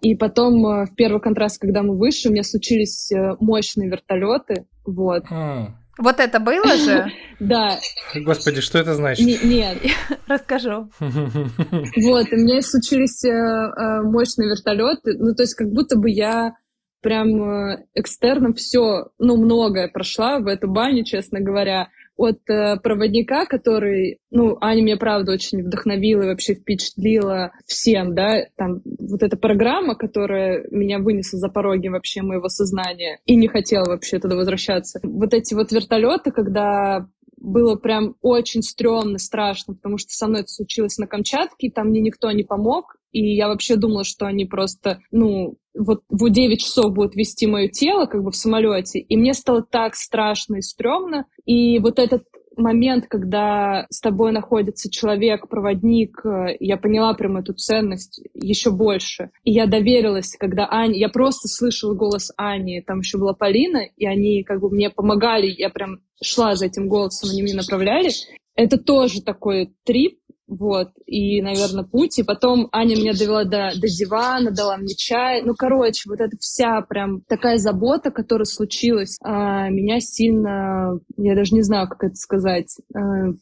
и 0.00 0.14
потом 0.14 0.64
э, 0.66 0.86
в 0.86 0.94
первый 0.94 1.20
контраст, 1.20 1.60
когда 1.60 1.82
мы 1.82 1.96
вышли, 1.96 2.28
у 2.28 2.32
меня 2.32 2.44
случились 2.44 3.10
мощные 3.40 3.90
вертолеты, 3.90 4.66
вот. 4.84 5.24
А. 5.30 5.74
Вот 5.98 6.20
это 6.20 6.40
было 6.40 6.76
же? 6.76 7.06
Да. 7.40 7.78
Господи, 8.16 8.60
что 8.60 8.78
это 8.78 8.94
значит? 8.94 9.24
Нет. 9.44 9.78
Расскажу. 10.26 10.90
Вот, 10.98 12.26
у 12.32 12.36
меня 12.36 12.60
случились 12.62 13.22
мощные 13.22 14.48
вертолеты, 14.48 15.16
ну, 15.16 15.36
то 15.36 15.44
есть 15.44 15.54
как 15.54 15.68
будто 15.68 15.96
бы 15.96 16.10
я 16.10 16.54
прям 17.00 17.42
э, 17.42 17.84
экстерном 17.94 18.54
все, 18.54 19.10
ну, 19.18 19.36
многое 19.36 19.88
прошла 19.88 20.40
в 20.40 20.46
эту 20.46 20.68
баню, 20.68 21.04
честно 21.04 21.40
говоря. 21.40 21.88
От 22.18 22.40
э, 22.50 22.76
проводника, 22.82 23.46
который, 23.46 24.18
ну, 24.30 24.58
Аня 24.60 24.82
меня, 24.82 24.96
правда, 24.96 25.32
очень 25.32 25.62
вдохновила 25.62 26.22
и 26.22 26.26
вообще 26.26 26.54
впечатлила 26.54 27.52
всем, 27.64 28.14
да, 28.14 28.44
там, 28.56 28.82
вот 28.84 29.22
эта 29.22 29.36
программа, 29.36 29.94
которая 29.94 30.66
меня 30.70 30.98
вынесла 30.98 31.38
за 31.38 31.48
пороги 31.48 31.88
вообще 31.88 32.22
моего 32.22 32.48
сознания 32.48 33.20
и 33.24 33.36
не 33.36 33.46
хотела 33.46 33.84
вообще 33.84 34.18
туда 34.18 34.36
возвращаться. 34.36 35.00
Вот 35.04 35.32
эти 35.32 35.54
вот 35.54 35.72
вертолеты, 35.72 36.32
когда 36.32 37.06
было 37.40 37.76
прям 37.76 38.16
очень 38.20 38.62
стрёмно, 38.62 39.18
страшно, 39.18 39.74
потому 39.74 39.96
что 39.96 40.10
со 40.10 40.26
мной 40.26 40.40
это 40.40 40.50
случилось 40.50 40.98
на 40.98 41.06
Камчатке, 41.06 41.68
и 41.68 41.70
там 41.70 41.88
мне 41.88 42.00
никто 42.00 42.30
не 42.32 42.42
помог, 42.42 42.96
и 43.12 43.34
я 43.34 43.48
вообще 43.48 43.76
думала, 43.76 44.04
что 44.04 44.26
они 44.26 44.44
просто, 44.44 45.00
ну, 45.10 45.56
вот 45.74 46.02
в 46.08 46.30
9 46.30 46.60
часов 46.60 46.92
будут 46.92 47.14
вести 47.14 47.46
мое 47.46 47.68
тело 47.68 48.06
как 48.06 48.22
бы 48.22 48.30
в 48.30 48.36
самолете, 48.36 48.98
и 48.98 49.16
мне 49.16 49.34
стало 49.34 49.62
так 49.62 49.94
страшно 49.94 50.56
и 50.56 50.62
стрёмно, 50.62 51.26
и 51.44 51.78
вот 51.78 51.98
этот 51.98 52.24
момент, 52.58 53.06
когда 53.06 53.86
с 53.90 54.00
тобой 54.00 54.32
находится 54.32 54.90
человек, 54.90 55.48
проводник, 55.48 56.20
э, 56.24 56.56
я 56.60 56.76
поняла 56.76 57.14
прям 57.14 57.36
эту 57.36 57.54
ценность 57.54 58.20
еще 58.34 58.70
больше. 58.70 59.30
И 59.44 59.52
я 59.52 59.66
доверилась, 59.66 60.36
когда 60.38 60.66
Аня... 60.70 60.98
Я 60.98 61.08
просто 61.08 61.48
слышала 61.48 61.94
голос 61.94 62.32
Ани, 62.36 62.82
там 62.82 63.00
еще 63.00 63.18
была 63.18 63.32
Полина, 63.32 63.82
и 63.96 64.06
они 64.06 64.42
как 64.42 64.60
бы 64.60 64.70
мне 64.70 64.90
помогали, 64.90 65.46
я 65.46 65.70
прям 65.70 66.00
шла 66.22 66.56
за 66.56 66.66
этим 66.66 66.88
голосом, 66.88 67.30
они 67.30 67.42
меня 67.42 67.56
направляли. 67.56 68.10
Это 68.54 68.76
тоже 68.76 69.22
такой 69.22 69.72
трип, 69.84 70.18
вот, 70.48 70.88
и, 71.04 71.42
наверное, 71.42 71.84
путь. 71.84 72.18
И 72.18 72.22
потом 72.22 72.68
Аня 72.72 72.96
меня 72.96 73.12
довела 73.12 73.44
до, 73.44 73.70
до 73.78 73.86
дивана, 73.86 74.50
дала 74.50 74.78
мне 74.78 74.94
чай. 74.94 75.42
Ну, 75.42 75.54
короче, 75.54 76.08
вот 76.08 76.20
эта 76.20 76.36
вся 76.40 76.80
прям 76.80 77.20
такая 77.28 77.58
забота, 77.58 78.10
которая 78.10 78.46
случилась, 78.46 79.18
а, 79.22 79.68
меня 79.68 80.00
сильно, 80.00 80.98
я 81.18 81.34
даже 81.34 81.54
не 81.54 81.62
знаю, 81.62 81.88
как 81.88 82.02
это 82.02 82.14
сказать, 82.14 82.78
а, 82.94 83.00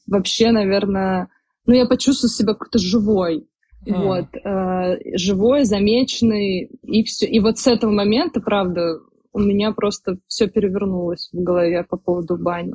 вообще, 0.09 0.51
наверное, 0.51 1.29
ну, 1.65 1.75
я 1.75 1.87
почувствовала 1.87 2.35
себя 2.35 2.55
как-то 2.55 2.79
живой. 2.79 3.47
Mm. 3.87 4.03
Вот, 4.03 4.27
а, 4.45 4.97
живой, 5.15 5.65
замеченный, 5.65 6.71
и 6.83 7.05
все. 7.05 7.27
И 7.27 7.39
вот 7.39 7.59
с 7.59 7.69
этого 7.69 7.93
момента, 7.93 8.41
правда, 8.41 8.99
у 9.33 9.39
меня 9.39 9.73
просто 9.73 10.17
все 10.27 10.49
перевернулось 10.49 11.29
в 11.33 11.41
голове 11.41 11.85
по 11.85 11.97
поводу 11.97 12.37
бани. 12.37 12.75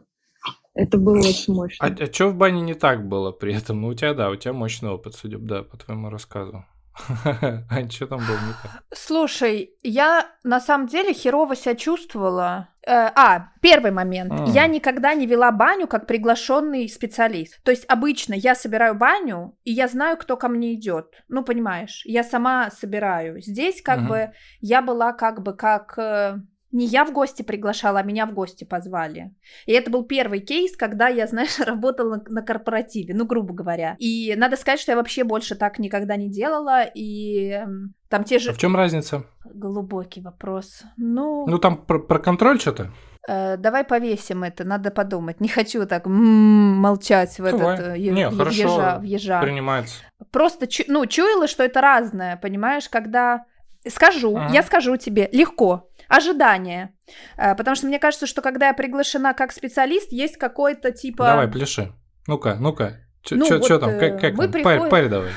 Это 0.74 0.98
было 0.98 1.20
очень 1.20 1.54
мощно. 1.54 1.86
А, 1.86 1.92
а 1.92 2.14
что 2.14 2.30
в 2.30 2.36
бане 2.36 2.62
не 2.62 2.74
так 2.74 3.08
было 3.08 3.32
при 3.32 3.54
этом? 3.54 3.82
Ну, 3.82 3.90
у 3.90 3.94
тебя, 3.94 4.14
да, 4.14 4.30
у 4.30 4.36
тебя 4.36 4.54
мощный 4.54 4.90
опыт, 4.90 5.16
судя 5.16 5.38
да, 5.38 5.64
по 5.64 5.78
твоему 5.78 6.10
рассказу. 6.10 6.66
А 7.70 7.90
что 7.90 8.08
там 8.08 8.20
было 8.20 8.36
не 8.36 8.54
так? 8.62 8.84
Слушай, 8.94 9.74
я 9.82 10.30
на 10.44 10.60
самом 10.60 10.88
деле 10.88 11.14
херово 11.14 11.56
себя 11.56 11.76
чувствовала. 11.76 12.70
Э, 12.86 13.12
а, 13.16 13.52
первый 13.62 13.92
момент. 13.92 14.34
А. 14.34 14.46
Я 14.48 14.68
никогда 14.68 15.14
не 15.14 15.26
вела 15.26 15.52
баню 15.52 15.88
как 15.88 16.08
приглашенный 16.08 16.90
специалист. 16.90 17.62
То 17.64 17.72
есть 17.72 17.86
обычно 17.88 18.34
я 18.34 18.56
собираю 18.56 18.96
баню, 18.96 19.58
и 19.64 19.72
я 19.72 19.88
знаю, 19.88 20.18
кто 20.18 20.36
ко 20.36 20.48
мне 20.48 20.74
идет. 20.74 21.24
Ну, 21.28 21.44
понимаешь, 21.44 22.02
я 22.06 22.24
сама 22.24 22.72
собираю. 22.72 23.42
Здесь 23.42 23.82
как 23.82 24.08
бы 24.08 24.32
я 24.60 24.82
была 24.82 25.14
как 25.14 25.42
бы 25.42 25.54
как 25.54 25.98
э, 25.98 26.40
не 26.72 26.86
я 26.86 27.06
в 27.06 27.12
гости 27.12 27.42
приглашала, 27.42 28.00
а 28.00 28.04
меня 28.04 28.26
в 28.26 28.34
гости 28.34 28.64
позвали. 28.64 29.34
И 29.66 29.74
это 29.74 29.92
был 29.92 30.04
первый 30.04 30.40
кейс, 30.40 30.76
когда 30.76 31.08
я, 31.08 31.28
знаешь, 31.28 31.60
работала 31.66 32.16
на, 32.16 32.24
на 32.28 32.42
корпоративе, 32.42 33.14
ну, 33.14 33.26
грубо 33.26 33.54
говоря. 33.54 33.96
И 34.00 34.34
надо 34.38 34.58
сказать, 34.58 34.80
что 34.80 34.92
я 34.92 34.98
вообще 34.98 35.24
больше 35.24 35.56
так 35.56 35.80
никогда 35.80 36.16
не 36.16 36.30
делала, 36.30 36.84
и 36.84 37.50
эм, 37.50 37.94
там 38.10 38.24
те 38.24 38.40
же... 38.40 38.52
А 38.52 38.54
в 38.54 38.58
чем 38.58 38.76
разница? 38.76 39.26
Глубокий 39.46 40.22
вопрос. 40.22 40.84
Ну... 40.98 41.46
Ну, 41.48 41.58
там 41.60 41.78
про, 41.78 42.00
про 42.00 42.20
контроль 42.20 42.60
что-то? 42.60 42.92
Э, 43.28 43.58
давай 43.58 43.84
повесим 43.84 44.44
это, 44.44 44.64
надо 44.64 44.92
подумать. 44.92 45.40
Не 45.40 45.48
хочу 45.48 45.86
так 45.86 46.06
м-м, 46.06 46.78
молчать 46.78 47.40
в 47.40 47.44
давай. 47.44 47.76
этот 47.76 47.96
э, 47.96 48.00
Не, 48.00 48.30
хорошо, 48.30 48.62
ежа, 48.62 49.00
в 49.00 49.04
ежа. 49.04 49.42
принимается. 49.42 49.96
Просто, 50.32 50.68
ну, 50.88 51.06
чуяла, 51.06 51.48
что 51.48 51.64
это 51.64 51.82
разное, 51.82 52.38
понимаешь, 52.38 52.90
когда... 52.90 53.46
Скажу, 53.88 54.36
ага. 54.38 54.54
я 54.54 54.62
скажу 54.62 54.96
тебе, 54.98 55.28
легко 55.32 55.90
ожидания. 56.12 56.94
Э, 57.38 57.56
потому 57.56 57.76
что 57.76 57.88
мне 57.88 58.00
кажется, 58.00 58.28
что 58.28 58.42
когда 58.42 58.68
я 58.68 58.74
приглашена 58.74 59.34
как 59.34 59.52
специалист, 59.52 60.12
есть 60.12 60.38
какой-то 60.38 60.92
типа... 60.92 61.26
Давай, 61.26 61.48
пляши. 61.48 61.92
Ну-ка, 62.28 62.56
ну-ка. 62.60 63.00
Что 63.24 63.36
ну, 63.36 63.60
вот, 63.60 63.80
там? 63.80 64.00
Как, 64.00 64.20
как 64.20 64.34
мы 64.34 64.44
там? 64.44 64.52
Приходим... 64.52 64.80
Парь, 64.82 64.90
парь 64.90 65.10
давай. 65.10 65.32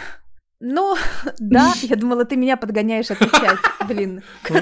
Ну, 0.67 0.97
да, 1.39 1.75
я 1.83 1.97
думала, 1.97 2.25
ты 2.25 2.37
меня 2.37 2.57
подгоняешь 2.57 3.11
отвечать, 3.11 3.59
блин. 3.87 4.23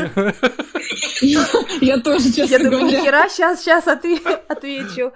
Я 1.80 1.98
тоже, 1.98 2.32
честно 2.32 2.56
Я 2.56 2.58
думаю, 2.58 2.84
нихера, 2.86 3.28
сейчас, 3.28 3.60
сейчас 3.60 3.86
отвечу. 3.86 5.12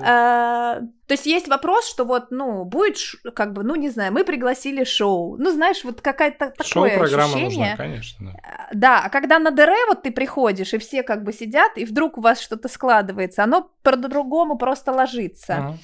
А, 0.00 0.80
то 1.06 1.14
есть 1.14 1.26
есть 1.26 1.48
вопрос, 1.48 1.88
что 1.88 2.04
вот, 2.04 2.30
ну, 2.30 2.64
будет, 2.64 2.98
как 3.34 3.52
бы, 3.52 3.64
ну, 3.64 3.74
не 3.74 3.90
знаю, 3.90 4.12
мы 4.12 4.24
пригласили 4.24 4.84
шоу. 4.84 5.36
Ну, 5.36 5.50
знаешь, 5.50 5.82
вот 5.82 6.00
какая-то 6.00 6.50
такое 6.56 6.90
Шоу-программа 6.90 7.38
нужна, 7.38 7.76
конечно. 7.76 8.32
А, 8.44 8.68
да, 8.72 9.02
а 9.04 9.10
когда 9.10 9.40
на 9.40 9.50
ДР 9.50 9.70
вот 9.88 10.02
ты 10.02 10.12
приходишь, 10.12 10.72
и 10.72 10.78
все 10.78 11.02
как 11.02 11.24
бы 11.24 11.32
сидят, 11.32 11.76
и 11.76 11.84
вдруг 11.84 12.18
у 12.18 12.20
вас 12.20 12.40
что-то 12.40 12.68
складывается, 12.68 13.42
оно 13.42 13.70
по-другому 13.82 14.56
просто 14.56 14.92
ложится. 14.92 15.76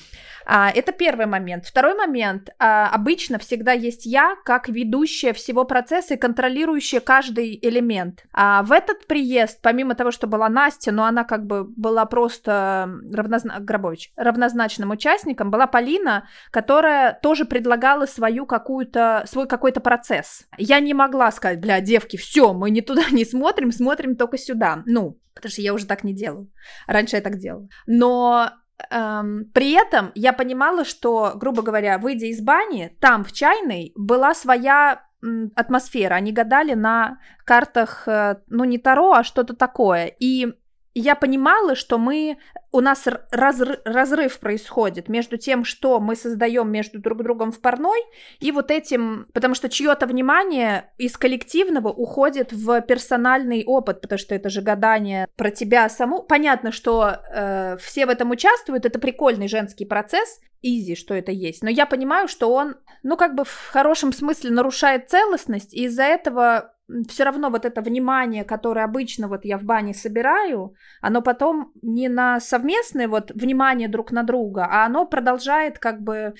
А, 0.46 0.70
это 0.70 0.92
первый 0.92 1.26
момент. 1.26 1.66
Второй 1.66 1.94
момент. 1.94 2.50
А, 2.58 2.88
обычно 2.88 3.38
всегда 3.38 3.72
есть 3.72 4.06
я, 4.06 4.36
как 4.44 4.68
ведущая 4.68 5.32
всего 5.32 5.64
процесса 5.64 6.14
и 6.14 6.18
контролирующая 6.18 7.00
каждый 7.00 7.58
элемент. 7.60 8.24
А 8.32 8.62
в 8.62 8.72
этот 8.72 9.06
приезд, 9.06 9.60
помимо 9.62 9.94
того, 9.94 10.10
что 10.10 10.26
была 10.26 10.48
Настя, 10.48 10.92
но 10.92 11.04
она 11.04 11.24
как 11.24 11.46
бы 11.46 11.64
была 11.64 12.04
просто 12.04 12.90
равнозна... 13.12 13.58
Гробович, 13.60 14.12
равнозначным 14.16 14.90
участником, 14.90 15.50
была 15.50 15.66
Полина, 15.66 16.28
которая 16.50 17.18
тоже 17.22 17.44
предлагала 17.44 18.06
свою 18.06 18.46
какую-то, 18.46 19.24
свой 19.26 19.46
какой-то 19.46 19.80
процесс. 19.80 20.46
Я 20.58 20.80
не 20.80 20.94
могла 20.94 21.30
сказать, 21.32 21.60
бля, 21.60 21.80
девки, 21.80 22.16
все, 22.16 22.52
мы 22.52 22.70
не 22.70 22.80
туда 22.80 23.04
не 23.10 23.24
смотрим, 23.24 23.72
смотрим 23.72 24.16
только 24.16 24.38
сюда. 24.38 24.82
Ну, 24.86 25.18
потому 25.34 25.50
что 25.50 25.62
я 25.62 25.74
уже 25.74 25.86
так 25.86 26.04
не 26.04 26.14
делаю. 26.14 26.50
Раньше 26.86 27.16
я 27.16 27.22
так 27.22 27.38
делала. 27.38 27.68
Но 27.86 28.50
эм, 28.90 29.50
при 29.52 29.72
этом 29.72 30.12
я 30.14 30.32
понимала, 30.32 30.84
что, 30.84 31.32
грубо 31.34 31.62
говоря, 31.62 31.98
выйдя 31.98 32.26
из 32.26 32.40
бани, 32.40 32.96
там 33.00 33.24
в 33.24 33.32
чайной 33.32 33.92
была 33.96 34.34
своя 34.34 35.02
атмосфера. 35.54 36.14
Они 36.14 36.32
гадали 36.32 36.74
на 36.74 37.18
картах, 37.44 38.06
э, 38.06 38.36
ну 38.48 38.64
не 38.64 38.78
Таро, 38.78 39.12
а 39.12 39.24
что-то 39.24 39.54
такое. 39.54 40.06
И 40.06 40.54
я 40.94 41.14
понимала, 41.14 41.74
что 41.74 41.98
мы 41.98 42.38
у 42.70 42.80
нас 42.80 43.06
разрыв, 43.30 43.78
разрыв 43.84 44.38
происходит 44.40 45.08
между 45.08 45.36
тем, 45.36 45.64
что 45.64 46.00
мы 46.00 46.16
создаем 46.16 46.70
между 46.70 46.98
друг 46.98 47.22
другом 47.22 47.52
в 47.52 47.60
парной, 47.60 48.00
и 48.40 48.50
вот 48.52 48.70
этим, 48.70 49.28
потому 49.32 49.54
что 49.54 49.68
чье-то 49.68 50.06
внимание 50.06 50.90
из 50.98 51.16
коллективного 51.16 51.88
уходит 51.88 52.52
в 52.52 52.80
персональный 52.82 53.64
опыт, 53.64 54.00
потому 54.00 54.18
что 54.18 54.34
это 54.34 54.48
же 54.50 54.60
гадание 54.60 55.28
про 55.36 55.50
тебя 55.50 55.88
саму. 55.88 56.22
Понятно, 56.22 56.72
что 56.72 57.18
э, 57.32 57.76
все 57.80 58.06
в 58.06 58.08
этом 58.08 58.30
участвуют, 58.30 58.86
это 58.86 58.98
прикольный 58.98 59.48
женский 59.48 59.84
процесс, 59.84 60.40
изи, 60.62 60.96
что 60.96 61.14
это 61.14 61.30
есть, 61.30 61.62
но 61.62 61.70
я 61.70 61.86
понимаю, 61.86 62.26
что 62.26 62.52
он, 62.52 62.76
ну 63.02 63.16
как 63.16 63.34
бы 63.34 63.44
в 63.44 63.68
хорошем 63.70 64.12
смысле 64.12 64.50
нарушает 64.50 65.10
целостность, 65.10 65.74
и 65.74 65.84
из-за 65.84 66.04
этого 66.04 66.73
все 67.08 67.24
равно 67.24 67.50
вот 67.50 67.64
это 67.64 67.80
внимание, 67.80 68.44
которое 68.44 68.84
обычно 68.84 69.28
вот 69.28 69.44
я 69.44 69.58
в 69.58 69.62
бане 69.62 69.94
собираю, 69.94 70.74
оно 71.00 71.22
потом 71.22 71.72
не 71.82 72.08
на 72.08 72.40
совместное 72.40 73.08
вот 73.08 73.30
внимание 73.34 73.88
друг 73.88 74.12
на 74.12 74.22
друга, 74.22 74.66
а 74.70 74.86
оно 74.86 75.06
продолжает 75.06 75.78
как 75.78 76.02
бы 76.02 76.34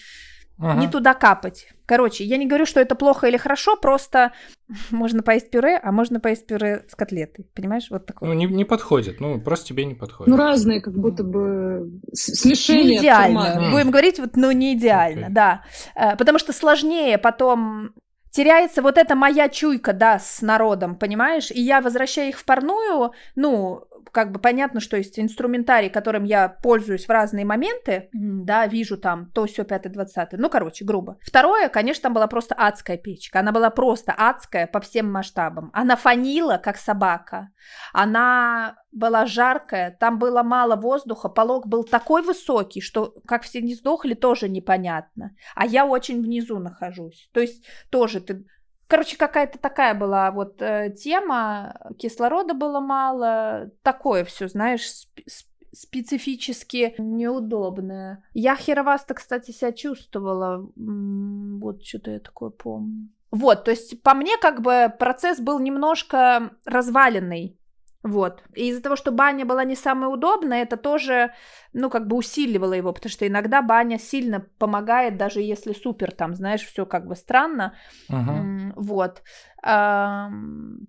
ага. 0.59 0.80
не 0.80 0.88
туда 0.88 1.14
капать. 1.14 1.68
Короче, 1.86 2.24
я 2.24 2.38
не 2.38 2.47
говорю, 2.47 2.64
что 2.64 2.80
это 2.80 2.95
плохо 2.95 3.26
или 3.26 3.36
хорошо, 3.36 3.76
просто 3.76 4.32
можно 4.90 5.22
поесть 5.22 5.51
пюре, 5.51 5.76
а 5.76 5.92
можно 5.92 6.20
поесть 6.20 6.47
пюре 6.47 6.84
с 6.88 6.95
котлетой. 6.95 7.47
Понимаешь, 7.55 7.86
вот 7.90 8.07
такое. 8.07 8.28
Ну, 8.28 8.34
не, 8.34 8.47
не 8.47 8.64
подходит, 8.64 9.20
ну, 9.20 9.40
просто 9.40 9.68
тебе 9.68 9.86
не 9.86 9.95
подходит. 9.95 10.30
Ну, 10.30 10.36
разные, 10.36 10.80
как 10.80 10.95
будто 10.95 11.24
бы 11.24 12.01
смешение. 12.12 12.84
Не 12.84 12.99
идеально. 12.99 13.70
Будем 13.72 13.90
говорить, 13.90 14.18
вот, 14.18 14.36
ну, 14.36 14.51
не 14.53 14.74
идеально, 14.74 15.26
okay. 15.26 15.32
да. 15.32 15.64
Э, 15.95 16.16
потому 16.16 16.38
что 16.38 16.53
сложнее 16.53 17.18
потом 17.18 17.95
теряется 18.35 18.82
вот 18.82 18.99
эта 18.99 19.14
моя 19.14 19.49
чуйка, 19.49 19.93
да, 19.93 20.18
с 20.18 20.43
народом, 20.43 20.97
понимаешь? 20.97 21.53
И 21.53 21.61
я 21.61 21.80
возвращаю 21.80 22.30
их 22.30 22.39
в 22.39 22.45
парную, 22.45 23.12
ну, 23.37 23.85
как 24.14 24.30
бы 24.30 24.38
понятно, 24.38 24.80
что 24.80 24.96
есть 24.96 25.18
инструментарий, 25.18 25.90
которым 25.90 26.24
я 26.24 26.48
пользуюсь 26.48 27.06
в 27.06 27.10
разные 27.10 27.44
моменты, 27.44 28.08
да, 28.12 28.66
вижу 28.66 28.96
там 28.96 29.30
то, 29.32 29.46
все, 29.46 29.64
пятое, 29.64 29.92
двадцатое, 29.92 30.40
ну, 30.40 30.48
короче, 30.48 30.84
грубо. 30.84 31.18
Второе, 31.20 31.68
конечно, 31.68 32.04
там 32.04 32.14
была 32.14 32.28
просто 32.28 32.54
адская 32.54 32.96
печка, 32.96 33.40
она 33.40 33.50
была 33.50 33.70
просто 33.70 34.14
адская 34.16 34.68
по 34.68 34.80
всем 34.80 35.10
масштабам. 35.10 35.70
Она 35.72 35.96
фанила, 35.96 36.58
как 36.62 36.76
собака, 36.76 37.50
она 37.92 38.76
была 38.92 39.26
жаркая, 39.26 39.90
там 39.90 40.18
было 40.20 40.44
мало 40.44 40.76
воздуха, 40.76 41.28
полог 41.28 41.66
был 41.66 41.82
такой 41.82 42.22
высокий, 42.22 42.80
что 42.80 43.14
как 43.26 43.42
все 43.42 43.60
не 43.60 43.74
сдохли, 43.74 44.14
тоже 44.14 44.48
непонятно. 44.48 45.32
А 45.56 45.66
я 45.66 45.84
очень 45.84 46.22
внизу 46.22 46.60
нахожусь. 46.60 47.28
То 47.32 47.40
есть 47.40 47.66
тоже 47.90 48.20
ты 48.20 48.46
Короче, 48.87 49.16
какая-то 49.16 49.59
такая 49.59 49.95
была 49.95 50.30
вот 50.30 50.61
э, 50.61 50.95
тема, 50.97 51.74
кислорода 51.99 52.55
было 52.55 52.80
мало, 52.80 53.70
такое 53.82 54.24
все, 54.24 54.49
знаешь, 54.49 54.82
сп- 54.82 55.47
специфически 55.72 56.95
неудобное. 56.99 58.22
Я 58.32 58.57
херовасто, 58.57 59.14
кстати, 59.14 59.51
себя 59.51 59.72
чувствовала. 59.72 60.68
Вот 60.76 61.85
что-то 61.85 62.11
я 62.11 62.20
такое 62.20 62.51
помню. 62.51 63.09
Вот, 63.30 63.64
то 63.64 63.72
есть 63.72 64.01
по 64.03 64.14
мне 64.14 64.37
как 64.41 64.62
бы 64.62 64.93
процесс 64.97 65.41
был 65.41 65.59
немножко 65.59 66.53
разваленный. 66.64 67.59
Вот. 68.05 68.42
И 68.55 68.68
из-за 68.68 68.82
того, 68.82 68.96
что 68.96 69.12
баня 69.12 69.46
была 69.46 69.64
не 69.64 69.74
самая 69.74 70.11
удобная, 70.11 70.62
это 70.62 70.76
тоже, 70.76 71.32
ну, 71.72 71.88
как 71.88 72.07
бы 72.07 72.16
усиливало 72.16 72.74
его, 72.74 72.92
потому 72.92 73.11
что 73.11 73.26
иногда 73.26 73.62
баня 73.62 73.98
сильно 73.98 74.40
помогает, 74.59 75.16
даже 75.16 75.40
если 75.40 75.72
супер, 75.72 76.12
там, 76.12 76.34
знаешь, 76.34 76.61
все 76.61 76.84
как 76.84 77.07
бы 77.07 77.16
странно. 77.16 77.74
Uh-huh. 78.11 78.72
Вот. 78.76 79.22
А, 79.62 80.30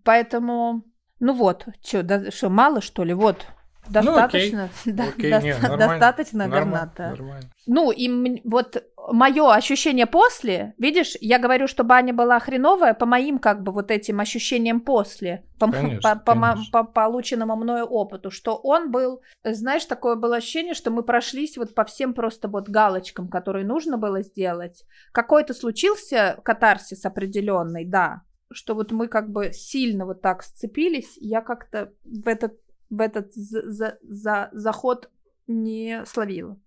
поэтому, 0.03 0.84
ну 1.22 1.34
вот, 1.34 1.66
что, 1.82 2.03
да, 2.03 2.32
что, 2.32 2.49
мало, 2.49 2.82
что 2.82 3.05
ли? 3.05 3.13
Вот, 3.13 3.47
Достаточно, 3.90 4.70
ну, 4.86 4.94
да, 4.94 5.04
окей, 5.10 5.32
до, 5.32 5.42
нет, 5.42 5.62
нормально, 5.62 5.88
достаточно 5.88 6.40
нормально, 6.40 6.66
горната. 6.66 7.10
Нормально. 7.10 7.50
Ну, 7.68 7.92
и 7.92 8.42
вот 8.44 8.84
мое 9.12 9.54
ощущение 9.54 10.06
после, 10.06 10.74
видишь, 10.78 11.16
я 11.22 11.40
говорю, 11.40 11.68
что 11.68 11.84
баня 11.84 12.14
была 12.14 12.40
хреновая 12.40 12.94
по 12.94 13.06
моим 13.06 13.40
как 13.40 13.64
бы 13.64 13.72
вот 13.72 13.92
этим 13.92 14.20
ощущениям 14.20 14.82
после, 14.82 15.46
по, 15.60 15.72
конечно, 15.72 16.16
по, 16.16 16.34
конечно. 16.34 16.66
по, 16.72 16.84
по 16.84 16.92
полученному 16.92 17.56
мною 17.56 17.86
опыту, 17.86 18.32
что 18.32 18.56
он 18.56 18.92
был, 18.92 19.22
знаешь, 19.44 19.86
такое 19.86 20.16
было 20.16 20.38
ощущение, 20.38 20.74
что 20.74 20.92
мы 20.92 21.04
прошлись 21.04 21.58
вот 21.58 21.74
по 21.76 21.86
всем 21.86 22.14
просто 22.14 22.48
вот 22.48 22.70
галочкам, 22.70 23.30
которые 23.30 23.66
нужно 23.66 23.98
было 23.98 24.22
сделать. 24.22 24.84
Какой-то 25.12 25.54
случился 25.54 26.40
катарсис 26.44 27.06
определенный, 27.06 27.86
да, 27.86 28.22
что 28.52 28.76
вот 28.76 28.92
мы 28.92 29.08
как 29.08 29.30
бы 29.30 29.52
сильно 29.54 30.06
вот 30.06 30.22
так 30.22 30.44
сцепились, 30.44 31.18
я 31.18 31.42
как-то 31.42 31.92
в 32.04 32.28
этот 32.28 32.60
в 32.90 33.02
этот 33.02 33.34
за, 33.34 33.62
за, 33.70 33.98
за 34.02 34.50
заход 34.54 35.10
не 35.48 36.04
словила. 36.06 36.58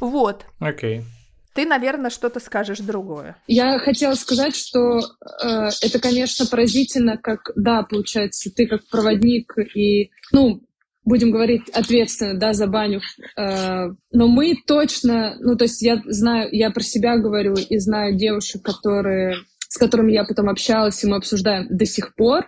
Вот. 0.00 0.44
Окей. 0.60 1.00
Okay. 1.00 1.04
Ты, 1.54 1.66
наверное, 1.66 2.10
что-то 2.10 2.40
скажешь 2.40 2.78
другое. 2.78 3.36
Я 3.46 3.78
хотела 3.78 4.14
сказать, 4.14 4.56
что 4.56 5.00
э, 5.00 5.68
это, 5.82 6.00
конечно, 6.00 6.46
поразительно, 6.46 7.18
как, 7.18 7.50
да, 7.56 7.82
получается, 7.82 8.50
ты 8.50 8.66
как 8.66 8.88
проводник 8.88 9.54
и, 9.74 10.10
ну, 10.32 10.62
будем 11.04 11.30
говорить 11.30 11.68
ответственно, 11.68 12.38
да, 12.38 12.54
за 12.54 12.66
баню. 12.68 13.00
Э, 13.36 13.88
но 14.12 14.28
мы 14.28 14.54
точно, 14.66 15.36
ну, 15.40 15.54
то 15.56 15.64
есть 15.64 15.82
я 15.82 16.00
знаю, 16.06 16.48
я 16.52 16.70
про 16.70 16.82
себя 16.82 17.18
говорю 17.18 17.54
и 17.54 17.78
знаю 17.78 18.16
девушек, 18.16 18.62
которые, 18.62 19.36
с 19.68 19.76
которыми 19.76 20.12
я 20.12 20.24
потом 20.24 20.48
общалась, 20.48 21.04
и 21.04 21.06
мы 21.06 21.16
обсуждаем 21.16 21.66
до 21.68 21.84
сих 21.84 22.14
пор, 22.14 22.46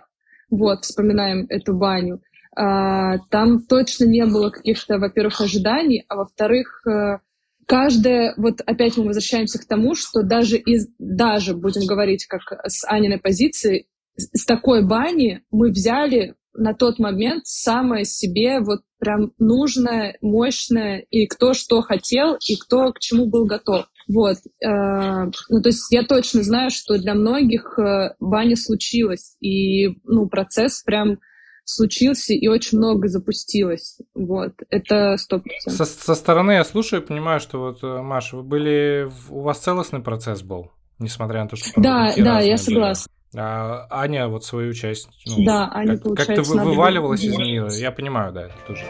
вот, 0.49 0.83
вспоминаем 0.83 1.45
эту 1.49 1.75
баню. 1.75 2.21
А, 2.55 3.17
там 3.29 3.61
точно 3.61 4.05
не 4.05 4.25
было 4.25 4.49
каких-то, 4.49 4.97
во-первых, 4.97 5.41
ожиданий, 5.41 6.05
а 6.07 6.15
во-вторых, 6.15 6.87
э, 6.87 7.19
каждое, 7.65 8.33
вот 8.37 8.61
опять 8.65 8.95
мы 8.95 9.05
возвращаемся 9.05 9.59
к 9.59 9.65
тому, 9.65 9.93
что 9.93 10.23
даже 10.23 10.57
из, 10.57 10.87
даже, 10.97 11.53
будем 11.53 11.85
говорить, 11.85 12.25
как 12.27 12.41
с 12.65 12.87
Аниной 12.87 13.19
позиции, 13.19 13.87
с 14.15 14.45
такой 14.45 14.85
бани 14.85 15.41
мы 15.51 15.71
взяли 15.71 16.35
на 16.53 16.73
тот 16.73 16.99
момент 16.99 17.45
самое 17.45 18.05
себе 18.05 18.61
вот 18.61 18.79
прям 18.99 19.33
нужное, 19.37 20.17
мощное, 20.21 21.05
и 21.09 21.27
кто 21.27 21.53
что 21.53 21.81
хотел, 21.81 22.37
и 22.47 22.55
кто 22.55 22.93
к 22.93 22.99
чему 22.99 23.25
был 23.25 23.45
готов. 23.45 23.87
Вот. 24.07 24.37
Э, 24.63 25.25
ну, 25.49 25.61
то 25.61 25.69
есть 25.69 25.91
я 25.91 26.03
точно 26.03 26.43
знаю, 26.43 26.69
что 26.69 26.97
для 26.97 27.15
многих 27.15 27.77
э, 27.77 28.15
баня 28.21 28.55
случилась, 28.55 29.35
и, 29.41 29.89
ну, 30.05 30.29
процесс 30.29 30.81
прям 30.83 31.19
случился 31.65 32.33
и 32.33 32.47
очень 32.47 32.77
много 32.77 33.07
запустилось. 33.07 33.97
Вот, 34.13 34.53
это 34.69 35.17
сто 35.17 35.39
процентов. 35.39 35.73
Со, 35.73 35.85
со 35.85 36.15
стороны 36.15 36.53
я 36.53 36.63
слушаю 36.63 37.01
и 37.01 37.05
понимаю, 37.05 37.39
что 37.39 37.59
вот, 37.59 37.83
э, 37.83 38.01
Маша, 38.01 38.37
вы 38.37 38.43
были, 38.43 39.09
у 39.29 39.41
вас 39.41 39.59
целостный 39.59 39.99
процесс 39.99 40.43
был, 40.43 40.71
несмотря 40.99 41.43
на 41.43 41.49
то, 41.49 41.55
что... 41.55 41.69
Да, 41.81 42.13
да, 42.15 42.39
я 42.39 42.57
согласна. 42.57 43.11
А 43.37 43.87
Аня 43.89 44.29
вот 44.29 44.45
свою 44.45 44.73
часть... 44.73 45.09
Ну, 45.25 45.43
да, 45.43 45.69
Аня, 45.73 45.95
как, 45.95 46.03
получается, 46.03 46.35
Как-то 46.35 46.53
вы, 46.53 46.69
вываливалась 46.69 47.23
из 47.23 47.37
нее, 47.37 47.67
я 47.71 47.91
понимаю, 47.91 48.31
да, 48.31 48.43
это 48.43 48.55
тоже. 48.65 48.85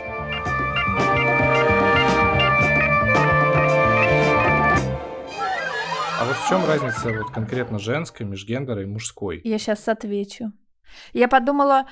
А 6.18 6.26
вот 6.26 6.36
в 6.36 6.48
чем 6.48 6.66
разница 6.66 7.12
вот 7.12 7.32
конкретно 7.32 7.80
женской, 7.80 8.26
межгендера 8.26 8.84
и 8.84 8.86
мужской? 8.86 9.42
Я 9.44 9.58
сейчас 9.58 9.88
отвечу. 9.88 10.52
Я 11.14 11.28
подумала, 11.28 11.86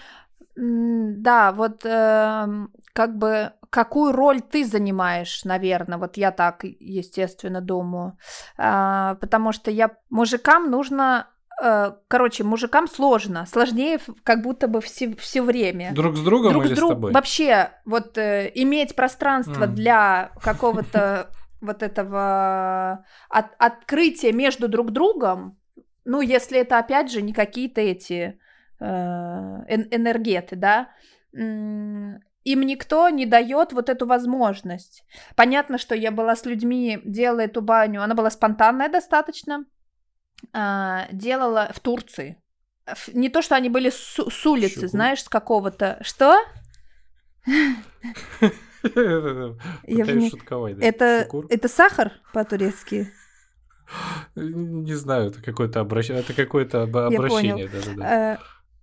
да, 0.55 1.51
вот 1.51 1.85
э, 1.85 2.47
как 2.93 3.17
бы 3.17 3.53
какую 3.69 4.11
роль 4.11 4.41
ты 4.41 4.65
занимаешь, 4.65 5.43
наверное, 5.45 5.97
вот 5.97 6.17
я 6.17 6.31
так, 6.31 6.63
естественно, 6.63 7.59
думаю, 7.59 8.17
э, 8.57 9.15
потому 9.19 9.51
что 9.51 9.71
я 9.71 9.91
мужикам 10.09 10.69
нужно 10.69 11.27
э, 11.61 11.93
Короче, 12.07 12.43
мужикам 12.43 12.87
сложно, 12.87 13.45
сложнее 13.47 13.99
как 14.23 14.43
будто 14.43 14.67
бы 14.67 14.79
все, 14.79 15.15
все 15.15 15.41
время. 15.41 15.91
Друг 15.93 16.15
с 16.15 16.21
другом 16.21 16.51
Друг 16.51 16.65
или 16.65 16.73
с, 16.75 16.77
друг... 16.77 16.91
с 16.91 16.93
тобой? 16.93 17.11
Вообще, 17.13 17.71
вот 17.85 18.17
э, 18.17 18.51
иметь 18.53 18.95
пространство 18.95 19.63
mm. 19.63 19.73
для 19.73 20.31
какого-то 20.43 21.31
вот 21.61 21.81
этого 21.81 23.05
от, 23.29 23.45
открытия 23.57 24.33
между 24.33 24.67
друг 24.67 24.91
другом, 24.91 25.57
ну, 26.05 26.21
если 26.21 26.59
это, 26.59 26.77
опять 26.77 27.11
же, 27.11 27.21
не 27.21 27.33
какие-то 27.33 27.81
эти 27.81 28.37
энергеты, 28.83 30.55
да, 30.55 30.89
им 31.33 32.61
никто 32.61 33.09
не 33.09 33.25
дает 33.25 33.73
вот 33.73 33.89
эту 33.89 34.05
возможность. 34.05 35.05
Понятно, 35.35 35.77
что 35.77 35.95
я 35.95 36.11
была 36.11 36.35
с 36.35 36.45
людьми, 36.45 36.99
делала 37.05 37.41
эту 37.41 37.61
баню, 37.61 38.03
она 38.03 38.15
была 38.15 38.29
спонтанная 38.29 38.89
достаточно, 38.89 39.65
а, 40.51 41.07
делала 41.11 41.71
в 41.73 41.79
Турции. 41.79 42.41
Не 43.13 43.29
то, 43.29 43.41
что 43.41 43.55
они 43.55 43.69
были 43.69 43.89
с, 43.89 44.19
с 44.19 44.45
улицы, 44.45 44.81
Чего? 44.81 44.87
знаешь, 44.87 45.23
с 45.23 45.29
какого-то... 45.29 45.99
Что? 46.01 46.37
Это, 50.83 51.29
это 51.49 51.69
сахар 51.69 52.11
по-турецки? 52.33 53.09
Не 54.35 54.95
знаю, 54.95 55.29
это 55.29 55.41
какое-то 55.41 55.79
обращение. 55.79 56.21
Это 56.21 56.33
какое-то 56.33 56.83
обращение. 56.83 57.69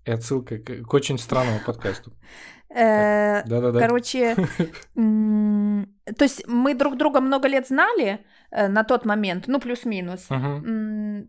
И 0.05 0.11
отсылка 0.11 0.59
к 0.59 0.95
очень 0.95 1.19
странному 1.19 1.61
подкасту. 1.65 2.13
Э, 2.73 3.43
Да-да-да. 3.47 3.81
Короче, 3.81 4.35
то 4.95 6.25
есть 6.25 6.47
мы 6.47 6.75
друг 6.75 6.97
друга 6.97 7.21
много 7.21 7.49
лет 7.49 7.67
знали 7.67 8.25
э, 8.53 8.69
на 8.69 8.85
тот 8.85 9.05
момент, 9.05 9.49
ну 9.49 9.59
плюс-минус. 9.59 10.27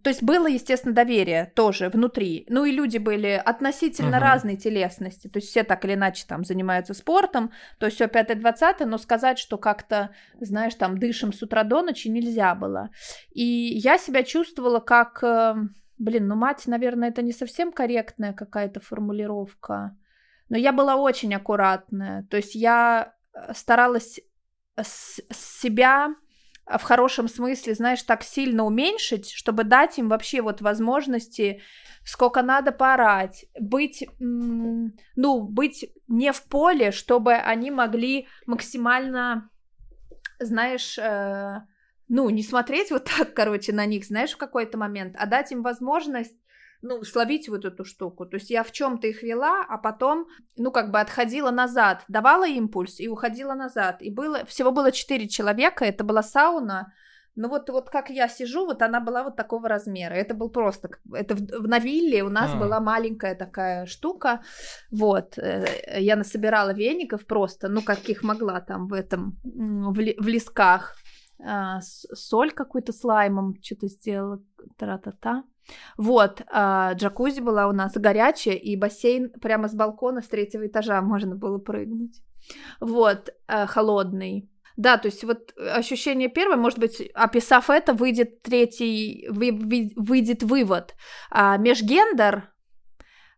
То 0.03 0.09
есть 0.09 0.24
было, 0.24 0.47
естественно, 0.47 0.93
доверие 0.93 1.51
тоже 1.55 1.89
внутри. 1.89 2.45
Ну 2.47 2.63
и 2.65 2.72
люди 2.72 2.99
были 2.99 3.41
относительно 3.43 4.19
разной 4.19 4.55
телесности. 4.55 5.28
То 5.28 5.39
есть 5.39 5.49
все 5.49 5.63
так 5.63 5.84
или 5.84 5.95
иначе 5.95 6.26
там 6.28 6.45
занимаются 6.45 6.93
спортом, 6.93 7.51
то 7.80 7.88
есть 7.88 7.95
все 7.95 8.05
5-20, 8.05 8.86
но 8.86 8.97
сказать, 8.97 9.39
что 9.39 9.57
как-то, 9.57 10.11
знаешь, 10.39 10.76
там 10.76 10.99
дышим 10.99 11.34
с 11.34 11.41
утра 11.41 11.63
до 11.63 11.82
ночи 11.82 12.07
нельзя 12.07 12.53
было. 12.53 12.89
И 13.32 13.43
я 13.43 13.97
себя 13.97 14.24
чувствовала 14.24 14.80
как 14.80 15.24
э, 15.24 15.55
Блин, 16.01 16.27
ну 16.27 16.35
мать, 16.35 16.63
наверное, 16.65 17.09
это 17.09 17.21
не 17.21 17.31
совсем 17.31 17.71
корректная 17.71 18.33
какая-то 18.33 18.79
формулировка. 18.79 19.95
Но 20.49 20.57
я 20.57 20.73
была 20.73 20.95
очень 20.95 21.31
аккуратная. 21.35 22.23
То 22.23 22.37
есть 22.37 22.55
я 22.55 23.13
э, 23.33 23.53
старалась 23.53 24.19
с 24.75 25.21
себя 25.29 26.15
в 26.65 26.81
хорошем 26.81 27.27
смысле, 27.27 27.75
знаешь, 27.75 28.01
так 28.01 28.23
сильно 28.23 28.65
уменьшить, 28.65 29.29
чтобы 29.29 29.63
дать 29.63 29.99
им 29.99 30.09
вообще 30.09 30.41
вот 30.41 30.61
возможности, 30.61 31.61
сколько 32.03 32.41
надо 32.41 32.71
поорать, 32.71 33.45
быть, 33.59 34.03
ну, 34.17 35.41
быть 35.43 35.85
не 36.07 36.33
в 36.33 36.41
поле, 36.45 36.89
чтобы 36.89 37.35
они 37.35 37.69
могли 37.69 38.27
максимально, 38.47 39.51
знаешь, 40.39 40.97
э, 40.97 41.61
ну, 42.12 42.30
не 42.30 42.43
смотреть 42.43 42.91
вот 42.91 43.05
так, 43.18 43.34
короче, 43.34 43.72
на 43.72 43.86
них, 43.86 44.05
знаешь, 44.05 44.34
в 44.34 44.38
какой-то 44.38 44.78
момент, 44.78 45.16
а 45.18 45.26
дать 45.26 45.51
им 45.53 45.64
возможность 45.64 46.36
ну, 46.82 47.03
словить 47.03 47.47
вот 47.47 47.64
эту 47.64 47.86
штуку. 47.86 48.26
То 48.26 48.36
есть 48.36 48.49
я 48.49 48.64
в 48.64 48.72
чем-то 48.72 49.07
их 49.07 49.24
вела, 49.24 49.66
а 49.70 49.78
потом, 49.78 50.28
ну, 50.57 50.72
как 50.72 50.91
бы 50.91 50.99
отходила 50.99 51.51
назад, 51.51 52.03
давала 52.09 52.47
импульс 52.47 52.99
и 52.99 53.07
уходила 53.07 53.53
назад. 53.53 54.01
И 54.01 54.12
было, 54.12 54.43
всего 54.45 54.72
было 54.72 54.91
четыре 54.91 55.30
человека, 55.30 55.86
это 55.86 56.03
была 56.03 56.22
сауна, 56.22 56.93
ну 57.36 57.47
вот, 57.47 57.70
вот 57.70 57.89
как 57.89 58.09
я 58.09 58.28
сижу, 58.28 58.66
вот 58.66 58.82
она 58.82 58.99
была 58.99 59.24
вот 59.24 59.38
такого 59.38 59.70
размера. 59.70 60.14
Это 60.14 60.34
был 60.34 60.49
просто, 60.49 60.89
это 61.14 61.36
в, 61.36 61.68
на 61.68 61.80
вилле 61.80 62.24
у 62.24 62.30
нас 62.30 62.51
а. 62.53 62.57
была 62.57 62.82
маленькая 62.82 63.36
такая 63.36 63.86
штука, 63.86 64.41
вот. 64.91 65.38
Э, 65.38 65.66
я 65.97 66.18
насобирала 66.18 66.74
веников 66.74 67.26
просто, 67.26 67.70
ну 67.70 67.82
каких 67.82 68.24
могла 68.24 68.59
там 68.59 68.88
в 68.88 68.93
этом, 68.93 69.38
в, 69.43 69.93
в 69.93 70.28
лесках 70.28 70.97
а, 71.43 71.79
соль 71.81 72.51
какую-то 72.51 72.93
с 72.93 73.03
лаймом 73.03 73.55
что-то 73.61 73.87
сделала, 73.87 74.41
тра-та-та. 74.77 75.43
Вот, 75.97 76.41
а, 76.51 76.93
джакузи 76.93 77.41
была 77.41 77.67
у 77.67 77.71
нас 77.71 77.93
горячая, 77.95 78.55
и 78.55 78.75
бассейн 78.75 79.29
прямо 79.29 79.67
с 79.67 79.73
балкона 79.73 80.21
с 80.21 80.27
третьего 80.27 80.67
этажа 80.67 81.01
можно 81.01 81.35
было 81.35 81.57
прыгнуть. 81.57 82.21
Вот, 82.79 83.29
а, 83.47 83.67
холодный. 83.67 84.49
Да, 84.77 84.97
то 84.97 85.07
есть 85.07 85.23
вот 85.23 85.53
ощущение 85.57 86.29
первое, 86.29 86.57
может 86.57 86.79
быть, 86.79 87.01
описав 87.13 87.69
это, 87.69 87.93
выйдет 87.93 88.41
третий, 88.41 89.27
вы, 89.29 89.51
вы, 89.51 89.91
выйдет 89.95 90.43
вывод. 90.43 90.95
А, 91.29 91.57
межгендер 91.57 92.50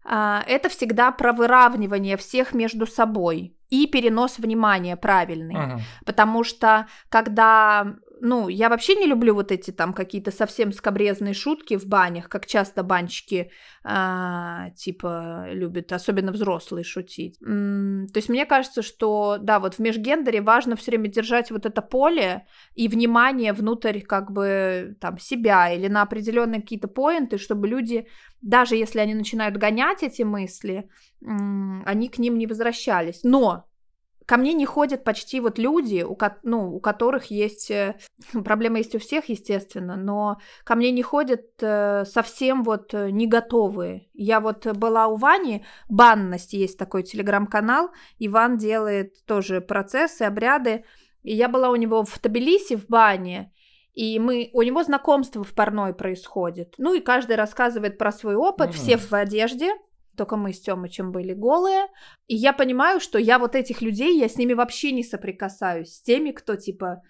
это 0.05 0.69
всегда 0.69 1.11
про 1.11 1.33
выравнивание 1.33 2.17
всех 2.17 2.53
между 2.53 2.85
собой 2.87 3.55
и 3.69 3.87
перенос 3.87 4.37
внимания 4.37 4.95
правильный. 4.95 5.55
Ага. 5.55 5.81
Потому 6.05 6.43
что 6.43 6.87
когда 7.09 7.95
ну, 8.25 8.47
я 8.47 8.69
вообще 8.69 8.95
не 8.95 9.05
люблю 9.05 9.33
вот 9.35 9.51
эти 9.51 9.71
там 9.71 9.93
какие-то 9.93 10.31
совсем 10.31 10.71
скобрезные 10.71 11.33
шутки 11.33 11.75
в 11.77 11.85
банях, 11.85 12.29
как 12.29 12.45
часто 12.45 12.81
банчики, 12.81 13.51
а, 13.83 14.69
типа, 14.77 15.47
любят, 15.49 15.91
особенно 15.91 16.31
взрослые, 16.31 16.85
шутить. 16.85 17.37
М-м, 17.41 18.07
то 18.07 18.19
есть 18.19 18.29
мне 18.29 18.45
кажется, 18.45 18.81
что, 18.81 19.37
да, 19.41 19.59
вот 19.59 19.75
в 19.75 19.79
межгендере 19.79 20.41
важно 20.41 20.77
все 20.77 20.91
время 20.91 21.09
держать 21.09 21.51
вот 21.51 21.65
это 21.65 21.81
поле 21.81 22.47
и 22.75 22.87
внимание 22.87 23.51
внутрь, 23.51 23.99
как 23.99 24.31
бы, 24.31 24.95
там, 25.01 25.19
себя 25.19 25.73
или 25.73 25.89
на 25.89 26.01
определенные 26.01 26.61
какие-то 26.61 26.87
поинты, 26.87 27.37
чтобы 27.37 27.67
люди, 27.67 28.07
даже 28.41 28.77
если 28.77 28.99
они 28.99 29.15
начинают 29.15 29.57
гонять 29.57 30.01
эти 30.01 30.21
мысли, 30.21 30.89
м-м, 31.21 31.83
они 31.85 32.07
к 32.07 32.19
ним 32.19 32.37
не 32.37 32.47
возвращались. 32.47 33.19
Но 33.23 33.65
ко 34.25 34.37
мне 34.37 34.53
не 34.53 34.65
ходят 34.65 35.03
почти 35.03 35.39
вот 35.39 35.57
люди, 35.57 36.03
у, 36.03 36.17
ну, 36.43 36.75
у 36.75 36.79
которых 36.79 37.25
есть... 37.25 37.71
Э, 37.71 37.95
проблема 38.45 38.77
есть 38.77 38.95
у 38.95 38.99
всех, 38.99 39.29
естественно, 39.29 39.95
но 39.95 40.37
ко 40.63 40.75
мне 40.75 40.91
не 40.91 41.03
ходят 41.03 41.45
э, 41.61 42.05
совсем 42.05 42.63
вот 42.63 42.93
э, 42.93 43.09
не 43.09 43.27
готовые. 43.27 44.09
Я 44.13 44.39
вот 44.39 44.65
была 44.65 45.07
у 45.07 45.15
Вани, 45.15 45.65
банность 45.89 46.53
есть 46.53 46.77
такой 46.77 47.03
телеграм-канал, 47.03 47.91
Иван 48.19 48.57
делает 48.57 49.25
тоже 49.25 49.61
процессы, 49.61 50.23
обряды, 50.23 50.85
и 51.23 51.33
я 51.33 51.47
была 51.47 51.69
у 51.69 51.75
него 51.75 52.03
в 52.03 52.19
Табелисе 52.19 52.77
в 52.77 52.87
бане, 52.87 53.51
и 53.93 54.19
мы, 54.19 54.49
у 54.53 54.61
него 54.61 54.83
знакомство 54.83 55.43
в 55.43 55.53
парной 55.53 55.93
происходит. 55.93 56.75
Ну 56.77 56.93
и 56.93 56.99
каждый 56.99 57.35
рассказывает 57.35 57.97
про 57.97 58.11
свой 58.11 58.35
опыт, 58.35 58.69
mm-hmm. 58.69 58.73
все 58.73 58.97
в 58.97 59.13
одежде, 59.13 59.71
только 60.15 60.35
мы 60.35 60.53
с 60.53 60.61
Тёмычем 60.61 61.11
были 61.11 61.33
голые. 61.33 61.87
И 62.27 62.35
я 62.35 62.53
понимаю, 62.53 62.99
что 62.99 63.17
я 63.17 63.39
вот 63.39 63.55
этих 63.55 63.81
людей, 63.81 64.19
я 64.19 64.29
с 64.29 64.37
ними 64.37 64.53
вообще 64.53 64.91
не 64.91 65.03
соприкасаюсь. 65.03 65.95
С 65.95 66.01
теми, 66.01 66.31
кто 66.31 66.55
типа 66.55 67.01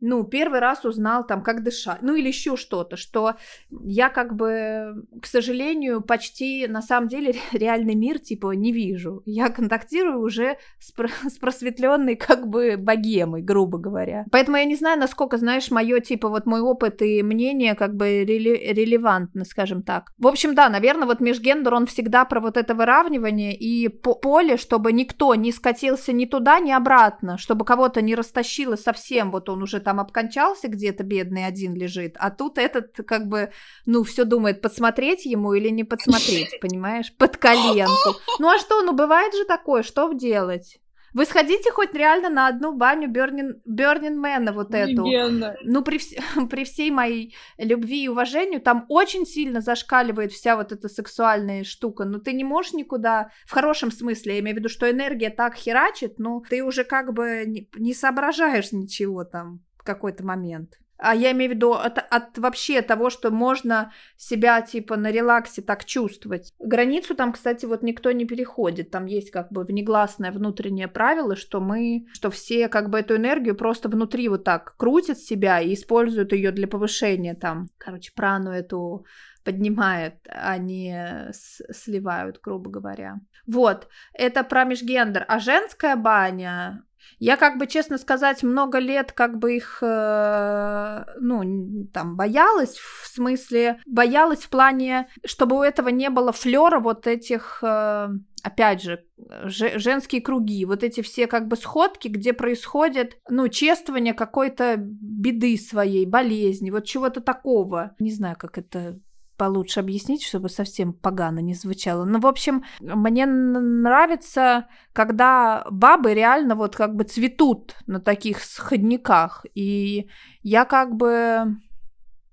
ну, 0.00 0.24
первый 0.24 0.60
раз 0.60 0.84
узнал 0.84 1.26
там, 1.26 1.42
как 1.42 1.62
дышать, 1.62 2.02
ну 2.02 2.14
или 2.14 2.28
еще 2.28 2.56
что-то, 2.56 2.96
что 2.96 3.34
я 3.70 4.08
как 4.08 4.34
бы, 4.34 5.06
к 5.20 5.26
сожалению, 5.26 6.02
почти 6.02 6.66
на 6.66 6.82
самом 6.82 7.08
деле 7.08 7.34
реальный 7.52 7.94
мир 7.94 8.18
типа 8.18 8.52
не 8.52 8.72
вижу. 8.72 9.22
Я 9.24 9.48
контактирую 9.48 10.20
уже 10.20 10.58
с, 10.78 10.92
про- 10.92 11.08
с 11.28 11.38
просветленной 11.38 12.16
как 12.16 12.46
бы 12.48 12.76
богемой, 12.76 13.42
грубо 13.42 13.78
говоря. 13.78 14.26
Поэтому 14.30 14.56
я 14.58 14.64
не 14.64 14.76
знаю, 14.76 14.98
насколько, 14.98 15.38
знаешь, 15.38 15.70
мое 15.70 16.00
типа 16.00 16.28
вот 16.28 16.46
мой 16.46 16.60
опыт 16.60 17.02
и 17.02 17.22
мнение 17.22 17.74
как 17.74 17.96
бы 17.96 18.24
реле- 18.24 18.72
релевантны, 18.72 19.44
скажем 19.44 19.82
так. 19.82 20.12
В 20.18 20.26
общем, 20.26 20.54
да, 20.54 20.68
наверное, 20.68 21.06
вот 21.06 21.20
межгендер, 21.20 21.74
он 21.74 21.86
всегда 21.86 22.24
про 22.24 22.40
вот 22.40 22.56
это 22.56 22.74
выравнивание 22.74 23.56
и 23.56 23.88
по- 23.88 24.14
поле, 24.14 24.56
чтобы 24.56 24.92
никто 24.92 25.34
не 25.34 25.52
скатился 25.52 26.12
ни 26.12 26.26
туда, 26.26 26.60
ни 26.60 26.70
обратно, 26.70 27.38
чтобы 27.38 27.64
кого-то 27.64 28.02
не 28.02 28.14
растащило 28.14 28.76
совсем, 28.76 29.30
вот 29.30 29.48
он 29.48 29.62
уже 29.62 29.80
там 29.86 30.00
обкончался 30.00 30.66
где-то, 30.66 31.04
бедный 31.04 31.46
один 31.46 31.72
лежит, 31.76 32.16
а 32.18 32.32
тут 32.32 32.58
этот 32.58 32.96
как 33.06 33.28
бы, 33.28 33.52
ну, 33.84 34.02
все 34.02 34.24
думает, 34.24 34.60
подсмотреть 34.60 35.24
ему 35.24 35.54
или 35.54 35.68
не 35.68 35.84
подсмотреть, 35.84 36.58
понимаешь, 36.60 37.14
под 37.16 37.36
коленку. 37.36 38.16
Ну 38.40 38.48
а 38.48 38.58
что, 38.58 38.82
ну 38.82 38.92
бывает 38.92 39.32
же 39.32 39.44
такое, 39.44 39.84
что 39.84 40.12
делать? 40.12 40.80
Вы 41.14 41.24
сходите 41.24 41.70
хоть 41.70 41.94
реально 41.94 42.28
на 42.30 42.48
одну 42.48 42.76
баню 42.76 43.08
Бернин, 43.08 43.62
Бернин 43.64 44.18
Мэна 44.18 44.52
вот 44.52 44.74
эту. 44.74 45.06
Легенда. 45.06 45.56
Ну, 45.62 45.82
при, 45.82 45.98
при 46.50 46.64
всей 46.64 46.90
моей 46.90 47.34
любви 47.58 48.04
и 48.04 48.08
уважению, 48.08 48.60
там 48.60 48.86
очень 48.88 49.24
сильно 49.24 49.60
зашкаливает 49.60 50.32
вся 50.32 50.56
вот 50.56 50.72
эта 50.72 50.88
сексуальная 50.88 51.62
штука. 51.62 52.04
Ну, 52.04 52.18
ты 52.18 52.32
не 52.32 52.44
можешь 52.44 52.72
никуда, 52.72 53.30
в 53.46 53.52
хорошем 53.52 53.92
смысле, 53.92 54.34
я 54.34 54.40
имею 54.40 54.56
в 54.56 54.58
виду, 54.58 54.68
что 54.68 54.90
энергия 54.90 55.30
так 55.30 55.54
херачит, 55.54 56.18
ну, 56.18 56.42
ты 56.50 56.64
уже 56.64 56.82
как 56.82 57.14
бы 57.14 57.44
не, 57.46 57.70
не 57.76 57.94
соображаешь 57.94 58.72
ничего 58.72 59.24
там 59.24 59.60
какой-то 59.86 60.24
момент. 60.24 60.78
А 60.98 61.14
я 61.14 61.32
имею 61.32 61.50
в 61.50 61.54
виду 61.54 61.72
от, 61.72 61.98
от 61.98 62.38
вообще 62.38 62.80
того, 62.80 63.10
что 63.10 63.30
можно 63.30 63.92
себя 64.16 64.62
типа 64.62 64.96
на 64.96 65.10
релаксе 65.10 65.60
так 65.60 65.84
чувствовать. 65.84 66.52
Границу 66.58 67.14
там, 67.14 67.32
кстати, 67.32 67.66
вот 67.66 67.82
никто 67.82 68.12
не 68.12 68.24
переходит. 68.24 68.90
Там 68.90 69.04
есть 69.06 69.30
как 69.30 69.52
бы 69.52 69.64
внегласное 69.64 70.32
внутреннее 70.32 70.88
правило, 70.88 71.36
что 71.36 71.60
мы, 71.60 72.06
что 72.12 72.30
все 72.30 72.68
как 72.68 72.88
бы 72.88 72.98
эту 72.98 73.16
энергию 73.16 73.54
просто 73.54 73.88
внутри 73.88 74.28
вот 74.28 74.44
так 74.44 74.74
крутят 74.76 75.18
себя 75.18 75.60
и 75.60 75.74
используют 75.74 76.32
ее 76.32 76.50
для 76.50 76.66
повышения 76.66 77.34
там, 77.34 77.68
короче, 77.76 78.12
прану 78.14 78.50
эту 78.50 79.04
поднимают, 79.44 80.14
а 80.28 80.58
не 80.58 81.30
сливают, 81.32 82.40
грубо 82.42 82.68
говоря. 82.68 83.20
Вот, 83.46 83.86
это 84.12 84.42
про 84.42 84.64
межгендер. 84.64 85.24
А 85.28 85.38
женская 85.38 85.94
баня, 85.94 86.82
я, 87.18 87.36
как 87.36 87.58
бы, 87.58 87.66
честно 87.66 87.98
сказать, 87.98 88.42
много 88.42 88.78
лет 88.78 89.12
как 89.12 89.38
бы 89.38 89.56
их, 89.56 89.78
э, 89.82 91.04
ну, 91.20 91.86
там, 91.92 92.16
боялась, 92.16 92.76
в 92.76 93.08
смысле, 93.08 93.80
боялась 93.86 94.40
в 94.40 94.48
плане, 94.48 95.08
чтобы 95.24 95.56
у 95.56 95.62
этого 95.62 95.88
не 95.88 96.10
было 96.10 96.32
флера 96.32 96.78
вот 96.78 97.06
этих, 97.06 97.60
э, 97.62 98.08
опять 98.42 98.82
же, 98.82 99.04
женские 99.46 100.20
круги, 100.20 100.64
вот 100.64 100.84
эти 100.84 101.00
все 101.00 101.26
как 101.26 101.48
бы 101.48 101.56
сходки, 101.56 102.08
где 102.08 102.32
происходит, 102.32 103.18
ну, 103.28 103.48
чествование 103.48 104.14
какой-то 104.14 104.76
беды 104.78 105.56
своей, 105.56 106.06
болезни, 106.06 106.70
вот 106.70 106.84
чего-то 106.84 107.20
такого. 107.20 107.94
Не 107.98 108.12
знаю, 108.12 108.36
как 108.38 108.58
это 108.58 109.00
получше 109.36 109.80
объяснить, 109.80 110.22
чтобы 110.22 110.48
совсем 110.48 110.92
погано 110.92 111.40
не 111.40 111.54
звучало. 111.54 112.04
Ну, 112.04 112.18
в 112.20 112.26
общем, 112.26 112.64
мне 112.80 113.26
нравится, 113.26 114.66
когда 114.92 115.66
бабы 115.70 116.14
реально 116.14 116.54
вот 116.54 116.76
как 116.76 116.94
бы 116.94 117.04
цветут 117.04 117.76
на 117.86 118.00
таких 118.00 118.42
сходниках. 118.42 119.44
И 119.54 120.08
я 120.42 120.64
как 120.64 120.96
бы, 120.96 121.56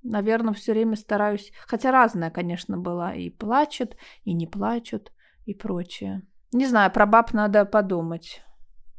наверное, 0.02 0.54
все 0.54 0.74
время 0.74 0.96
стараюсь, 0.96 1.52
хотя 1.68 1.92
разная, 1.92 2.32
конечно, 2.32 2.78
была, 2.78 3.14
и 3.14 3.30
плачут, 3.30 3.96
и 4.24 4.34
не 4.34 4.48
плачут, 4.48 5.12
и 5.46 5.54
прочее. 5.54 6.24
Не 6.52 6.68
знаю, 6.68 6.92
про 6.92 7.06
баб 7.06 7.34
надо 7.34 7.66
подумать. 7.66 8.42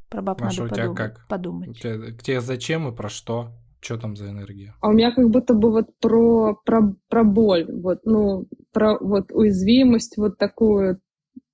Про 0.09 0.23
баб 0.23 0.41
Маша, 0.41 0.63
надо 0.63 0.73
у 0.73 0.77
тебя 0.77 0.87
подумать. 0.89 1.15
как? 1.15 1.29
подумать. 1.29 1.81
Тебе, 1.81 2.13
тебе 2.13 2.41
зачем 2.41 2.89
и 2.89 2.95
про 2.95 3.09
что? 3.09 3.53
Что 3.85 3.99
там 3.99 4.17
за 4.17 4.31
энергия? 4.31 4.73
А 4.81 4.89
у 4.89 4.93
меня 4.93 5.13
как 5.13 5.29
будто 5.29 5.53
бы 5.53 5.71
вот 5.71 5.91
про, 6.01 6.55
про, 6.65 6.95
про 7.11 7.23
боль, 7.23 7.67
вот, 7.71 7.99
ну, 8.05 8.47
про 8.73 8.97
вот 8.99 9.31
уязвимость, 9.31 10.17
вот 10.17 10.39
такую, 10.39 11.01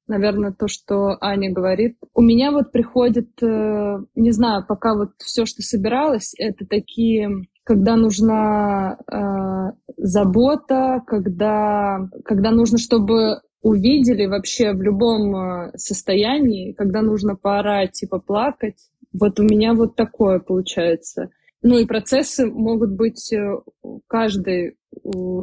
наверное, 0.06 0.52
то, 0.52 0.68
что 0.68 1.16
Аня 1.20 1.52
говорит. 1.52 1.96
У 2.14 2.22
меня 2.22 2.52
вот 2.52 2.70
приходит, 2.70 3.30
э, 3.42 3.98
не 4.14 4.30
знаю, 4.30 4.64
пока 4.68 4.94
вот 4.94 5.10
все, 5.18 5.44
что 5.44 5.62
собиралось, 5.62 6.32
это 6.38 6.66
такие, 6.66 7.28
когда 7.64 7.96
нужна 7.96 8.96
э, 9.12 9.92
забота, 9.96 11.02
когда, 11.08 12.08
когда 12.24 12.52
нужно, 12.52 12.78
чтобы 12.78 13.40
увидели 13.60 14.26
вообще 14.26 14.72
в 14.72 14.80
любом 14.82 15.34
э, 15.34 15.72
состоянии, 15.76 16.74
когда 16.74 17.02
нужно 17.02 17.34
поорать 17.34 18.00
и 18.04 18.06
поплакать. 18.06 18.76
Вот 19.12 19.40
у 19.40 19.42
меня 19.42 19.74
вот 19.74 19.96
такое 19.96 20.38
получается. 20.38 21.30
Ну 21.62 21.78
и 21.78 21.86
процессы 21.86 22.46
могут 22.46 22.92
быть 22.92 23.32
э, 23.32 23.58
каждый 24.06 24.76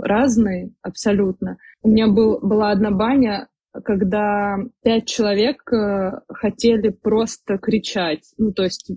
разный 0.02 0.74
абсолютно. 0.82 1.58
У 1.84 1.90
меня 1.90 2.08
был, 2.08 2.40
была 2.40 2.72
одна 2.72 2.92
баня, 2.92 3.48
когда 3.84 4.58
пять 4.82 5.08
человек 5.08 5.62
э, 5.72 6.22
хотели 6.30 6.90
просто 6.90 7.58
кричать, 7.58 8.34
ну 8.38 8.52
то 8.52 8.64
есть 8.64 8.92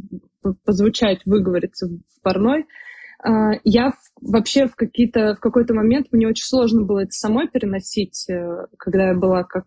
позвучать, 0.64 1.20
выговориться 1.26 1.88
в 1.88 2.22
парной. 2.22 2.66
А, 3.22 3.52
я 3.64 3.92
вообще 4.22 4.66
в, 4.66 4.74
какие-то, 4.74 5.34
в 5.34 5.40
какой-то 5.40 5.74
момент 5.74 6.06
мне 6.12 6.26
очень 6.26 6.46
сложно 6.46 6.82
было 6.82 7.00
это 7.00 7.12
самой 7.12 7.48
переносить, 7.48 8.28
э, 8.30 8.66
когда 8.78 9.08
я 9.08 9.14
была 9.14 9.44
как 9.44 9.66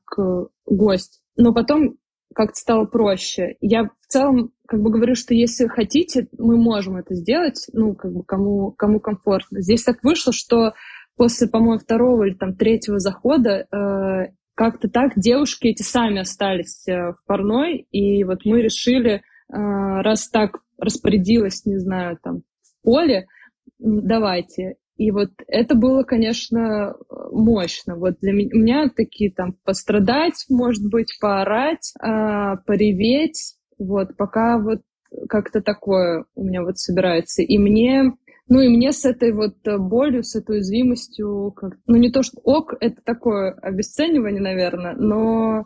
гость. 0.66 1.22
Но 1.38 1.54
потом 1.54 1.97
как-то 2.34 2.56
стало 2.56 2.86
проще. 2.86 3.56
Я 3.62 3.86
в 3.86 4.08
целом 4.08 4.52
как 4.68 4.82
бы 4.82 4.90
говорю, 4.90 5.16
что 5.16 5.34
если 5.34 5.68
хотите, 5.68 6.28
мы 6.38 6.58
можем 6.58 6.98
это 6.98 7.16
сделать, 7.16 7.68
ну, 7.74 7.96
как 7.96 8.14
бы 8.14 8.24
кому, 8.24 8.72
кому 8.72 9.00
комфортно. 9.00 9.62
Здесь 9.62 9.84
так 9.84 10.04
вышло, 10.04 10.34
что 10.34 10.74
после, 11.16 11.48
по-моему, 11.48 11.80
второго 11.80 12.24
или 12.24 12.34
там 12.34 12.56
третьего 12.56 13.00
захода 13.00 13.68
э, 13.72 14.34
как-то 14.56 14.90
так 14.90 15.14
девушки 15.16 15.68
эти 15.68 15.84
сами 15.84 16.22
остались 16.22 16.88
э, 16.88 17.12
в 17.12 17.18
парной, 17.26 17.88
и 17.92 18.24
вот 18.24 18.46
мы 18.46 18.62
решили, 18.62 19.16
э, 19.16 19.22
раз 19.50 20.30
так 20.30 20.60
распорядилась, 20.78 21.66
не 21.66 21.78
знаю, 21.78 22.18
там, 22.22 22.42
в 22.62 22.84
поле, 22.84 23.28
давайте. 23.80 24.76
И 24.96 25.12
вот 25.12 25.30
это 25.48 25.76
было, 25.76 26.04
конечно, 26.04 26.96
мощно. 27.32 27.96
Вот 27.96 28.16
для 28.22 28.32
меня 28.32 28.89
такие 28.96 29.32
там 29.32 29.56
пострадать, 29.64 30.46
может 30.50 30.88
быть, 30.88 31.18
поорать, 31.20 31.94
э, 32.00 32.58
пореветь, 32.66 33.56
вот, 33.80 34.16
пока 34.16 34.60
вот 34.60 34.82
как-то 35.30 35.62
такое 35.62 36.26
у 36.36 36.44
меня 36.44 36.64
вот 36.64 36.78
собирается. 36.78 37.41
И 37.41 37.58
мне, 37.58 38.14
ну 38.48 38.60
и 38.60 38.70
мне 38.70 38.91
с 38.91 39.06
этой 39.06 39.34
вот 39.34 39.56
болью, 39.80 40.24
с 40.24 40.36
этой 40.36 40.58
уязвимостью, 40.58 41.52
как, 41.56 41.78
ну 41.88 41.98
не 41.98 42.12
то, 42.12 42.24
что 42.24 42.39
ок, 42.44 42.74
это 42.80 43.02
такое 43.04 43.52
обесценивание, 43.52 44.41
наверное, 44.41 44.94
но 44.96 45.66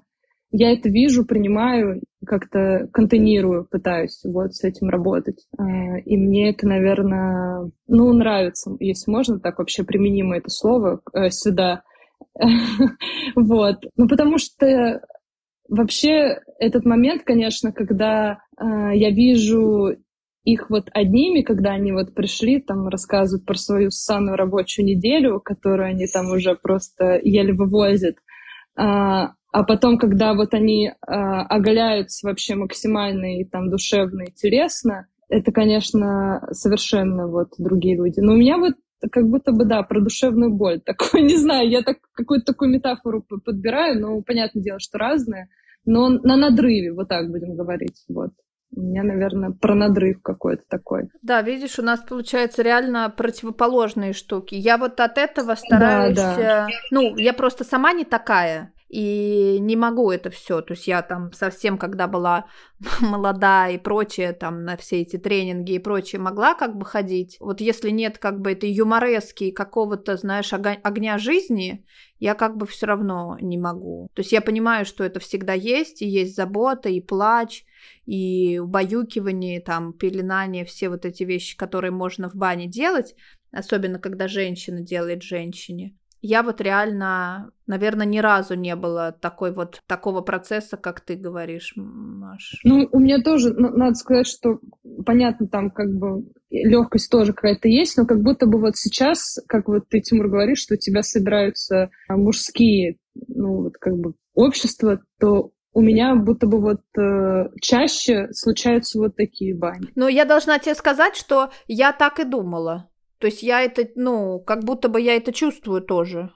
я 0.51 0.71
это 0.71 0.89
вижу, 0.89 1.25
принимаю, 1.25 2.01
как-то 2.25 2.87
контейнирую, 2.93 3.67
пытаюсь 3.69 4.21
вот 4.23 4.53
с 4.53 4.63
этим 4.63 4.89
работать. 4.89 5.45
А, 5.57 5.97
и 5.99 6.17
мне 6.17 6.49
это, 6.51 6.67
наверное, 6.67 7.71
ну, 7.87 8.13
нравится, 8.13 8.75
если 8.79 9.11
можно 9.11 9.39
так 9.39 9.59
вообще 9.59 9.83
применимо 9.83 10.37
это 10.37 10.49
слово 10.49 11.01
э, 11.13 11.29
сюда. 11.29 11.83
Вот. 13.35 13.77
Ну, 13.95 14.07
потому 14.07 14.37
что 14.37 15.01
Вообще, 15.69 16.39
этот 16.59 16.85
момент, 16.85 17.23
конечно, 17.25 17.73
когда 17.73 18.39
э, 18.57 18.63
я 18.93 19.09
вижу 19.09 19.97
их 20.45 20.69
вот 20.69 20.89
одними, 20.93 21.41
когда 21.41 21.71
они 21.71 21.91
вот 21.91 22.13
пришли, 22.13 22.61
там 22.61 22.87
рассказывают 22.87 23.45
про 23.45 23.55
свою 23.55 23.91
ссаную 23.91 24.37
рабочую 24.37 24.85
неделю, 24.85 25.41
которую 25.41 25.89
они 25.89 26.07
там 26.07 26.29
уже 26.31 26.55
просто 26.55 27.19
еле 27.21 27.53
вывозят, 27.53 28.15
а, 28.77 29.33
а 29.51 29.63
потом, 29.63 29.97
когда 29.97 30.33
вот 30.33 30.53
они 30.53 30.91
а, 31.01 31.43
оголяются 31.43 32.27
вообще 32.27 32.55
максимально 32.55 33.39
и 33.39 33.45
там 33.45 33.69
душевно 33.69 34.23
и 34.23 34.31
телесно, 34.31 35.07
это, 35.29 35.51
конечно, 35.51 36.47
совершенно 36.51 37.27
вот 37.27 37.53
другие 37.57 37.95
люди. 37.95 38.19
Но 38.19 38.33
у 38.33 38.37
меня 38.37 38.57
вот 38.57 38.73
как 39.11 39.27
будто 39.27 39.51
бы, 39.51 39.65
да, 39.65 39.83
про 39.83 40.01
душевную 40.01 40.53
боль. 40.53 40.81
Такой, 40.81 41.21
не 41.23 41.37
знаю, 41.37 41.69
я 41.69 41.81
так, 41.81 41.97
какую-то 42.13 42.53
такую 42.53 42.71
метафору 42.71 43.23
подбираю, 43.23 43.99
но 43.99 44.21
понятное 44.21 44.63
дело, 44.63 44.79
что 44.79 44.97
разные. 44.97 45.49
Но 45.85 46.09
на 46.09 46.35
надрыве, 46.35 46.91
вот 46.93 47.07
так 47.07 47.29
будем 47.31 47.55
говорить, 47.55 48.03
вот. 48.09 48.31
У 48.75 48.81
меня, 48.81 49.01
наверное, 49.03 49.51
про 49.51 49.75
надрыв 49.75 50.21
какой-то 50.21 50.63
такой. 50.67 51.07
Да, 51.21 51.41
видишь, 51.41 51.79
у 51.79 51.81
нас 51.81 52.01
получается 52.01 52.61
реально 52.61 53.09
противоположные 53.15 54.11
штуки. 54.11 54.55
Я 54.55 54.77
вот 54.77 54.99
от 54.99 55.17
этого 55.17 55.55
стараюсь... 55.55 56.17
Да, 56.17 56.35
да. 56.35 56.67
Э, 56.67 56.71
ну, 56.91 57.15
я 57.15 57.31
просто 57.31 57.63
сама 57.63 57.93
не 57.93 58.03
такая 58.03 58.73
и 58.89 59.57
не 59.59 59.75
могу 59.75 60.11
это 60.11 60.29
все. 60.29 60.61
То 60.61 60.73
есть 60.73 60.87
я 60.87 61.01
там 61.01 61.33
совсем, 61.33 61.77
когда 61.77 62.07
была 62.07 62.45
молода 63.01 63.67
и 63.67 63.77
прочее, 63.77 64.33
там 64.33 64.63
на 64.63 64.77
все 64.77 65.01
эти 65.01 65.17
тренинги 65.17 65.73
и 65.73 65.79
прочее, 65.79 66.21
могла 66.21 66.53
как 66.53 66.77
бы 66.77 66.85
ходить. 66.85 67.37
Вот 67.39 67.59
если 67.59 67.89
нет 67.89 68.17
как 68.17 68.39
бы 68.39 68.53
этой 68.53 68.71
юморески 68.71 69.51
какого-то, 69.51 70.15
знаешь, 70.17 70.53
огня 70.53 71.17
жизни, 71.17 71.85
я 72.19 72.33
как 72.33 72.55
бы 72.55 72.65
все 72.65 72.85
равно 72.85 73.37
не 73.41 73.57
могу. 73.57 74.09
То 74.13 74.21
есть 74.21 74.31
я 74.31 74.41
понимаю, 74.41 74.85
что 74.85 75.03
это 75.03 75.19
всегда 75.19 75.53
есть, 75.53 76.01
и 76.01 76.07
есть 76.07 76.35
забота, 76.35 76.89
и 76.89 77.01
плач, 77.01 77.65
и 78.05 78.57
убаюкивание, 78.57 79.61
там, 79.61 79.93
пеленание, 79.93 80.65
все 80.65 80.89
вот 80.89 81.05
эти 81.05 81.23
вещи, 81.23 81.57
которые 81.57 81.91
можно 81.91 82.29
в 82.29 82.35
бане 82.35 82.67
делать, 82.67 83.15
особенно 83.51 83.99
когда 83.99 84.27
женщина 84.27 84.81
делает 84.81 85.23
женщине 85.23 85.93
я 86.21 86.43
вот 86.43 86.61
реально, 86.61 87.51
наверное, 87.67 88.05
ни 88.05 88.19
разу 88.19 88.55
не 88.55 88.75
было 88.75 89.11
такой 89.11 89.51
вот 89.51 89.81
такого 89.87 90.21
процесса, 90.21 90.77
как 90.77 91.01
ты 91.01 91.15
говоришь, 91.15 91.73
Маш. 91.75 92.59
Ну, 92.63 92.87
у 92.91 92.99
меня 92.99 93.21
тоже, 93.21 93.53
надо 93.53 93.93
сказать, 93.95 94.27
что 94.27 94.59
понятно, 95.05 95.47
там 95.47 95.69
как 95.71 95.93
бы 95.93 96.25
легкость 96.49 97.11
тоже 97.11 97.33
какая-то 97.33 97.67
есть, 97.67 97.97
но 97.97 98.05
как 98.05 98.21
будто 98.21 98.47
бы 98.47 98.59
вот 98.59 98.77
сейчас, 98.77 99.39
как 99.47 99.67
вот 99.67 99.89
ты, 99.89 100.01
Тимур, 100.01 100.27
говоришь, 100.29 100.59
что 100.59 100.75
у 100.75 100.77
тебя 100.77 101.03
собираются 101.03 101.89
мужские, 102.09 102.97
ну, 103.27 103.63
вот 103.63 103.77
как 103.77 103.97
бы 103.97 104.13
общества, 104.33 105.01
то 105.19 105.51
у 105.73 105.81
меня 105.81 106.15
будто 106.15 106.47
бы 106.47 106.59
вот 106.59 106.81
э, 106.97 107.49
чаще 107.61 108.29
случаются 108.31 108.97
вот 108.97 109.15
такие 109.15 109.55
бани. 109.55 109.89
Но 109.93 110.07
я 110.07 110.25
должна 110.25 110.57
тебе 110.57 110.73
сказать, 110.73 111.15
что 111.15 111.51
я 111.67 111.91
так 111.91 112.19
и 112.19 112.23
думала. 112.23 112.89
То 113.19 113.27
есть 113.27 113.43
я 113.43 113.61
это, 113.61 113.87
ну, 113.95 114.39
как 114.39 114.63
будто 114.63 114.89
бы 114.89 115.01
я 115.01 115.15
это 115.15 115.33
чувствую 115.33 115.81
тоже. 115.81 116.31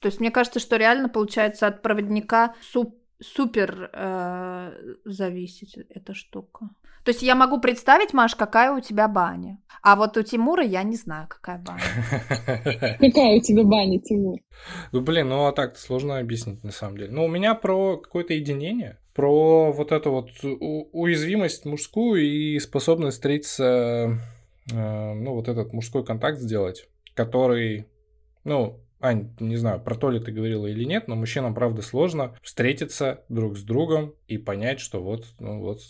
То 0.00 0.06
есть 0.06 0.20
мне 0.20 0.30
кажется, 0.30 0.60
что 0.60 0.76
реально 0.76 1.08
получается 1.08 1.66
от 1.66 1.82
проводника 1.82 2.54
суп 2.60 2.96
супер 3.22 3.90
э, 3.92 4.72
зависит 5.04 5.86
эта 5.90 6.14
штука. 6.14 6.70
То 7.04 7.10
есть 7.10 7.22
я 7.22 7.34
могу 7.34 7.60
представить, 7.60 8.12
Маш, 8.12 8.34
какая 8.34 8.72
у 8.72 8.80
тебя 8.80 9.08
баня. 9.08 9.58
А 9.82 9.96
вот 9.96 10.16
у 10.16 10.22
Тимура 10.22 10.62
я 10.62 10.82
не 10.82 10.96
знаю, 10.96 11.28
какая 11.28 11.58
баня. 11.58 11.80
Какая 12.98 13.38
у 13.38 13.40
тебя 13.40 13.64
баня, 13.64 13.98
Тимур? 13.98 14.38
Ну, 14.92 15.00
блин, 15.00 15.28
ну 15.28 15.46
а 15.46 15.52
так 15.52 15.78
сложно 15.78 16.18
объяснить 16.18 16.62
на 16.62 16.72
самом 16.72 16.98
деле. 16.98 17.10
Ну, 17.12 17.24
у 17.24 17.28
меня 17.28 17.54
про 17.54 17.96
какое-то 17.96 18.34
единение, 18.34 18.98
про 19.14 19.72
вот 19.72 19.92
эту 19.92 20.10
вот 20.10 20.30
уязвимость 20.92 21.64
мужскую 21.64 22.22
и 22.22 22.58
способность 22.58 23.16
встретиться 23.16 24.18
ну, 24.72 25.34
вот 25.34 25.48
этот 25.48 25.72
мужской 25.72 26.04
контакт 26.04 26.38
сделать, 26.38 26.88
который, 27.14 27.86
ну, 28.44 28.80
Ань, 29.02 29.30
не 29.40 29.56
знаю, 29.56 29.80
про 29.80 29.94
то 29.94 30.10
ли 30.10 30.20
ты 30.20 30.30
говорила 30.30 30.66
или 30.66 30.84
нет, 30.84 31.08
но 31.08 31.16
мужчинам, 31.16 31.54
правда, 31.54 31.80
сложно 31.80 32.34
встретиться 32.42 33.24
друг 33.30 33.56
с 33.56 33.62
другом 33.62 34.12
и 34.28 34.36
понять, 34.36 34.78
что 34.78 35.02
вот, 35.02 35.24
ну, 35.38 35.60
вот 35.60 35.80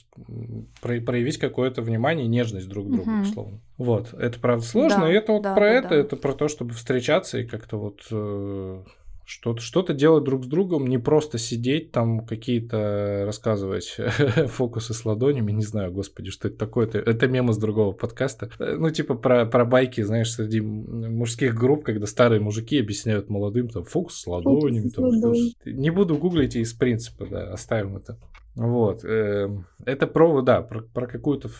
проявить 0.80 1.38
какое-то 1.38 1.82
внимание 1.82 2.26
и 2.26 2.28
нежность 2.28 2.68
друг 2.68 2.86
к 2.86 2.90
другу, 2.90 3.10
угу. 3.10 3.22
условно. 3.22 3.60
Вот, 3.78 4.14
это, 4.14 4.38
правда, 4.38 4.64
сложно, 4.64 5.00
да, 5.00 5.12
и 5.12 5.16
это 5.16 5.32
вот 5.32 5.42
да, 5.42 5.54
про 5.54 5.60
да, 5.60 5.72
это, 5.72 5.88
да. 5.88 5.96
это 5.96 6.16
про 6.16 6.34
то, 6.34 6.46
чтобы 6.46 6.74
встречаться 6.74 7.38
и 7.38 7.46
как-то 7.46 7.78
вот 7.78 8.06
э, 8.12 8.84
Что-то, 9.30 9.62
что-то 9.62 9.94
делать 9.94 10.24
друг 10.24 10.44
с 10.44 10.48
другом, 10.48 10.88
не 10.88 10.98
просто 10.98 11.38
сидеть 11.38 11.92
там, 11.92 12.26
какие-то 12.26 13.22
рассказывать 13.24 13.96
фокусы 14.48 14.92
с 14.92 15.04
ладонями, 15.04 15.52
не 15.52 15.62
знаю, 15.62 15.92
господи, 15.92 16.32
что 16.32 16.48
это 16.48 16.56
такое, 16.56 16.88
это, 16.88 16.98
это 16.98 17.28
мем 17.28 17.48
из 17.48 17.56
другого 17.56 17.92
подкаста. 17.92 18.50
Э, 18.58 18.74
ну, 18.76 18.90
типа 18.90 19.14
про, 19.14 19.46
про 19.46 19.64
байки, 19.64 20.00
знаешь, 20.00 20.32
среди 20.32 20.60
мужских 20.60 21.54
групп, 21.54 21.84
когда 21.84 22.08
старые 22.08 22.40
мужики 22.40 22.80
объясняют 22.80 23.30
молодым 23.30 23.68
там 23.68 23.84
фокус 23.84 24.16
с 24.16 24.26
ладонями. 24.26 24.88
Фокус 24.88 24.94
там, 24.94 25.10
с 25.12 25.22
ладонями. 25.22 25.52
Не 25.64 25.90
буду 25.90 26.16
гуглить 26.16 26.56
из 26.56 26.72
принципа, 26.72 27.24
да, 27.30 27.52
оставим 27.52 27.98
это. 27.98 28.18
Вот. 28.54 29.04
Эм, 29.04 29.66
это 29.84 30.06
про, 30.06 30.42
да, 30.42 30.60
про, 30.62 30.82
про 30.82 31.06
какую-то 31.06 31.50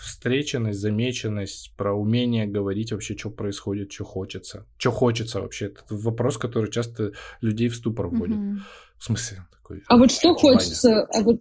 встреченность, 0.00 0.80
замеченность, 0.80 1.72
про 1.76 1.92
умение 1.92 2.46
говорить 2.46 2.92
вообще, 2.92 3.16
что 3.16 3.30
происходит, 3.30 3.92
что 3.92 4.04
хочется. 4.04 4.66
Что 4.78 4.90
хочется 4.90 5.40
вообще. 5.40 5.66
Это 5.66 5.82
вопрос, 5.90 6.38
который 6.38 6.70
часто 6.70 7.12
людей 7.40 7.68
в 7.68 7.76
ступор 7.76 8.08
вводит. 8.08 8.36
Mm-hmm. 8.36 8.58
В 8.96 9.04
смысле? 9.04 9.44
Такой, 9.52 9.82
а 9.86 9.96
вот 9.98 10.10
что 10.10 10.34
хочется, 10.34 11.02
а 11.02 11.22
вот 11.22 11.40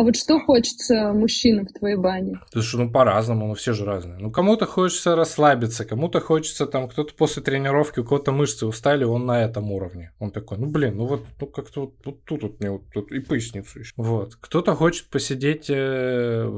а 0.00 0.02
вот 0.02 0.16
что 0.16 0.40
хочется 0.40 1.12
мужчинам 1.12 1.66
в 1.66 1.78
твоей 1.78 1.96
бане? 1.96 2.40
Слушай, 2.52 2.76
ну 2.80 2.90
по-разному, 2.90 3.48
ну 3.48 3.54
все 3.54 3.74
же 3.74 3.84
разные. 3.84 4.16
Ну 4.18 4.30
кому-то 4.30 4.64
хочется 4.64 5.14
расслабиться, 5.14 5.84
кому-то 5.84 6.20
хочется 6.20 6.66
там, 6.66 6.88
кто-то 6.88 7.12
после 7.12 7.42
тренировки, 7.42 8.00
у 8.00 8.04
кого-то 8.04 8.32
мышцы 8.32 8.64
устали, 8.66 9.04
он 9.04 9.26
на 9.26 9.44
этом 9.44 9.70
уровне. 9.70 10.12
Он 10.18 10.30
такой, 10.30 10.56
ну 10.56 10.68
блин, 10.68 10.96
ну 10.96 11.04
вот, 11.04 11.26
ну 11.38 11.46
как-то 11.46 11.82
вот, 11.82 11.94
вот 12.02 12.24
тут 12.24 12.42
вот 12.42 12.60
мне 12.60 12.70
вот 12.70 12.84
тут 12.94 13.12
и 13.12 13.20
поясницу 13.20 13.80
еще. 13.80 13.92
Вот. 13.98 14.36
Кто-то 14.36 14.74
хочет 14.74 15.10
посидеть 15.10 15.66
э, 15.68 16.50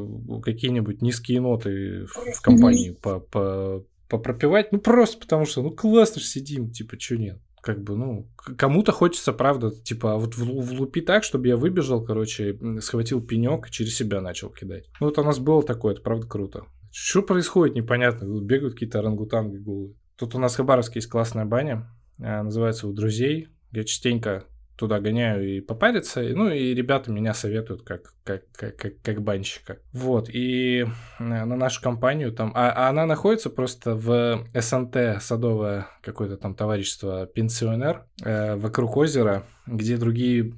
какие-нибудь 0.45 1.03
низкие 1.03 1.40
ноты 1.40 2.07
в, 2.07 2.14
в 2.14 2.40
компании 2.43 2.93
по, 2.93 3.18
по, 3.18 3.84
попропивать, 4.09 4.70
ну 4.70 4.78
просто 4.78 5.18
потому 5.18 5.47
что, 5.47 5.62
ну 5.62 5.72
классно 5.72 6.20
же 6.20 6.28
сидим, 6.28 6.70
типа, 6.70 6.95
что 6.97 7.16
нет 7.16 7.38
как 7.62 7.82
бы, 7.82 7.96
ну, 7.96 8.28
кому-то 8.58 8.92
хочется, 8.92 9.32
правда, 9.32 9.70
типа, 9.70 10.16
вот 10.16 10.36
влупи 10.36 11.00
так, 11.00 11.22
чтобы 11.22 11.46
я 11.46 11.56
выбежал, 11.56 12.04
короче, 12.04 12.58
схватил 12.80 13.22
пенек 13.22 13.68
и 13.68 13.70
через 13.70 13.96
себя 13.96 14.20
начал 14.20 14.50
кидать. 14.50 14.90
Ну, 15.00 15.06
вот 15.06 15.18
у 15.18 15.22
нас 15.22 15.38
было 15.38 15.62
такое, 15.62 15.94
это 15.94 16.02
правда 16.02 16.26
круто. 16.26 16.64
Что 16.90 17.22
происходит, 17.22 17.76
непонятно. 17.76 18.26
Бегают 18.42 18.74
какие-то 18.74 18.98
орангутанги 18.98 19.56
голые. 19.56 19.94
Тут 20.16 20.34
у 20.34 20.38
нас 20.38 20.54
в 20.54 20.56
Хабаровске 20.56 20.98
есть 20.98 21.08
классная 21.08 21.46
баня, 21.46 21.88
а, 22.18 22.42
называется 22.42 22.86
«У 22.86 22.92
друзей». 22.92 23.48
Я 23.70 23.84
частенько 23.84 24.44
туда 24.83 24.99
гоняю 24.99 25.49
и 25.49 25.61
попариться. 25.61 26.20
Ну, 26.20 26.51
и 26.51 26.74
ребята 26.74 27.12
меня 27.12 27.35
советуют 27.35 27.83
как, 27.83 28.14
как, 28.24 28.43
как, 28.51 28.76
как, 28.76 29.01
как 29.01 29.22
банщика. 29.22 29.78
Вот, 29.93 30.28
и 30.28 30.80
э, 31.20 31.22
на 31.22 31.57
нашу 31.57 31.80
компанию 31.80 32.33
там... 32.33 32.51
А, 32.57 32.72
а 32.72 32.89
она 32.89 33.07
находится 33.07 33.49
просто 33.49 33.95
в 33.95 34.45
СНТ, 34.53 35.22
садовое 35.22 35.87
какое-то 36.03 36.37
там 36.37 36.57
товарищество 36.57 37.26
пенсионер, 37.26 38.07
э, 38.24 38.57
вокруг 38.57 38.97
озера, 38.97 39.45
где 39.68 39.97
другие 39.97 40.53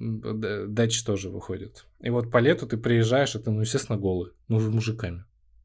дачи 0.69 1.05
тоже 1.05 1.29
выходят. 1.29 1.85
И 2.01 2.09
вот 2.09 2.31
по 2.31 2.39
лету 2.39 2.67
ты 2.67 2.79
приезжаешь, 2.79 3.35
это, 3.35 3.51
ну, 3.51 3.61
естественно, 3.61 3.99
голый. 3.99 4.33
Ну, 4.49 4.59
мужиками. 4.71 5.25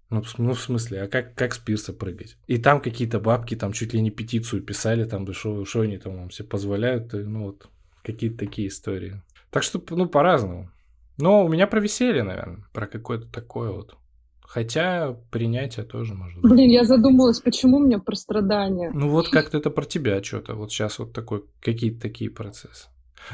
Ну, 0.09 0.21
ну, 0.37 0.53
в 0.53 0.59
смысле, 0.59 1.03
а 1.03 1.07
как, 1.07 1.33
как 1.35 1.53
с 1.53 1.59
пирса 1.59 1.93
прыгать? 1.93 2.35
И 2.47 2.57
там 2.57 2.81
какие-то 2.81 3.21
бабки 3.21 3.55
там 3.55 3.71
чуть 3.71 3.93
ли 3.93 4.01
не 4.01 4.11
петицию 4.11 4.63
писали, 4.63 5.05
там, 5.05 5.23
да 5.23 5.31
что 5.31 5.63
они 5.75 5.97
там 5.97 6.17
вам 6.17 6.29
все 6.29 6.43
позволяют, 6.43 7.13
ну 7.13 7.45
вот 7.45 7.69
Какие-то 8.03 8.37
такие 8.37 8.67
истории. 8.67 9.21
Так 9.51 9.63
что, 9.63 9.83
ну, 9.89 10.07
по-разному. 10.07 10.69
Но 11.17 11.43
у 11.43 11.49
меня 11.49 11.67
про 11.67 11.79
веселье, 11.79 12.23
наверное, 12.23 12.63
про 12.71 12.87
какое-то 12.87 13.27
такое 13.27 13.71
вот. 13.71 13.95
Хотя 14.41 15.15
принятие 15.29 15.85
тоже 15.85 16.15
может 16.15 16.41
быть. 16.41 16.51
Блин, 16.51 16.69
я 16.71 16.83
задумалась, 16.83 17.39
почему 17.39 17.77
у 17.77 17.85
меня 17.85 17.99
про 17.99 18.15
страдания. 18.15 18.89
Ну 18.91 19.09
вот 19.09 19.29
как-то 19.29 19.59
это 19.59 19.69
про 19.69 19.85
тебя 19.85 20.23
что-то. 20.23 20.55
Вот 20.55 20.71
сейчас 20.71 20.97
вот 20.97 21.13
такой, 21.13 21.43
какие-то 21.61 22.01
такие 22.01 22.31
процессы. 22.31 22.87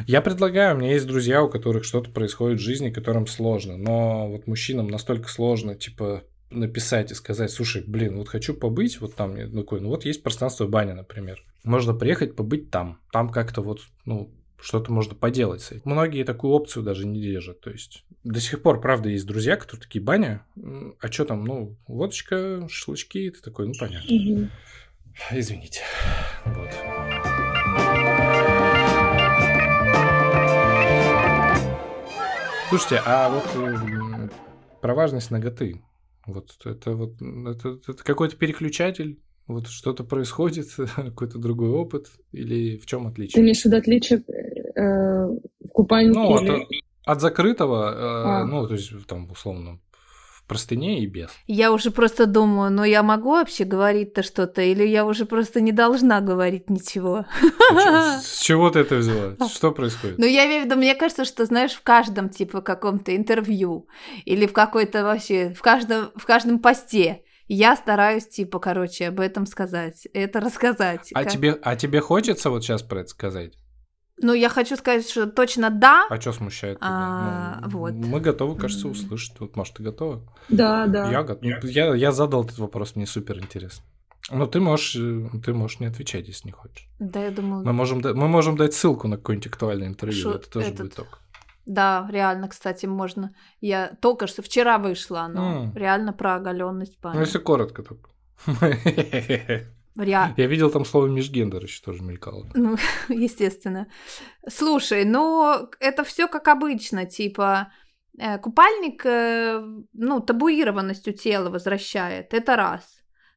Я 0.07 0.22
предлагаю, 0.22 0.76
у 0.76 0.80
меня 0.80 0.91
есть 0.91 1.07
друзья, 1.07 1.41
у 1.41 1.49
которых 1.49 1.86
что-то 1.86 2.11
происходит 2.11 2.59
в 2.59 2.63
жизни, 2.63 2.89
которым 2.89 3.28
сложно. 3.28 3.78
Но 3.78 4.30
вот 4.30 4.47
мужчинам 4.47 4.88
настолько 4.88 5.30
сложно, 5.30 5.76
типа, 5.76 6.24
написать 6.49 7.11
и 7.11 7.16
сказать, 7.16 7.51
слушай, 7.51 7.84
блин, 7.86 8.18
вот 8.18 8.28
хочу 8.28 8.53
побыть, 8.53 8.99
вот 8.99 9.16
там, 9.16 9.36
такой, 9.53 9.80
ну 9.80 9.89
вот 9.89 10.05
есть 10.05 10.24
пространство 10.24 10.68
баня, 10.68 10.95
например. 10.95 11.43
Можно 11.63 11.93
приехать, 11.93 12.36
побыть 12.36 12.72
там. 12.72 12.99
Там 13.13 13.30
как-то 13.30 13.61
вот, 13.61 13.80
ну, 14.05 14.34
что-то 14.66 14.91
можно 14.91 15.13
поделать 15.13 15.61
с 15.61 15.72
этим. 15.72 15.84
Многие 15.86 16.24
такую 16.24 16.51
опцию 16.53 16.82
даже 16.82 17.05
не 17.05 17.22
держат. 17.22 17.61
То 17.61 17.70
есть 17.70 18.03
до 18.24 18.39
сих 18.39 18.63
пор, 18.63 18.82
правда, 18.82 19.09
есть 19.09 19.28
друзья, 19.28 19.57
которые 19.57 19.84
такие, 19.84 20.03
баня, 20.03 20.43
а 20.99 21.11
что 21.11 21.26
там, 21.26 21.45
ну, 21.45 21.78
водочка, 21.88 22.68
шашлычки, 22.68 23.30
ты 23.30 23.41
такой, 23.43 23.68
ну, 23.68 23.74
понятно. 23.80 24.11
Угу. 24.11 24.49
Извините. 25.34 25.82
Вот. 26.45 26.72
Слушайте, 32.70 33.03
а 33.05 33.30
вот 33.30 33.45
э, 33.53 34.30
про 34.82 34.95
важность 34.95 35.30
ноготы. 35.30 35.84
Вот 36.26 36.57
это 36.66 36.93
вот 36.93 37.22
это, 37.22 37.80
это 37.88 38.03
какой-то 38.03 38.36
переключатель 38.36 39.20
вот 39.48 39.68
что-то 39.68 40.04
происходит, 40.04 40.68
какой-то 40.96 41.38
другой 41.38 41.70
опыт, 41.70 42.08
или 42.32 42.78
в 42.78 42.86
чем 42.86 43.08
отличие? 43.08 43.36
Ты 43.36 43.41
имеешь 43.41 43.62
в 43.62 43.66
виду 43.66 43.78
отличие 43.78 44.20
э, 44.20 45.28
в 45.28 45.70
купальнике? 45.72 46.20
Ну, 46.20 46.41
или... 46.41 46.50
от, 46.50 46.68
от 47.06 47.22
закрытого, 47.22 47.91
э, 47.91 47.96
а. 48.00 48.46
ну, 48.46 48.68
то 48.68 48.74
есть 48.74 48.91
там 49.08 49.30
условно 49.32 49.80
в 50.36 50.48
простыне 50.48 51.00
и 51.00 51.08
без. 51.08 51.30
Я 51.48 51.72
уже 51.72 51.89
просто 51.91 52.26
думаю, 52.28 52.72
ну 52.72 52.84
я 52.84 53.02
могу 53.04 53.32
вообще 53.32 53.64
говорить-то 53.64 54.22
что-то, 54.22 54.62
или 54.62 54.84
я 54.84 55.06
уже 55.06 55.26
просто 55.26 55.62
не 55.62 55.72
должна 55.72 56.22
говорить 56.22 56.70
ничего? 56.70 57.26
С 58.22 58.41
чего 58.41 58.70
ты 58.70 58.80
это 58.80 58.98
взяла? 58.98 59.36
Что 59.50 59.72
происходит? 59.72 60.18
Ну 60.20 60.26
я 60.26 60.46
имею 60.46 60.64
в 60.64 60.66
виду, 60.66 60.76
мне 60.76 60.93
кажется, 60.96 61.26
что, 61.26 61.46
знаешь, 61.46 61.74
в 61.74 61.82
каждом, 61.82 62.30
типа, 62.30 62.62
каком-то 62.62 63.16
интервью, 63.16 63.88
или 64.26 64.46
в 64.46 64.54
какой-то 64.54 65.04
вообще, 65.04 65.54
в 65.54 65.62
каждом, 65.62 66.12
в 66.16 66.26
каждом 66.26 66.60
посте, 66.60 67.24
я 67.48 67.76
стараюсь, 67.76 68.28
типа, 68.28 68.60
короче, 68.60 69.08
об 69.08 69.20
этом 69.20 69.46
сказать, 69.46 70.08
это 70.14 70.39
рассказать. 70.39 71.12
А, 71.14 71.24
как... 71.24 71.32
тебе, 71.32 71.58
а 71.62 71.76
тебе 71.76 72.02
хочется 72.02 72.50
вот 72.50 72.64
сейчас 72.64 72.82
про 72.82 73.02
это 73.02 73.10
сказать? 73.10 73.54
Ну, 74.22 74.34
я 74.34 74.48
хочу 74.48 74.78
сказать, 74.78 75.08
что 75.10 75.28
точно 75.28 75.70
да. 75.70 76.08
А 76.10 76.22
что 76.22 76.32
смущает 76.32 76.78
тебя? 76.78 76.88
А, 76.89 77.60
ну, 77.64 77.80
вот. 77.80 77.93
Мы 77.93 78.22
готовы, 78.22 78.58
кажется, 78.58 78.88
услышать. 78.88 79.38
Вот, 79.39 79.56
может, 79.58 79.74
ты 79.76 79.84
готова? 79.84 80.22
Да, 80.48 80.88
да. 80.88 81.12
Я, 81.12 81.24
готов. 81.24 81.64
я, 81.66 81.93
я 81.93 82.12
задал 82.12 82.46
этот 82.46 82.58
вопрос, 82.58 82.96
мне 82.96 83.06
супер 83.06 83.38
интересно. 83.39 83.84
Ну, 84.32 84.48
ты 84.48 84.60
можешь, 84.60 84.96
э, 84.96 85.30
ты 85.43 85.54
можешь 85.54 85.80
не 85.80 85.86
отвечать, 85.86 86.28
если 86.28 86.48
не 86.48 86.52
хочешь. 86.52 86.88
Да, 86.98 87.24
я 87.24 87.30
думаю... 87.30 87.64
Мы 87.64 87.74
можем, 87.74 88.00
мы 88.00 88.28
можем 88.28 88.58
дать 88.58 88.74
ссылку 88.74 89.08
на 89.08 89.18
какое-нибудь 89.18 89.48
актуальное 89.48 89.88
интервью, 89.88 90.24
Шо, 90.24 90.32
это 90.32 90.50
тоже 90.50 90.68
этот... 90.68 90.80
будет 90.80 90.96
ток. 90.96 91.20
Да, 91.66 92.07
реально, 92.11 92.47
кстати, 92.47 92.86
можно. 92.86 93.34
Я 93.59 93.95
только 94.01 94.28
что 94.28 94.41
вчера 94.41 94.78
вышла, 94.78 95.28
но 95.28 95.66
mm. 95.66 95.80
реально 95.80 96.13
про 96.13 96.36
оголенность 96.36 96.99
памяти. 96.99 97.18
Ну, 97.18 97.26
если 97.26 97.39
коротко 97.39 97.84
только. 97.84 98.09
Я... 99.95 100.34
Я 100.38 100.47
видел 100.47 100.70
там 100.70 100.86
слово 100.86 101.07
межгендер 101.07 101.63
еще 101.63 101.82
тоже 101.82 102.03
мелькало. 102.03 102.47
Ну, 102.53 102.78
естественно. 103.09 103.88
Слушай, 104.47 105.05
ну 105.05 105.70
это 105.80 106.03
все 106.03 106.28
как 106.28 106.47
обычно, 106.47 107.05
типа 107.05 107.72
э, 108.20 108.38
купальник, 108.38 109.05
э, 109.05 109.63
ну, 109.93 110.20
табуированность 110.20 111.07
у 111.07 111.11
тела 111.11 111.49
возвращает, 111.49 112.34
это 112.34 112.55
раз. 112.55 112.84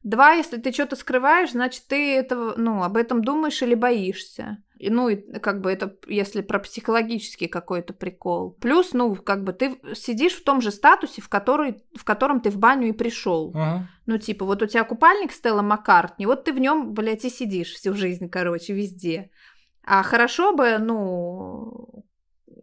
Два, 0.03 0.33
если 0.33 0.57
ты 0.57 0.71
что-то 0.71 0.95
скрываешь, 0.95 1.51
значит, 1.51 1.83
ты 1.87 2.15
это, 2.15 2.53
ну, 2.57 2.83
об 2.83 2.95
этом 2.95 3.21
думаешь 3.21 3.61
или 3.61 3.75
боишься. 3.75 4.57
И, 4.79 4.89
ну, 4.89 5.09
и 5.09 5.17
как 5.39 5.59
бы 5.59 5.71
это, 5.71 5.95
если 6.07 6.41
про 6.41 6.57
психологический 6.57 7.47
какой-то 7.47 7.93
прикол. 7.93 8.51
Плюс, 8.61 8.93
ну, 8.93 9.13
как 9.13 9.43
бы 9.43 9.51
ты 9.51 9.77
сидишь 9.93 10.33
в 10.33 10.43
том 10.45 10.61
же 10.61 10.71
статусе, 10.71 11.21
в, 11.21 11.27
который, 11.27 11.83
в 11.95 12.05
котором 12.05 12.39
ты 12.39 12.49
в 12.49 12.57
баню 12.57 12.87
и 12.87 12.93
пришел. 12.93 13.51
Uh-huh. 13.53 13.81
Ну, 14.05 14.17
типа, 14.17 14.45
вот 14.45 14.63
у 14.63 14.67
тебя 14.67 14.85
купальник 14.85 15.33
Стелла 15.33 15.61
Маккартни, 15.61 16.25
вот 16.25 16.45
ты 16.45 16.53
в 16.53 16.59
нем, 16.59 16.93
блядь, 16.93 17.25
и 17.25 17.29
сидишь 17.29 17.73
всю 17.73 17.93
жизнь, 17.93 18.29
короче, 18.29 18.73
везде. 18.73 19.31
А 19.83 20.01
хорошо 20.01 20.55
бы, 20.55 20.77
ну, 20.77 22.05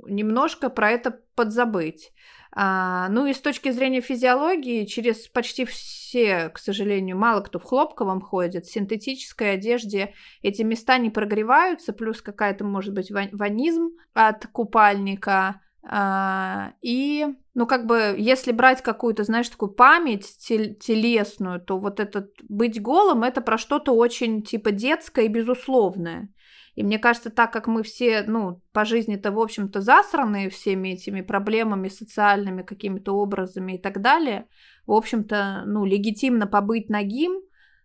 немножко 0.09 0.71
про 0.71 0.91
это 0.91 1.21
подзабыть. 1.35 2.13
А, 2.59 3.11
ну 3.11 3.27
и 3.27 3.35
с 3.35 3.41
точки 3.41 3.71
зрения 3.71 4.01
физиологии, 4.01 4.87
через 4.87 5.29
почти 5.29 5.67
все, 5.67 6.49
к 6.49 6.59
сожалению, 6.59 7.19
мало 7.19 7.43
кто 7.43 7.59
в 7.59 7.65
хлопковом 7.65 8.23
ходит, 8.23 8.65
в 8.65 8.73
синтетической 8.73 9.53
одежде 9.53 10.15
эти 10.41 10.63
места 10.63 10.97
не 10.97 11.11
прогреваются, 11.11 11.93
плюс 11.93 12.23
какая-то, 12.23 12.65
может 12.65 12.95
быть, 12.95 13.11
ванизм 13.11 13.91
от 14.15 14.47
купальника. 14.47 15.61
А, 15.83 16.73
и, 16.81 17.27
ну, 17.53 17.67
как 17.67 17.85
бы, 17.85 18.15
если 18.17 18.53
брать 18.53 18.81
какую-то, 18.81 19.25
знаешь, 19.25 19.51
такую 19.51 19.73
память 19.73 20.39
телесную, 20.39 21.61
то 21.61 21.79
вот 21.79 22.01
этот 22.01 22.33
быть 22.49 22.81
голым, 22.81 23.23
это 23.23 23.43
про 23.43 23.59
что-то 23.59 23.93
очень, 23.93 24.43
типа, 24.43 24.71
детское 24.71 25.27
и 25.27 25.29
безусловное. 25.29 26.31
И 26.77 26.83
мне 26.83 26.99
кажется, 26.99 27.31
так 27.31 27.53
как 27.53 27.67
мы 27.67 27.83
все, 27.83 28.23
ну, 28.27 28.61
по 28.73 28.85
жизни-то, 28.85 29.33
в 29.33 29.41
общем-то, 29.41 29.81
засраны 29.81 30.51
всеми 30.51 30.91
этими 30.91 31.23
проблемами 31.23 31.89
социальными 31.89 32.63
какими-то 32.63 33.13
образами 33.13 33.77
и 33.77 33.79
так 33.79 34.01
далее, 34.03 34.47
в 34.87 34.93
общем-то, 34.93 35.65
ну, 35.67 35.85
легитимно 35.85 36.47
побыть 36.47 36.91
нагим, 36.91 37.41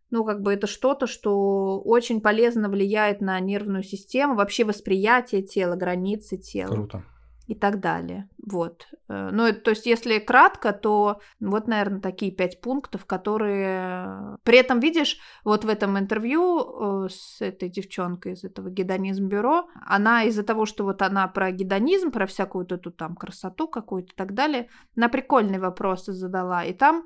ну, 0.10 0.26
как 0.26 0.42
бы 0.42 0.54
это 0.54 0.68
что-то, 0.68 1.08
что 1.08 1.80
очень 1.80 2.20
полезно 2.20 2.68
влияет 2.68 3.22
на 3.22 3.40
нервную 3.40 3.84
систему, 3.84 4.36
вообще 4.36 4.66
восприятие 4.66 5.42
тела, 5.42 5.76
границы 5.78 6.38
тела. 6.38 6.74
Круто 6.74 7.04
и 7.48 7.56
так 7.56 7.80
далее. 7.80 8.30
Вот. 8.50 8.88
Э, 9.10 9.30
ну, 9.32 9.52
то 9.54 9.72
есть, 9.72 9.86
если 9.86 10.20
кратко, 10.20 10.74
то 10.74 11.20
вот, 11.40 11.68
наверное, 11.68 12.00
такие 12.00 12.32
пять 12.32 12.62
пунктов, 12.62 13.06
которые... 13.06 14.38
При 14.44 14.58
этом, 14.58 14.80
видишь, 14.80 15.18
вот 15.44 15.66
в 15.66 15.70
этом 15.70 15.98
интервью 15.98 17.06
э, 17.06 17.10
с 17.10 17.42
этой 17.42 17.70
девчонкой 17.70 18.34
из 18.34 18.44
этого 18.44 18.70
гедонизм-бюро, 18.70 19.68
она 19.86 20.24
из-за 20.24 20.44
того, 20.44 20.66
что 20.66 20.84
вот 20.84 21.02
она 21.02 21.28
про 21.28 21.52
гедонизм, 21.52 22.12
про 22.12 22.26
всякую 22.26 22.66
эту 22.66 22.92
там 22.92 23.16
красоту 23.16 23.68
какую-то 23.68 24.14
и 24.14 24.16
так 24.16 24.34
далее, 24.34 24.70
на 24.96 25.10
прикольные 25.10 25.60
вопросы 25.60 26.14
задала. 26.14 26.64
И 26.64 26.74
там 26.74 27.04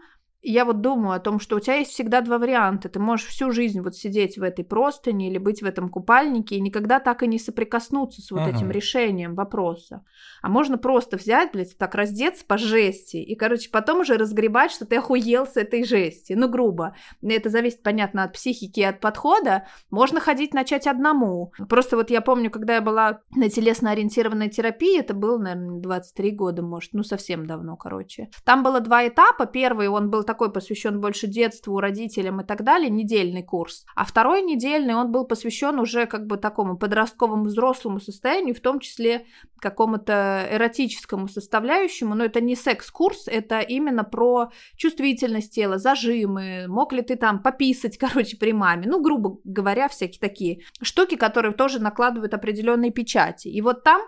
я 0.52 0.66
вот 0.66 0.82
думаю 0.82 1.16
о 1.16 1.20
том, 1.20 1.40
что 1.40 1.56
у 1.56 1.60
тебя 1.60 1.76
есть 1.76 1.92
всегда 1.92 2.22
два 2.22 2.38
варианта. 2.38 2.90
Ты 2.90 3.00
можешь 3.00 3.28
всю 3.28 3.52
жизнь 3.52 3.82
вот 3.82 3.96
сидеть 3.96 4.38
в 4.38 4.44
этой 4.44 4.64
простыне 4.64 5.30
или 5.30 5.38
быть 5.38 5.62
в 5.62 5.66
этом 5.66 5.90
купальнике 5.90 6.56
и 6.56 6.62
никогда 6.62 7.00
так 7.00 7.24
и 7.24 7.28
не 7.28 7.40
соприкоснуться 7.40 8.22
с 8.22 8.32
вот 8.32 8.42
ага. 8.42 8.52
этим 8.56 8.72
решением 8.72 9.36
вопроса. 9.36 10.04
А 10.42 10.50
можно 10.50 10.78
просто 10.78 11.18
взять, 11.18 11.52
блядь, 11.54 11.78
так 11.78 11.96
раздеться 11.96 12.46
по 12.46 12.58
жести 12.58 13.18
и, 13.18 13.36
короче, 13.36 13.70
потом 13.72 14.02
уже 14.02 14.18
разгребать, 14.18 14.72
что 14.72 14.86
ты 14.86 14.98
охуел 14.98 15.48
с 15.48 15.58
этой 15.58 15.84
жести. 15.84 16.34
Ну, 16.34 16.48
грубо. 16.48 16.96
Это 17.24 17.50
зависит, 17.50 17.82
понятно, 17.82 18.24
от 18.24 18.34
психики 18.34 18.82
и 18.82 18.84
от 18.84 19.00
подхода. 19.00 19.66
Можно 19.90 20.20
ходить 20.20 20.54
начать 20.54 20.86
одному. 20.88 21.54
Просто 21.70 21.96
вот 21.96 22.10
я 22.10 22.22
помню, 22.22 22.52
когда 22.52 22.76
я 22.76 22.82
была 22.82 23.22
на 23.36 23.50
телесно-ориентированной 23.50 24.50
терапии, 24.50 25.00
это 25.00 25.14
было, 25.14 25.38
наверное, 25.38 25.80
23 25.80 26.32
года, 26.32 26.62
может, 26.62 26.94
ну, 26.94 27.04
совсем 27.04 27.48
давно, 27.48 27.76
короче. 27.76 28.30
Там 28.44 28.64
было 28.64 28.80
два 28.80 29.08
этапа. 29.08 29.46
Первый, 29.46 29.88
он 29.88 30.10
был 30.10 30.24
такой 30.24 30.35
посвящен 30.36 31.02
больше 31.02 31.28
детству, 31.28 31.80
родителям 31.80 32.42
и 32.42 32.46
так 32.46 32.64
далее, 32.64 32.90
недельный 32.90 33.44
курс. 33.44 33.86
А 33.96 34.06
второй 34.06 34.42
недельный, 34.42 34.96
он 34.96 35.12
был 35.12 35.26
посвящен 35.26 35.80
уже 35.80 36.06
как 36.06 36.28
бы 36.28 36.38
такому 36.38 36.78
подростковому 36.78 37.46
взрослому 37.46 38.00
состоянию, 38.00 38.56
в 38.56 38.60
том 38.60 38.80
числе 38.80 39.26
какому-то 39.60 40.48
эротическому 40.52 41.28
составляющему, 41.28 42.14
но 42.14 42.26
это 42.26 42.42
не 42.42 42.56
секс-курс, 42.56 43.28
это 43.28 43.60
именно 43.60 44.04
про 44.04 44.52
чувствительность 44.76 45.54
тела, 45.54 45.78
зажимы, 45.80 46.66
мог 46.68 46.94
ли 46.94 47.02
ты 47.02 47.16
там 47.16 47.42
пописать, 47.42 47.98
короче, 48.00 48.38
при 48.38 48.52
маме, 48.52 48.88
ну, 48.88 49.02
грубо 49.02 49.40
говоря, 49.44 49.88
всякие 49.88 50.20
такие 50.20 50.62
штуки, 50.82 51.16
которые 51.16 51.54
тоже 51.54 51.80
накладывают 51.80 52.34
определенные 52.34 52.92
печати. 52.92 53.48
И 53.48 53.62
вот 53.62 53.84
там 53.84 54.02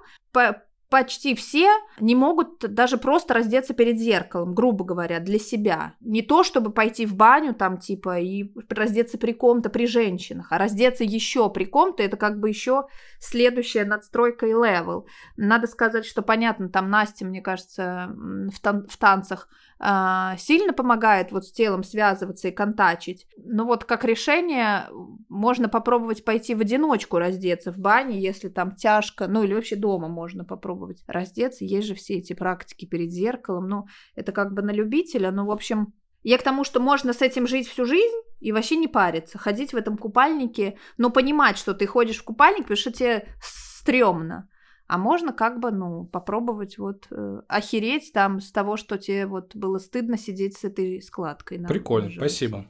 почти 0.90 1.36
все 1.36 1.70
не 2.00 2.16
могут 2.16 2.60
даже 2.60 2.98
просто 2.98 3.34
раздеться 3.34 3.74
перед 3.74 3.98
зеркалом, 3.98 4.54
грубо 4.54 4.86
говоря, 4.86 5.20
для 5.20 5.40
себя. 5.40 5.94
Не 6.00 6.22
то, 6.22 6.44
чтобы 6.44 6.72
пойти 6.72 7.06
в 7.06 7.16
баню 7.16 7.54
там 7.54 7.78
типа 7.78 8.20
и 8.20 8.52
раздеться 8.70 9.18
при 9.18 9.34
ком-то 9.34 9.70
при 9.70 9.86
женщинах, 9.86 10.52
а 10.52 10.58
раздеться 10.58 11.04
еще 11.04 11.50
при 11.50 11.66
ком-то, 11.66 12.04
это 12.04 12.16
как 12.16 12.40
бы 12.40 12.50
еще 12.50 12.88
следующая 13.20 13.86
надстройка 13.86 14.46
и 14.46 14.52
level. 14.52 15.08
Надо 15.36 15.68
сказать, 15.68 16.06
что 16.06 16.22
понятно, 16.22 16.70
там 16.70 16.90
Настя, 16.90 17.26
мне 17.26 17.42
кажется, 17.42 18.10
в, 18.10 18.60
тан- 18.62 18.88
в 18.88 18.98
танцах 18.98 19.50
э, 19.80 20.38
сильно 20.38 20.74
помогает 20.74 21.32
вот 21.32 21.46
с 21.46 21.52
телом 21.52 21.84
связываться 21.84 22.48
и 22.48 22.52
контачить. 22.52 23.28
Но 23.38 23.66
вот 23.66 23.84
как 23.84 24.06
решение 24.06 24.88
можно 25.28 25.68
попробовать 25.68 26.24
пойти 26.24 26.56
в 26.56 26.62
одиночку 26.62 27.18
раздеться 27.18 27.72
в 27.72 27.78
бане, 27.78 28.20
если 28.20 28.48
там 28.50 28.76
тяжко, 28.76 29.28
ну 29.28 29.44
или 29.44 29.54
вообще 29.54 29.76
дома 29.76 30.08
можно 30.08 30.46
попробовать 30.46 30.77
раздеться. 31.08 31.66
Есть 31.66 31.88
же 31.88 31.96
все 31.96 32.16
эти 32.16 32.34
практики 32.34 32.86
перед 32.86 33.12
зеркалом, 33.12 33.68
ну 33.68 33.86
это 34.16 34.32
как 34.32 34.54
бы 34.54 34.62
на 34.62 34.72
любителя, 34.72 35.32
ну 35.32 35.46
в 35.46 35.52
общем 35.52 35.94
я 36.24 36.38
к 36.38 36.44
тому, 36.44 36.64
что 36.64 36.80
можно 36.80 37.14
с 37.14 37.22
этим 37.22 37.48
жить 37.48 37.68
всю 37.68 37.86
жизнь 37.86 38.18
и 38.40 38.52
вообще 38.52 38.76
не 38.76 38.88
париться, 38.88 39.38
ходить 39.38 39.72
в 39.72 39.78
этом 39.78 39.98
купальнике, 39.98 40.78
но 40.98 41.10
понимать, 41.10 41.58
что 41.58 41.74
ты 41.74 41.86
ходишь 41.88 42.18
в 42.18 42.24
купальник, 42.24 42.64
потому 42.64 42.78
что 42.78 42.92
тебе 42.92 43.28
стрёмно. 43.42 44.50
А 44.88 44.98
можно 44.98 45.34
как 45.34 45.60
бы, 45.60 45.72
ну, 45.72 46.06
попробовать 46.06 46.78
вот 46.78 47.08
э, 47.12 47.42
охереть 47.48 48.12
там 48.14 48.40
с 48.40 48.52
того, 48.52 48.78
что 48.78 48.98
тебе 48.98 49.26
вот 49.26 49.56
было 49.56 49.80
стыдно 49.80 50.18
сидеть 50.18 50.58
с 50.58 50.64
этой 50.64 51.02
складкой. 51.02 51.60
Прикольно, 51.66 52.10
спасибо. 52.10 52.66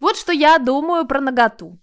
Вот 0.00 0.16
что 0.16 0.32
я 0.32 0.58
думаю 0.58 1.06
про 1.06 1.20
наготу. 1.20 1.78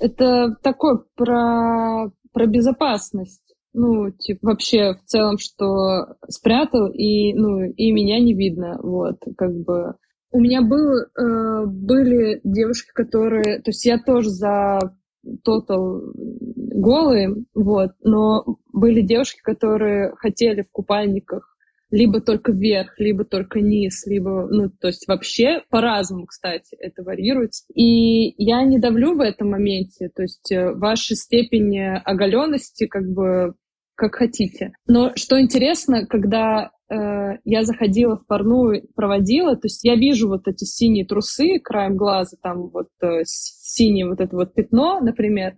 Это 0.00 0.56
такой 0.62 1.04
про, 1.14 2.10
про 2.32 2.46
безопасность. 2.46 3.47
Ну, 3.80 4.10
типа, 4.10 4.40
вообще 4.48 4.94
в 4.94 5.04
целом, 5.04 5.38
что 5.38 6.16
спрятал, 6.28 6.88
и, 6.88 7.32
ну, 7.32 7.62
и 7.62 7.92
меня 7.92 8.18
не 8.18 8.34
видно. 8.34 8.76
Вот, 8.82 9.18
как 9.36 9.54
бы 9.54 9.94
у 10.32 10.40
меня 10.40 10.62
был, 10.62 10.98
э, 10.98 11.66
были 11.66 12.40
девушки, 12.42 12.90
которые... 12.92 13.60
То 13.60 13.68
есть 13.70 13.84
я 13.84 14.00
тоже 14.02 14.30
за 14.30 14.80
тотал 15.44 16.02
голые, 16.16 17.36
вот, 17.54 17.90
но 18.02 18.58
были 18.72 19.00
девушки, 19.00 19.38
которые 19.44 20.12
хотели 20.16 20.62
в 20.62 20.72
купальниках 20.72 21.54
либо 21.90 22.20
только 22.20 22.50
вверх, 22.50 22.98
либо 22.98 23.24
только 23.24 23.60
низ, 23.60 24.06
либо, 24.06 24.48
ну, 24.50 24.70
то 24.70 24.88
есть 24.88 25.06
вообще 25.06 25.62
по-разному, 25.70 26.26
кстати, 26.26 26.76
это 26.80 27.04
варьируется. 27.04 27.64
И 27.72 28.34
я 28.42 28.62
не 28.64 28.78
давлю 28.78 29.14
в 29.14 29.20
этом 29.20 29.50
моменте, 29.50 30.10
то 30.14 30.22
есть 30.22 30.50
э, 30.50 30.72
ваша 30.72 31.14
степень 31.14 31.78
оголенности 32.04 32.86
как 32.86 33.08
бы 33.08 33.54
как 33.98 34.14
хотите. 34.14 34.72
Но 34.86 35.12
что 35.16 35.40
интересно, 35.40 36.06
когда 36.06 36.70
э, 36.88 36.94
я 37.44 37.64
заходила 37.64 38.16
в 38.16 38.26
парную, 38.26 38.88
проводила, 38.94 39.56
то 39.56 39.66
есть 39.66 39.82
я 39.82 39.96
вижу 39.96 40.28
вот 40.28 40.46
эти 40.46 40.64
синие 40.64 41.04
трусы 41.04 41.58
краем 41.58 41.96
глаза, 41.96 42.36
там 42.40 42.68
вот 42.68 42.88
э, 43.02 43.22
синее 43.24 44.08
вот 44.08 44.20
это 44.20 44.36
вот 44.36 44.54
пятно, 44.54 45.00
например, 45.00 45.56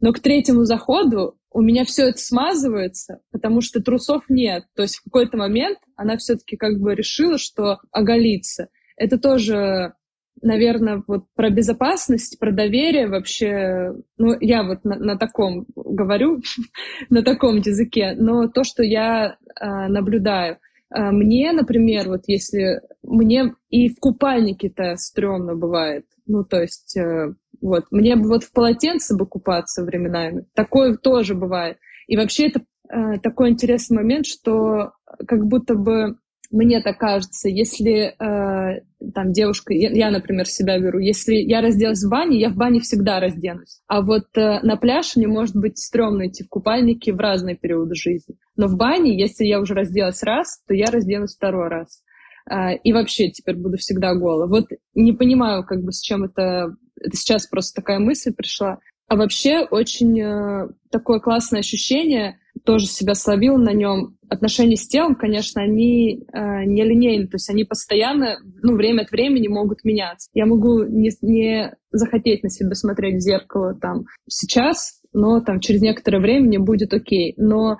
но 0.00 0.12
к 0.12 0.20
третьему 0.20 0.64
заходу 0.64 1.36
у 1.50 1.60
меня 1.60 1.84
все 1.84 2.08
это 2.08 2.18
смазывается, 2.18 3.20
потому 3.30 3.60
что 3.60 3.82
трусов 3.82 4.24
нет. 4.30 4.64
То 4.74 4.82
есть 4.82 4.96
в 4.96 5.04
какой-то 5.04 5.36
момент 5.36 5.78
она 5.94 6.16
все-таки 6.16 6.56
как 6.56 6.80
бы 6.80 6.94
решила, 6.94 7.36
что 7.36 7.78
оголится. 7.90 8.68
Это 8.96 9.18
тоже 9.18 9.92
наверное, 10.40 11.02
вот 11.06 11.24
про 11.34 11.50
безопасность, 11.50 12.38
про 12.38 12.52
доверие 12.52 13.08
вообще, 13.08 13.92
ну, 14.18 14.36
я 14.40 14.62
вот 14.62 14.84
на, 14.84 14.96
на 14.96 15.18
таком 15.18 15.66
говорю, 15.74 16.40
на 17.10 17.22
таком 17.22 17.56
языке, 17.56 18.14
но 18.16 18.48
то, 18.48 18.64
что 18.64 18.82
я 18.82 19.36
э, 19.60 19.66
наблюдаю. 19.88 20.58
Э, 20.94 21.10
мне, 21.10 21.52
например, 21.52 22.08
вот 22.08 22.22
если 22.26 22.80
мне 23.02 23.54
и 23.70 23.88
в 23.88 23.98
купальнике-то 23.98 24.96
стрёмно 24.96 25.54
бывает, 25.54 26.04
ну, 26.26 26.44
то 26.44 26.60
есть, 26.60 26.96
э, 26.96 27.34
вот, 27.60 27.84
мне 27.90 28.16
бы 28.16 28.28
вот 28.28 28.44
в 28.44 28.52
полотенце 28.52 29.16
бы 29.16 29.26
купаться 29.26 29.84
временами, 29.84 30.46
такое 30.54 30.96
тоже 30.96 31.34
бывает. 31.34 31.78
И 32.08 32.16
вообще 32.16 32.48
это 32.48 32.62
э, 32.88 33.18
такой 33.22 33.50
интересный 33.50 33.96
момент, 33.96 34.26
что 34.26 34.92
как 35.26 35.46
будто 35.46 35.74
бы 35.74 36.16
мне 36.52 36.80
так 36.82 36.98
кажется, 36.98 37.48
если 37.48 38.14
э, 38.14 38.80
там 39.14 39.32
девушка, 39.32 39.72
я, 39.72 39.90
я, 39.90 40.10
например, 40.10 40.46
себя 40.46 40.78
беру, 40.78 40.98
если 40.98 41.34
я 41.34 41.62
разделась 41.62 42.04
в 42.04 42.10
бане, 42.10 42.38
я 42.38 42.50
в 42.50 42.56
бане 42.56 42.80
всегда 42.80 43.20
разденусь. 43.20 43.80
А 43.88 44.02
вот 44.02 44.26
э, 44.36 44.60
на 44.62 44.76
пляж 44.76 45.16
мне 45.16 45.26
может 45.26 45.56
быть 45.56 45.78
стрёмно 45.78 46.28
идти 46.28 46.44
в 46.44 46.48
купальнике 46.48 47.14
в 47.14 47.18
разные 47.18 47.56
периоды 47.56 47.94
жизни. 47.94 48.36
Но 48.56 48.68
в 48.68 48.76
бане, 48.76 49.18
если 49.18 49.46
я 49.46 49.60
уже 49.60 49.74
разделась 49.74 50.22
раз, 50.22 50.62
то 50.68 50.74
я 50.74 50.86
разденусь 50.86 51.34
второй 51.34 51.68
раз. 51.68 52.02
Э, 52.50 52.76
и 52.76 52.92
вообще 52.92 53.30
теперь 53.30 53.56
буду 53.56 53.78
всегда 53.78 54.14
гола. 54.14 54.46
Вот 54.46 54.66
не 54.94 55.12
понимаю, 55.12 55.64
как 55.64 55.82
бы 55.82 55.92
с 55.92 56.00
чем 56.00 56.24
это... 56.24 56.74
Это 57.04 57.16
сейчас 57.16 57.46
просто 57.48 57.80
такая 57.80 57.98
мысль 57.98 58.32
пришла. 58.32 58.78
А 59.08 59.16
вообще 59.16 59.60
очень 59.60 60.20
э, 60.20 60.68
такое 60.90 61.18
классное 61.18 61.60
ощущение, 61.60 62.38
тоже 62.64 62.86
себя 62.86 63.14
словил 63.14 63.56
на 63.56 63.72
нем. 63.72 64.16
Отношения 64.28 64.76
с 64.76 64.86
телом, 64.86 65.14
конечно, 65.14 65.62
они 65.62 66.24
э, 66.32 66.64
не 66.64 66.84
линейны, 66.84 67.26
то 67.26 67.36
есть 67.36 67.50
они 67.50 67.64
постоянно, 67.64 68.38
ну, 68.62 68.76
время 68.76 69.02
от 69.02 69.10
времени 69.10 69.48
могут 69.48 69.84
меняться. 69.84 70.28
Я 70.32 70.46
могу 70.46 70.84
не, 70.84 71.10
не 71.20 71.74
захотеть 71.90 72.42
на 72.42 72.48
себя 72.48 72.74
смотреть 72.74 73.16
в 73.16 73.20
зеркало 73.20 73.74
там 73.74 74.04
сейчас, 74.28 75.00
но 75.12 75.40
там 75.40 75.60
через 75.60 75.82
некоторое 75.82 76.20
время 76.20 76.46
мне 76.46 76.58
будет 76.58 76.94
окей. 76.94 77.34
Но 77.36 77.76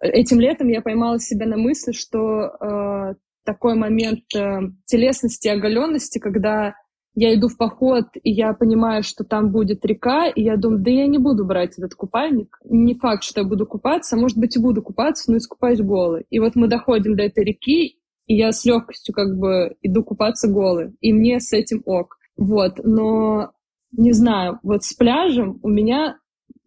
этим 0.00 0.40
летом 0.40 0.68
я 0.68 0.82
поймала 0.82 1.18
себя 1.20 1.46
на 1.46 1.56
мысли, 1.56 1.92
что 1.92 2.48
э, 2.48 3.14
такой 3.44 3.76
момент 3.76 4.24
э, 4.34 4.60
телесности, 4.86 5.48
оголенности, 5.48 6.18
когда 6.18 6.74
я 7.14 7.34
иду 7.34 7.48
в 7.48 7.56
поход, 7.56 8.06
и 8.22 8.30
я 8.30 8.52
понимаю, 8.54 9.02
что 9.02 9.24
там 9.24 9.50
будет 9.50 9.84
река, 9.84 10.28
и 10.28 10.42
я 10.42 10.56
думаю, 10.56 10.82
да 10.82 10.90
я 10.90 11.06
не 11.06 11.18
буду 11.18 11.44
брать 11.44 11.78
этот 11.78 11.94
купальник. 11.94 12.58
Не 12.64 12.94
факт, 12.94 13.22
что 13.22 13.40
я 13.40 13.46
буду 13.46 13.66
купаться, 13.66 14.16
а 14.16 14.18
может 14.18 14.36
быть 14.36 14.56
и 14.56 14.60
буду 14.60 14.82
купаться, 14.82 15.30
но 15.30 15.38
искупаюсь 15.38 15.80
голой. 15.80 16.26
И 16.30 16.40
вот 16.40 16.56
мы 16.56 16.66
доходим 16.66 17.16
до 17.16 17.22
этой 17.22 17.44
реки, 17.44 17.98
и 18.26 18.34
я 18.34 18.50
с 18.52 18.64
легкостью 18.64 19.14
как 19.14 19.36
бы 19.38 19.76
иду 19.82 20.02
купаться 20.02 20.48
голой, 20.48 20.94
и 21.00 21.12
мне 21.12 21.38
с 21.38 21.52
этим 21.52 21.82
ок. 21.84 22.16
Вот, 22.36 22.80
но 22.82 23.52
не 23.92 24.12
знаю, 24.12 24.58
вот 24.64 24.82
с 24.82 24.92
пляжем 24.94 25.60
у 25.62 25.68
меня 25.68 26.18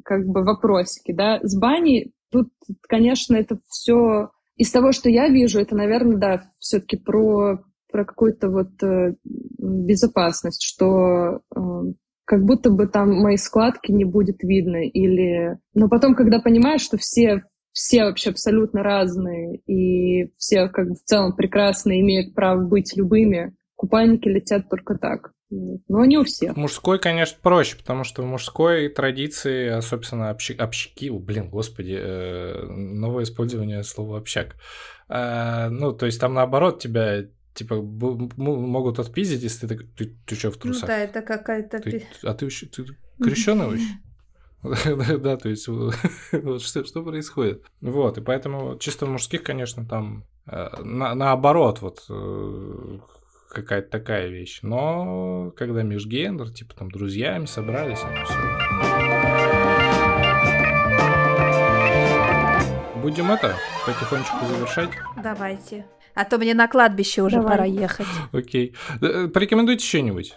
как 0.05 0.25
бы 0.25 0.43
вопросики, 0.43 1.11
да, 1.11 1.39
с 1.43 1.59
баней 1.59 2.13
тут, 2.31 2.49
конечно, 2.87 3.35
это 3.35 3.59
все 3.67 4.29
из 4.55 4.71
того, 4.71 4.93
что 4.93 5.09
я 5.09 5.27
вижу, 5.27 5.59
это, 5.59 5.75
наверное, 5.75 6.17
да, 6.17 6.51
все-таки 6.57 6.95
про 6.95 7.59
про 7.91 8.05
какую-то 8.05 8.49
вот 8.49 8.81
э, 8.83 9.15
безопасность, 9.23 10.63
что 10.63 11.41
э, 11.55 11.59
как 12.25 12.43
будто 12.43 12.69
бы 12.69 12.87
там 12.87 13.13
мои 13.13 13.37
складки 13.37 13.91
не 13.91 14.03
будет 14.03 14.43
видно, 14.43 14.85
или... 14.85 15.57
Но 15.73 15.87
потом, 15.87 16.13
когда 16.13 16.39
понимаешь, 16.41 16.81
что 16.81 16.97
все, 16.97 17.43
все 17.71 18.03
вообще 18.03 18.31
абсолютно 18.31 18.83
разные, 18.83 19.61
и 19.65 20.31
все 20.37 20.67
как 20.67 20.89
бы 20.89 20.95
в 20.95 21.03
целом 21.03 21.35
прекрасно 21.35 21.99
имеют 21.99 22.35
право 22.35 22.61
быть 22.61 22.97
любыми, 22.97 23.55
купальники 23.75 24.27
летят 24.27 24.69
только 24.69 24.95
так. 24.95 25.31
Но 25.49 26.03
не 26.03 26.17
у 26.17 26.25
всех. 26.25 26.57
Мужской, 26.57 26.99
конечно, 26.99 27.37
проще, 27.41 27.77
потому 27.77 28.03
что 28.03 28.21
в 28.21 28.25
мужской 28.25 28.89
традиции, 28.89 29.69
особенно 29.69 30.29
общи, 30.29 30.51
общики, 30.51 31.09
блин, 31.09 31.49
господи, 31.49 31.97
э, 31.97 32.65
новое 32.65 33.23
использование 33.23 33.83
слова 33.83 34.17
общак. 34.17 34.55
Э, 35.07 35.69
ну, 35.69 35.93
то 35.93 36.05
есть 36.05 36.19
там 36.19 36.33
наоборот 36.33 36.81
тебя 36.81 37.23
типа 37.57 37.81
могут 37.81 38.99
отпиздить, 38.99 39.43
если 39.43 39.67
ты 39.67 39.77
ты, 39.77 40.15
ты 40.25 40.35
что 40.35 40.51
в 40.51 40.57
трусах? 40.57 40.83
Ну 40.83 40.87
да, 40.87 40.97
это 40.99 41.21
какая-то... 41.21 41.79
Ты, 41.79 42.05
а 42.23 42.33
ты, 42.33 42.47
ты 42.49 42.85
крещеный 43.21 43.65
вообще? 43.67 43.87
Да, 45.19 45.37
то 45.37 45.49
есть 45.49 45.67
вот 46.31 46.61
что, 46.61 46.85
что 46.85 47.03
происходит. 47.03 47.63
Вот, 47.81 48.17
и 48.17 48.21
поэтому 48.21 48.77
чисто 48.77 49.05
мужских, 49.05 49.43
конечно, 49.43 49.85
там 49.85 50.23
э, 50.45 50.69
на, 50.83 51.15
наоборот, 51.15 51.81
вот 51.81 52.05
э, 52.09 52.99
какая-то 53.49 53.89
такая 53.89 54.27
вещь. 54.27 54.59
Но 54.61 55.51
когда 55.55 55.83
межгендер, 55.83 56.49
типа 56.49 56.75
там 56.75 56.91
друзьями 56.91 57.45
собрались, 57.45 57.99
это 57.99 58.25
все. 58.25 58.35
Будем 63.01 63.31
это 63.31 63.55
потихонечку 63.85 64.45
завершать. 64.45 64.89
Давайте. 65.23 65.85
А 66.17 66.25
то 66.25 66.37
мне 66.37 66.53
на 66.53 66.67
кладбище 66.67 67.21
уже 67.21 67.37
Давай. 67.37 67.51
пора 67.51 67.65
ехать. 67.65 68.07
Окей. 68.31 68.75
Э, 69.01 69.27
порекомендуйте 69.27 69.85
что-нибудь. 69.85 70.35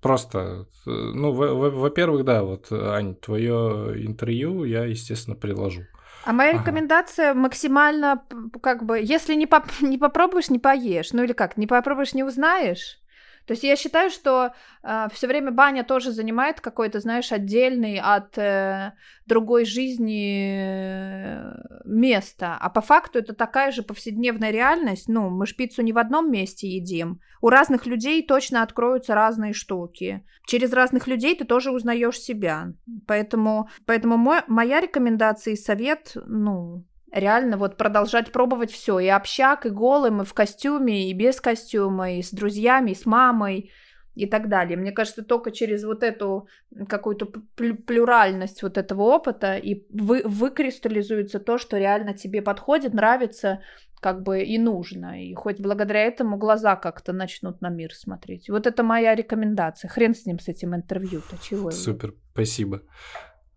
Просто, 0.00 0.66
э, 0.86 0.90
ну, 0.90 1.32
во-первых, 1.32 2.24
да, 2.24 2.42
вот, 2.42 2.72
Ань, 2.72 3.14
твое 3.16 4.06
интервью 4.06 4.64
я, 4.64 4.84
естественно, 4.84 5.36
приложу. 5.36 5.82
А 6.24 6.32
моя 6.32 6.50
ага. 6.50 6.60
рекомендация 6.60 7.34
максимально, 7.34 8.22
как 8.62 8.84
бы, 8.84 8.98
если 8.98 9.34
не, 9.34 9.46
поп 9.46 9.64
не 9.80 9.98
попробуешь, 9.98 10.50
не 10.50 10.58
поешь. 10.58 11.12
Ну 11.12 11.22
или 11.22 11.32
как, 11.32 11.56
не 11.56 11.66
попробуешь, 11.66 12.14
не 12.14 12.24
узнаешь. 12.24 12.99
То 13.50 13.54
есть 13.54 13.64
я 13.64 13.74
считаю, 13.74 14.10
что 14.10 14.44
э, 14.44 14.50
а, 14.84 15.08
все 15.08 15.26
время 15.26 15.50
баня 15.50 15.82
тоже 15.82 16.12
занимает 16.12 16.60
какой-то, 16.60 17.00
знаешь, 17.00 17.32
отдельный 17.32 17.98
от 17.98 18.38
э, 18.38 18.92
другой 19.26 19.64
жизни 19.64 20.54
э, 20.56 21.54
место. 21.84 22.56
А 22.60 22.70
по 22.70 22.80
факту 22.80 23.18
это 23.18 23.34
такая 23.34 23.72
же 23.72 23.82
повседневная 23.82 24.52
реальность. 24.52 25.08
Ну, 25.08 25.30
мы 25.30 25.46
шпицу 25.46 25.82
не 25.82 25.92
в 25.92 25.98
одном 25.98 26.30
месте 26.30 26.68
едим. 26.68 27.18
У 27.42 27.48
разных 27.48 27.86
людей 27.86 28.24
точно 28.24 28.62
откроются 28.62 29.16
разные 29.16 29.52
штуки. 29.52 30.24
Через 30.46 30.72
разных 30.72 31.08
людей 31.08 31.34
ты 31.34 31.44
тоже 31.44 31.72
узнаешь 31.72 32.20
себя. 32.20 32.72
Поэтому, 33.08 33.68
поэтому 33.84 34.16
мой, 34.16 34.42
моя 34.46 34.80
рекомендация 34.80 35.54
и 35.54 35.56
совет, 35.56 36.12
ну, 36.24 36.84
реально 37.12 37.56
вот 37.56 37.76
продолжать 37.76 38.32
пробовать 38.32 38.70
все, 38.70 38.98
и 38.98 39.08
общак, 39.08 39.66
и 39.66 39.70
голым, 39.70 40.22
и 40.22 40.24
в 40.24 40.34
костюме, 40.34 41.10
и 41.10 41.12
без 41.12 41.40
костюма, 41.40 42.12
и 42.12 42.22
с 42.22 42.30
друзьями, 42.30 42.92
и 42.92 42.94
с 42.94 43.06
мамой, 43.06 43.70
и 44.14 44.26
так 44.26 44.48
далее. 44.48 44.76
Мне 44.76 44.92
кажется, 44.92 45.22
только 45.22 45.50
через 45.50 45.84
вот 45.84 46.02
эту 46.02 46.48
какую-то 46.88 47.26
плюральность 47.56 48.62
вот 48.62 48.76
этого 48.76 49.02
опыта 49.02 49.56
и 49.56 49.86
вы, 49.90 50.22
выкристаллизуется 50.24 51.38
то, 51.38 51.58
что 51.58 51.78
реально 51.78 52.14
тебе 52.14 52.42
подходит, 52.42 52.92
нравится, 52.92 53.62
как 54.00 54.22
бы 54.22 54.42
и 54.42 54.58
нужно. 54.58 55.24
И 55.24 55.34
хоть 55.34 55.60
благодаря 55.60 56.00
этому 56.00 56.38
глаза 56.38 56.76
как-то 56.76 57.12
начнут 57.12 57.60
на 57.60 57.68
мир 57.68 57.94
смотреть. 57.94 58.48
Вот 58.48 58.66
это 58.66 58.82
моя 58.82 59.14
рекомендация. 59.14 59.88
Хрен 59.88 60.14
с 60.14 60.26
ним, 60.26 60.38
с 60.38 60.48
этим 60.48 60.74
интервью-то. 60.74 61.36
Чего 61.42 61.70
Супер, 61.70 62.08
его? 62.08 62.18
спасибо. 62.32 62.82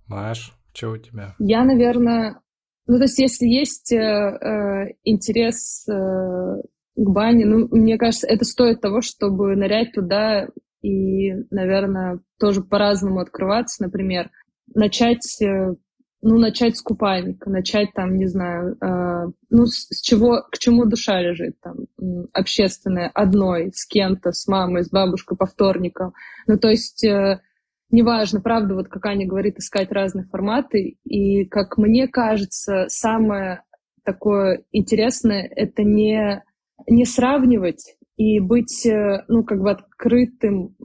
Маш, 0.08 0.54
что 0.74 0.92
у 0.92 0.98
тебя? 0.98 1.36
Я, 1.40 1.64
наверное, 1.64 2.42
ну, 2.86 2.98
то 2.98 3.04
есть, 3.04 3.20
если 3.20 3.46
есть 3.46 3.92
э, 3.94 3.98
э, 3.98 4.94
интерес 5.04 5.88
э, 5.88 5.94
к 5.94 7.10
бане, 7.10 7.46
ну, 7.46 7.68
мне 7.72 7.98
кажется, 7.98 8.28
это 8.28 8.44
стоит 8.44 8.82
того, 8.82 9.02
чтобы 9.02 9.56
нырять 9.56 9.94
туда 9.94 10.50
и, 10.82 11.32
наверное, 11.50 12.20
тоже 12.40 12.62
по-разному 12.62 13.22
открываться. 13.22 13.84
Например, 13.84 14.30
начать, 14.76 15.42
э, 15.42 15.76
ну, 16.22 16.38
начать 16.38 16.76
с 16.76 16.82
купальника, 16.82 17.50
начать 17.50 17.94
там, 17.94 18.18
не 18.18 18.28
знаю, 18.28 18.76
э, 18.82 19.32
ну, 19.50 19.66
с, 19.66 19.88
с 19.90 20.02
чего, 20.02 20.44
к 20.52 20.58
чему 20.58 20.86
душа 20.86 21.22
лежит, 21.22 21.56
там, 21.62 21.86
общественное, 22.34 23.10
одной, 23.14 23.72
с 23.74 23.86
кем-то, 23.86 24.34
с 24.34 24.46
мамой, 24.48 24.84
с 24.84 24.90
бабушкой 24.90 25.38
по 25.38 25.46
вторникам. 25.46 26.14
Ну, 26.48 26.58
то 26.58 26.68
есть... 26.68 27.04
Э, 27.06 27.40
неважно, 27.94 28.42
правда, 28.42 28.74
вот 28.74 28.88
как 28.90 29.06
Аня 29.06 29.26
говорит, 29.26 29.60
искать 29.60 29.92
разные 29.92 30.26
форматы. 30.26 30.98
И, 31.06 31.46
как 31.46 31.78
мне 31.78 32.08
кажется, 32.08 32.86
самое 32.90 33.64
такое 34.04 34.64
интересное— 34.72 35.50
это 35.56 35.84
не, 35.84 36.44
не 36.88 37.06
сравнивать 37.06 37.96
и 38.18 38.40
быть, 38.40 38.86
э, 38.86 39.24
ну, 39.28 39.44
как 39.44 39.60
бы 39.62 39.72
открытым 39.72 40.76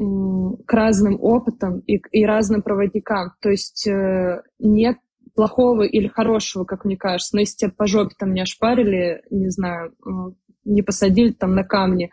к 0.66 0.72
разным 0.72 1.18
опытам 1.20 1.80
и, 1.80 2.00
и 2.12 2.24
разным 2.24 2.62
проводникам. 2.62 3.32
То 3.40 3.50
есть 3.50 3.86
э, 3.88 4.42
нет 4.58 4.98
плохого 5.34 5.82
или 5.82 6.08
хорошего, 6.08 6.64
как 6.64 6.84
мне 6.84 6.96
кажется. 6.96 7.36
Но 7.36 7.40
если 7.40 7.56
тебя 7.56 7.72
по 7.76 7.86
жопе 7.86 8.14
там 8.18 8.34
не 8.34 8.42
ошпарили, 8.42 9.22
не 9.30 9.48
знаю, 9.48 9.94
не 10.64 10.82
посадили 10.82 11.32
там 11.32 11.54
на 11.54 11.64
камни, 11.64 12.10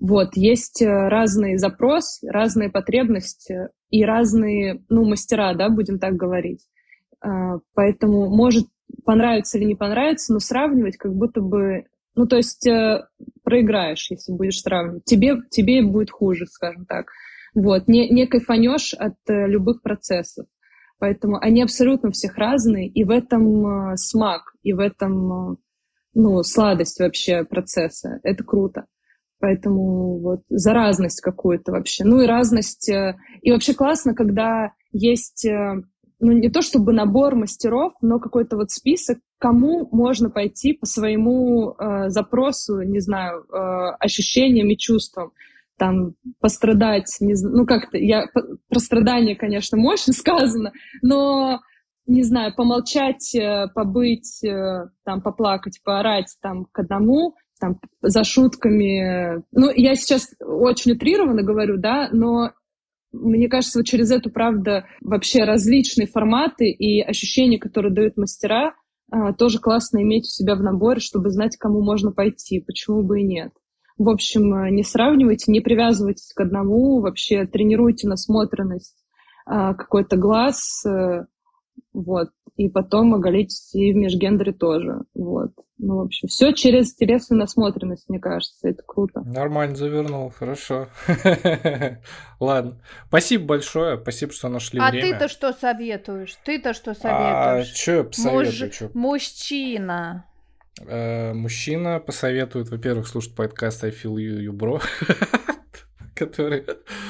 вот, 0.00 0.36
есть 0.36 0.82
э, 0.82 0.86
разный 0.86 1.58
запрос, 1.58 2.20
разные 2.26 2.70
потребности 2.70 3.68
и 3.92 4.04
разные, 4.04 4.82
ну, 4.88 5.04
мастера, 5.04 5.54
да, 5.54 5.68
будем 5.68 5.98
так 5.98 6.14
говорить. 6.14 6.66
А, 7.20 7.58
поэтому 7.74 8.34
может 8.34 8.66
понравится 9.04 9.58
или 9.58 9.66
не 9.66 9.74
понравится, 9.74 10.32
но 10.32 10.40
сравнивать 10.40 10.96
как 10.96 11.14
будто 11.14 11.42
бы, 11.42 11.84
ну, 12.14 12.26
то 12.26 12.36
есть 12.36 12.66
э, 12.66 13.06
проиграешь, 13.44 14.10
если 14.10 14.32
будешь 14.32 14.60
сравнивать. 14.60 15.04
Тебе, 15.04 15.36
тебе 15.50 15.82
будет 15.82 16.10
хуже, 16.10 16.46
скажем 16.46 16.86
так. 16.86 17.08
Вот, 17.54 17.86
не, 17.86 18.08
не 18.08 18.26
кайфанешь 18.26 18.94
от 18.94 19.16
э, 19.28 19.46
любых 19.46 19.82
процессов. 19.82 20.46
Поэтому 20.98 21.36
они 21.38 21.62
абсолютно 21.62 22.12
всех 22.12 22.38
разные, 22.38 22.88
и 22.88 23.04
в 23.04 23.10
этом 23.10 23.96
смак, 23.96 24.54
и 24.62 24.72
в 24.72 24.78
этом, 24.78 25.58
ну, 26.14 26.42
сладость 26.44 26.98
вообще 27.00 27.44
процесса. 27.44 28.20
Это 28.22 28.42
круто. 28.42 28.86
Поэтому 29.42 30.20
вот 30.20 30.42
за 30.48 30.72
разность 30.72 31.20
какую-то 31.20 31.72
вообще. 31.72 32.04
Ну 32.04 32.20
и 32.20 32.26
разность. 32.26 32.88
Э, 32.88 33.16
и 33.40 33.50
вообще 33.50 33.74
классно, 33.74 34.14
когда 34.14 34.70
есть, 34.92 35.44
э, 35.44 35.82
ну 36.20 36.30
не 36.30 36.48
то 36.48 36.62
чтобы 36.62 36.92
набор 36.92 37.34
мастеров, 37.34 37.92
но 38.00 38.20
какой-то 38.20 38.56
вот 38.56 38.70
список, 38.70 39.18
кому 39.38 39.88
можно 39.90 40.30
пойти 40.30 40.74
по 40.74 40.86
своему 40.86 41.72
э, 41.72 42.08
запросу, 42.10 42.82
не 42.82 43.00
знаю, 43.00 43.42
э, 43.42 43.96
ощущениям 43.98 44.68
и 44.68 44.78
чувствам. 44.78 45.32
Там 45.76 46.14
пострадать, 46.38 47.16
не 47.18 47.34
знаю, 47.34 47.56
ну 47.56 47.66
как-то, 47.66 47.98
я, 47.98 48.26
про 48.68 48.78
страдания, 48.78 49.34
конечно, 49.34 49.76
мощно 49.76 50.12
сказано, 50.12 50.70
но 51.02 51.58
не 52.06 52.22
знаю, 52.22 52.54
помолчать, 52.54 53.34
э, 53.34 53.66
побыть, 53.74 54.40
там, 55.04 55.20
поплакать, 55.20 55.80
поорать 55.82 56.36
там 56.40 56.66
к 56.70 56.78
одному, 56.78 57.34
там, 57.62 57.78
за 58.02 58.24
шутками. 58.24 59.44
Ну, 59.52 59.70
я 59.72 59.94
сейчас 59.94 60.34
очень 60.40 60.92
утрированно 60.92 61.44
говорю, 61.44 61.78
да, 61.78 62.08
но 62.12 62.50
мне 63.12 63.48
кажется, 63.48 63.78
вот 63.78 63.86
через 63.86 64.10
эту, 64.10 64.30
правда, 64.30 64.84
вообще 65.00 65.44
различные 65.44 66.08
форматы 66.08 66.68
и 66.70 67.00
ощущения, 67.00 67.60
которые 67.60 67.94
дают 67.94 68.16
мастера, 68.16 68.74
а, 69.12 69.32
тоже 69.32 69.60
классно 69.60 70.02
иметь 70.02 70.24
у 70.24 70.30
себя 70.30 70.56
в 70.56 70.62
наборе, 70.62 70.98
чтобы 70.98 71.30
знать, 71.30 71.56
кому 71.56 71.82
можно 71.82 72.10
пойти, 72.10 72.60
почему 72.60 73.04
бы 73.04 73.20
и 73.20 73.24
нет. 73.24 73.52
В 73.96 74.08
общем, 74.08 74.52
э, 74.54 74.70
не 74.70 74.82
сравнивайте, 74.82 75.52
не 75.52 75.60
привязывайтесь 75.60 76.32
к 76.34 76.40
одному, 76.40 77.00
вообще 77.00 77.46
тренируйте 77.46 78.08
насмотренность, 78.08 78.96
а, 79.46 79.74
какой-то 79.74 80.16
глаз, 80.16 80.84
э, 80.84 81.26
вот, 81.92 82.30
и 82.56 82.68
потом 82.68 83.14
оголить 83.14 83.70
и 83.74 83.92
в 83.92 83.96
межгендере 83.96 84.52
тоже, 84.52 85.00
вот. 85.14 85.52
Ну, 85.78 85.96
в 85.96 86.00
общем, 86.02 86.28
все 86.28 86.52
через 86.52 86.92
интересную 86.92 87.40
насмотренность, 87.40 88.08
мне 88.08 88.20
кажется, 88.20 88.68
это 88.68 88.82
круто. 88.86 89.22
Нормально 89.22 89.74
завернул, 89.74 90.30
хорошо. 90.30 90.88
Ладно, 92.40 92.80
спасибо 93.08 93.46
большое, 93.46 93.98
спасибо, 94.00 94.32
что 94.32 94.48
нашли 94.48 94.78
а 94.80 94.90
время. 94.90 95.08
А 95.08 95.18
ты-то 95.18 95.28
что 95.28 95.52
советуешь? 95.52 96.38
Ты-то 96.44 96.72
что 96.72 96.94
советуешь? 96.94 97.72
А, 97.72 97.74
что 97.74 98.04
посоветую? 98.04 98.90
Муж... 98.94 99.12
Мужчина. 99.12 100.26
Э, 100.86 101.32
мужчина 101.32 102.00
посоветует, 102.00 102.68
во-первых, 102.68 103.08
слушать 103.08 103.34
подкаст 103.34 103.84
I 103.84 103.90
Feel 103.90 104.14
You, 104.14 104.38
you 104.38 104.52
Bro. 104.52 104.82
который... 106.26 106.64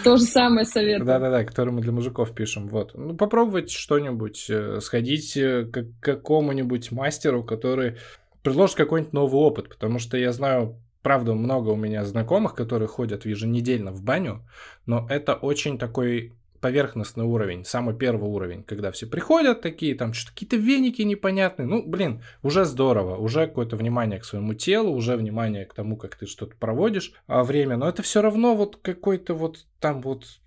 То 0.05 0.17
же 0.17 0.25
самое 0.25 0.65
совет. 0.65 1.05
Да-да-да, 1.05 1.45
который 1.45 1.73
мы 1.73 1.81
для 1.81 1.93
мужиков 1.93 2.35
пишем. 2.35 2.69
Вот. 2.69 2.93
Ну, 2.95 3.15
попробовать 3.15 3.71
что-нибудь, 3.71 4.47
э, 4.49 4.81
сходить 4.81 5.37
э, 5.37 5.65
к 5.65 5.87
какому-нибудь 6.01 6.93
мастеру, 6.93 7.45
который 7.45 7.97
предложит 8.43 8.77
какой-нибудь 8.77 9.13
новый 9.13 9.41
опыт, 9.41 9.69
потому 9.69 9.99
что 9.99 10.17
я 10.17 10.33
знаю 10.33 10.77
правда, 11.03 11.35
много 11.35 11.71
у 11.71 11.77
меня 11.77 12.05
знакомых, 12.05 12.55
которые 12.55 12.89
ходят 12.89 13.26
еженедельно 13.26 13.91
в 13.91 14.03
баню, 14.03 14.47
но 14.87 15.07
это 15.11 15.34
очень 15.34 15.79
такой 15.79 16.33
поверхностный 16.63 17.25
уровень, 17.25 17.64
самый 17.64 17.95
первый 17.95 18.30
уровень, 18.30 18.63
когда 18.63 18.93
все 18.93 19.07
приходят 19.07 19.61
такие, 19.61 19.97
там 19.97 20.14
что-то 20.14 20.33
какие-то 20.33 20.57
веники 20.57 21.03
непонятные, 21.03 21.67
ну, 21.67 21.83
блин, 21.84 22.22
уже 22.43 22.64
здорово, 22.64 23.17
уже 23.17 23.47
какое-то 23.49 23.76
внимание 23.76 24.21
к 24.21 24.25
своему 24.25 24.55
телу, 24.55 24.93
уже 24.93 25.17
внимание 25.17 25.67
к 25.67 25.75
тому, 25.75 25.97
как 25.97 26.14
ты 26.14 26.26
что-то 26.26 26.55
проводишь 26.57 27.13
а, 27.26 27.43
время, 27.43 27.76
но 27.76 27.89
это 27.89 28.03
все 28.03 28.22
равно 28.22 28.55
вот 28.55 28.76
какой-то 28.80 29.34
вот 29.34 29.67
там 29.80 30.01
вот 30.01 30.41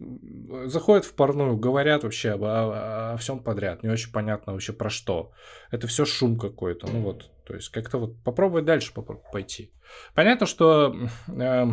заходят 0.66 1.04
в 1.04 1.14
парную, 1.14 1.58
говорят 1.58 2.04
вообще 2.04 2.32
об, 2.32 2.44
о, 2.46 3.18
всем 3.20 3.40
подряд, 3.40 3.84
не 3.84 3.90
очень 3.90 4.12
понятно 4.14 4.54
вообще 4.54 4.72
про 4.72 4.90
что. 4.90 5.34
Это 5.70 5.86
все 5.88 6.06
шум 6.06 6.40
какой-то, 6.40 6.88
ну 6.88 7.02
вот, 7.02 7.30
то 7.44 7.54
есть 7.54 7.70
как-то 7.70 7.98
вот 7.98 8.16
попробовать 8.24 8.64
дальше 8.64 8.94
пойти. 9.34 9.70
Понятно, 10.14 10.46
что 10.46 10.96
э, 11.28 11.66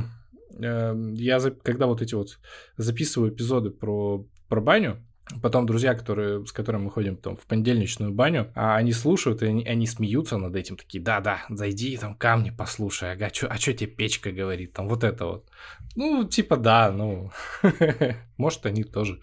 э, 0.58 1.12
я, 1.14 1.40
когда 1.62 1.86
вот 1.86 2.02
эти 2.02 2.16
вот 2.16 2.40
записываю 2.76 3.32
эпизоды 3.32 3.70
про 3.70 4.26
про 4.52 4.60
баню, 4.60 4.98
Потом 5.40 5.64
друзья, 5.64 5.94
которые, 5.94 6.44
с 6.44 6.52
которыми 6.52 6.82
мы 6.82 6.90
ходим 6.90 7.16
там, 7.16 7.38
в 7.38 7.46
понедельничную 7.46 8.12
баню, 8.12 8.52
а 8.54 8.76
они 8.76 8.92
слушают, 8.92 9.40
и 9.42 9.46
они, 9.46 9.64
они 9.64 9.86
смеются 9.86 10.36
над 10.36 10.54
этим, 10.56 10.76
такие, 10.76 11.02
да-да, 11.02 11.38
зайди, 11.48 11.96
там, 11.96 12.14
камни 12.14 12.50
послушай, 12.50 13.12
ага, 13.12 13.30
чё, 13.30 13.46
а 13.48 13.56
что 13.56 13.72
тебе 13.72 13.90
печка 13.90 14.30
говорит, 14.30 14.74
там, 14.74 14.88
вот 14.88 15.04
это 15.04 15.24
вот. 15.24 15.48
Ну, 15.94 16.24
типа, 16.24 16.58
да, 16.58 16.90
ну, 16.90 17.30
может, 18.36 18.66
они 18.66 18.84
тоже 18.84 19.20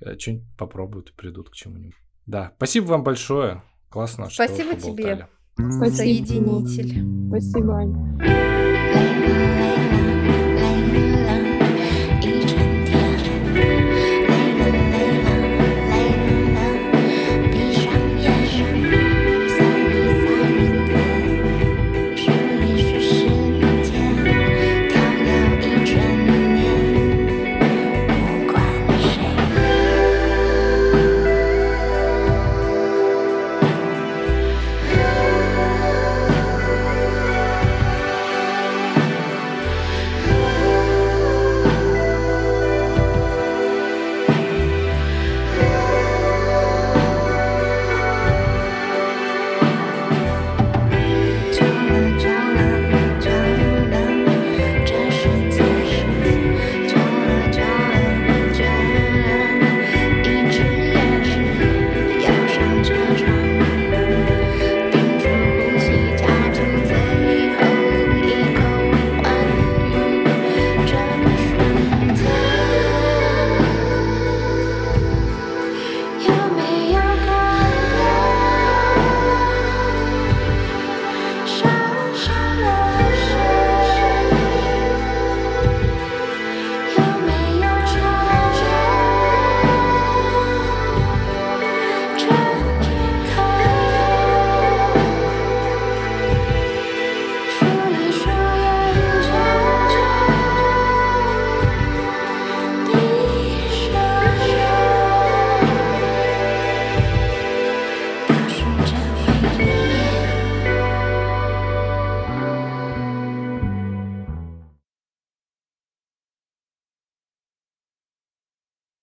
э, 0.00 0.18
что-нибудь 0.18 0.48
попробуют 0.56 1.10
и 1.10 1.12
придут 1.12 1.50
к 1.50 1.54
чему-нибудь. 1.54 1.94
Да, 2.26 2.52
спасибо 2.56 2.86
вам 2.86 3.04
большое, 3.04 3.62
классно, 3.88 4.30
Спасибо 4.30 4.72
что 4.76 4.90
тебе, 4.90 5.28
соединитель. 5.56 7.28
Спасибо, 7.28 7.76
Аня. 7.76 9.61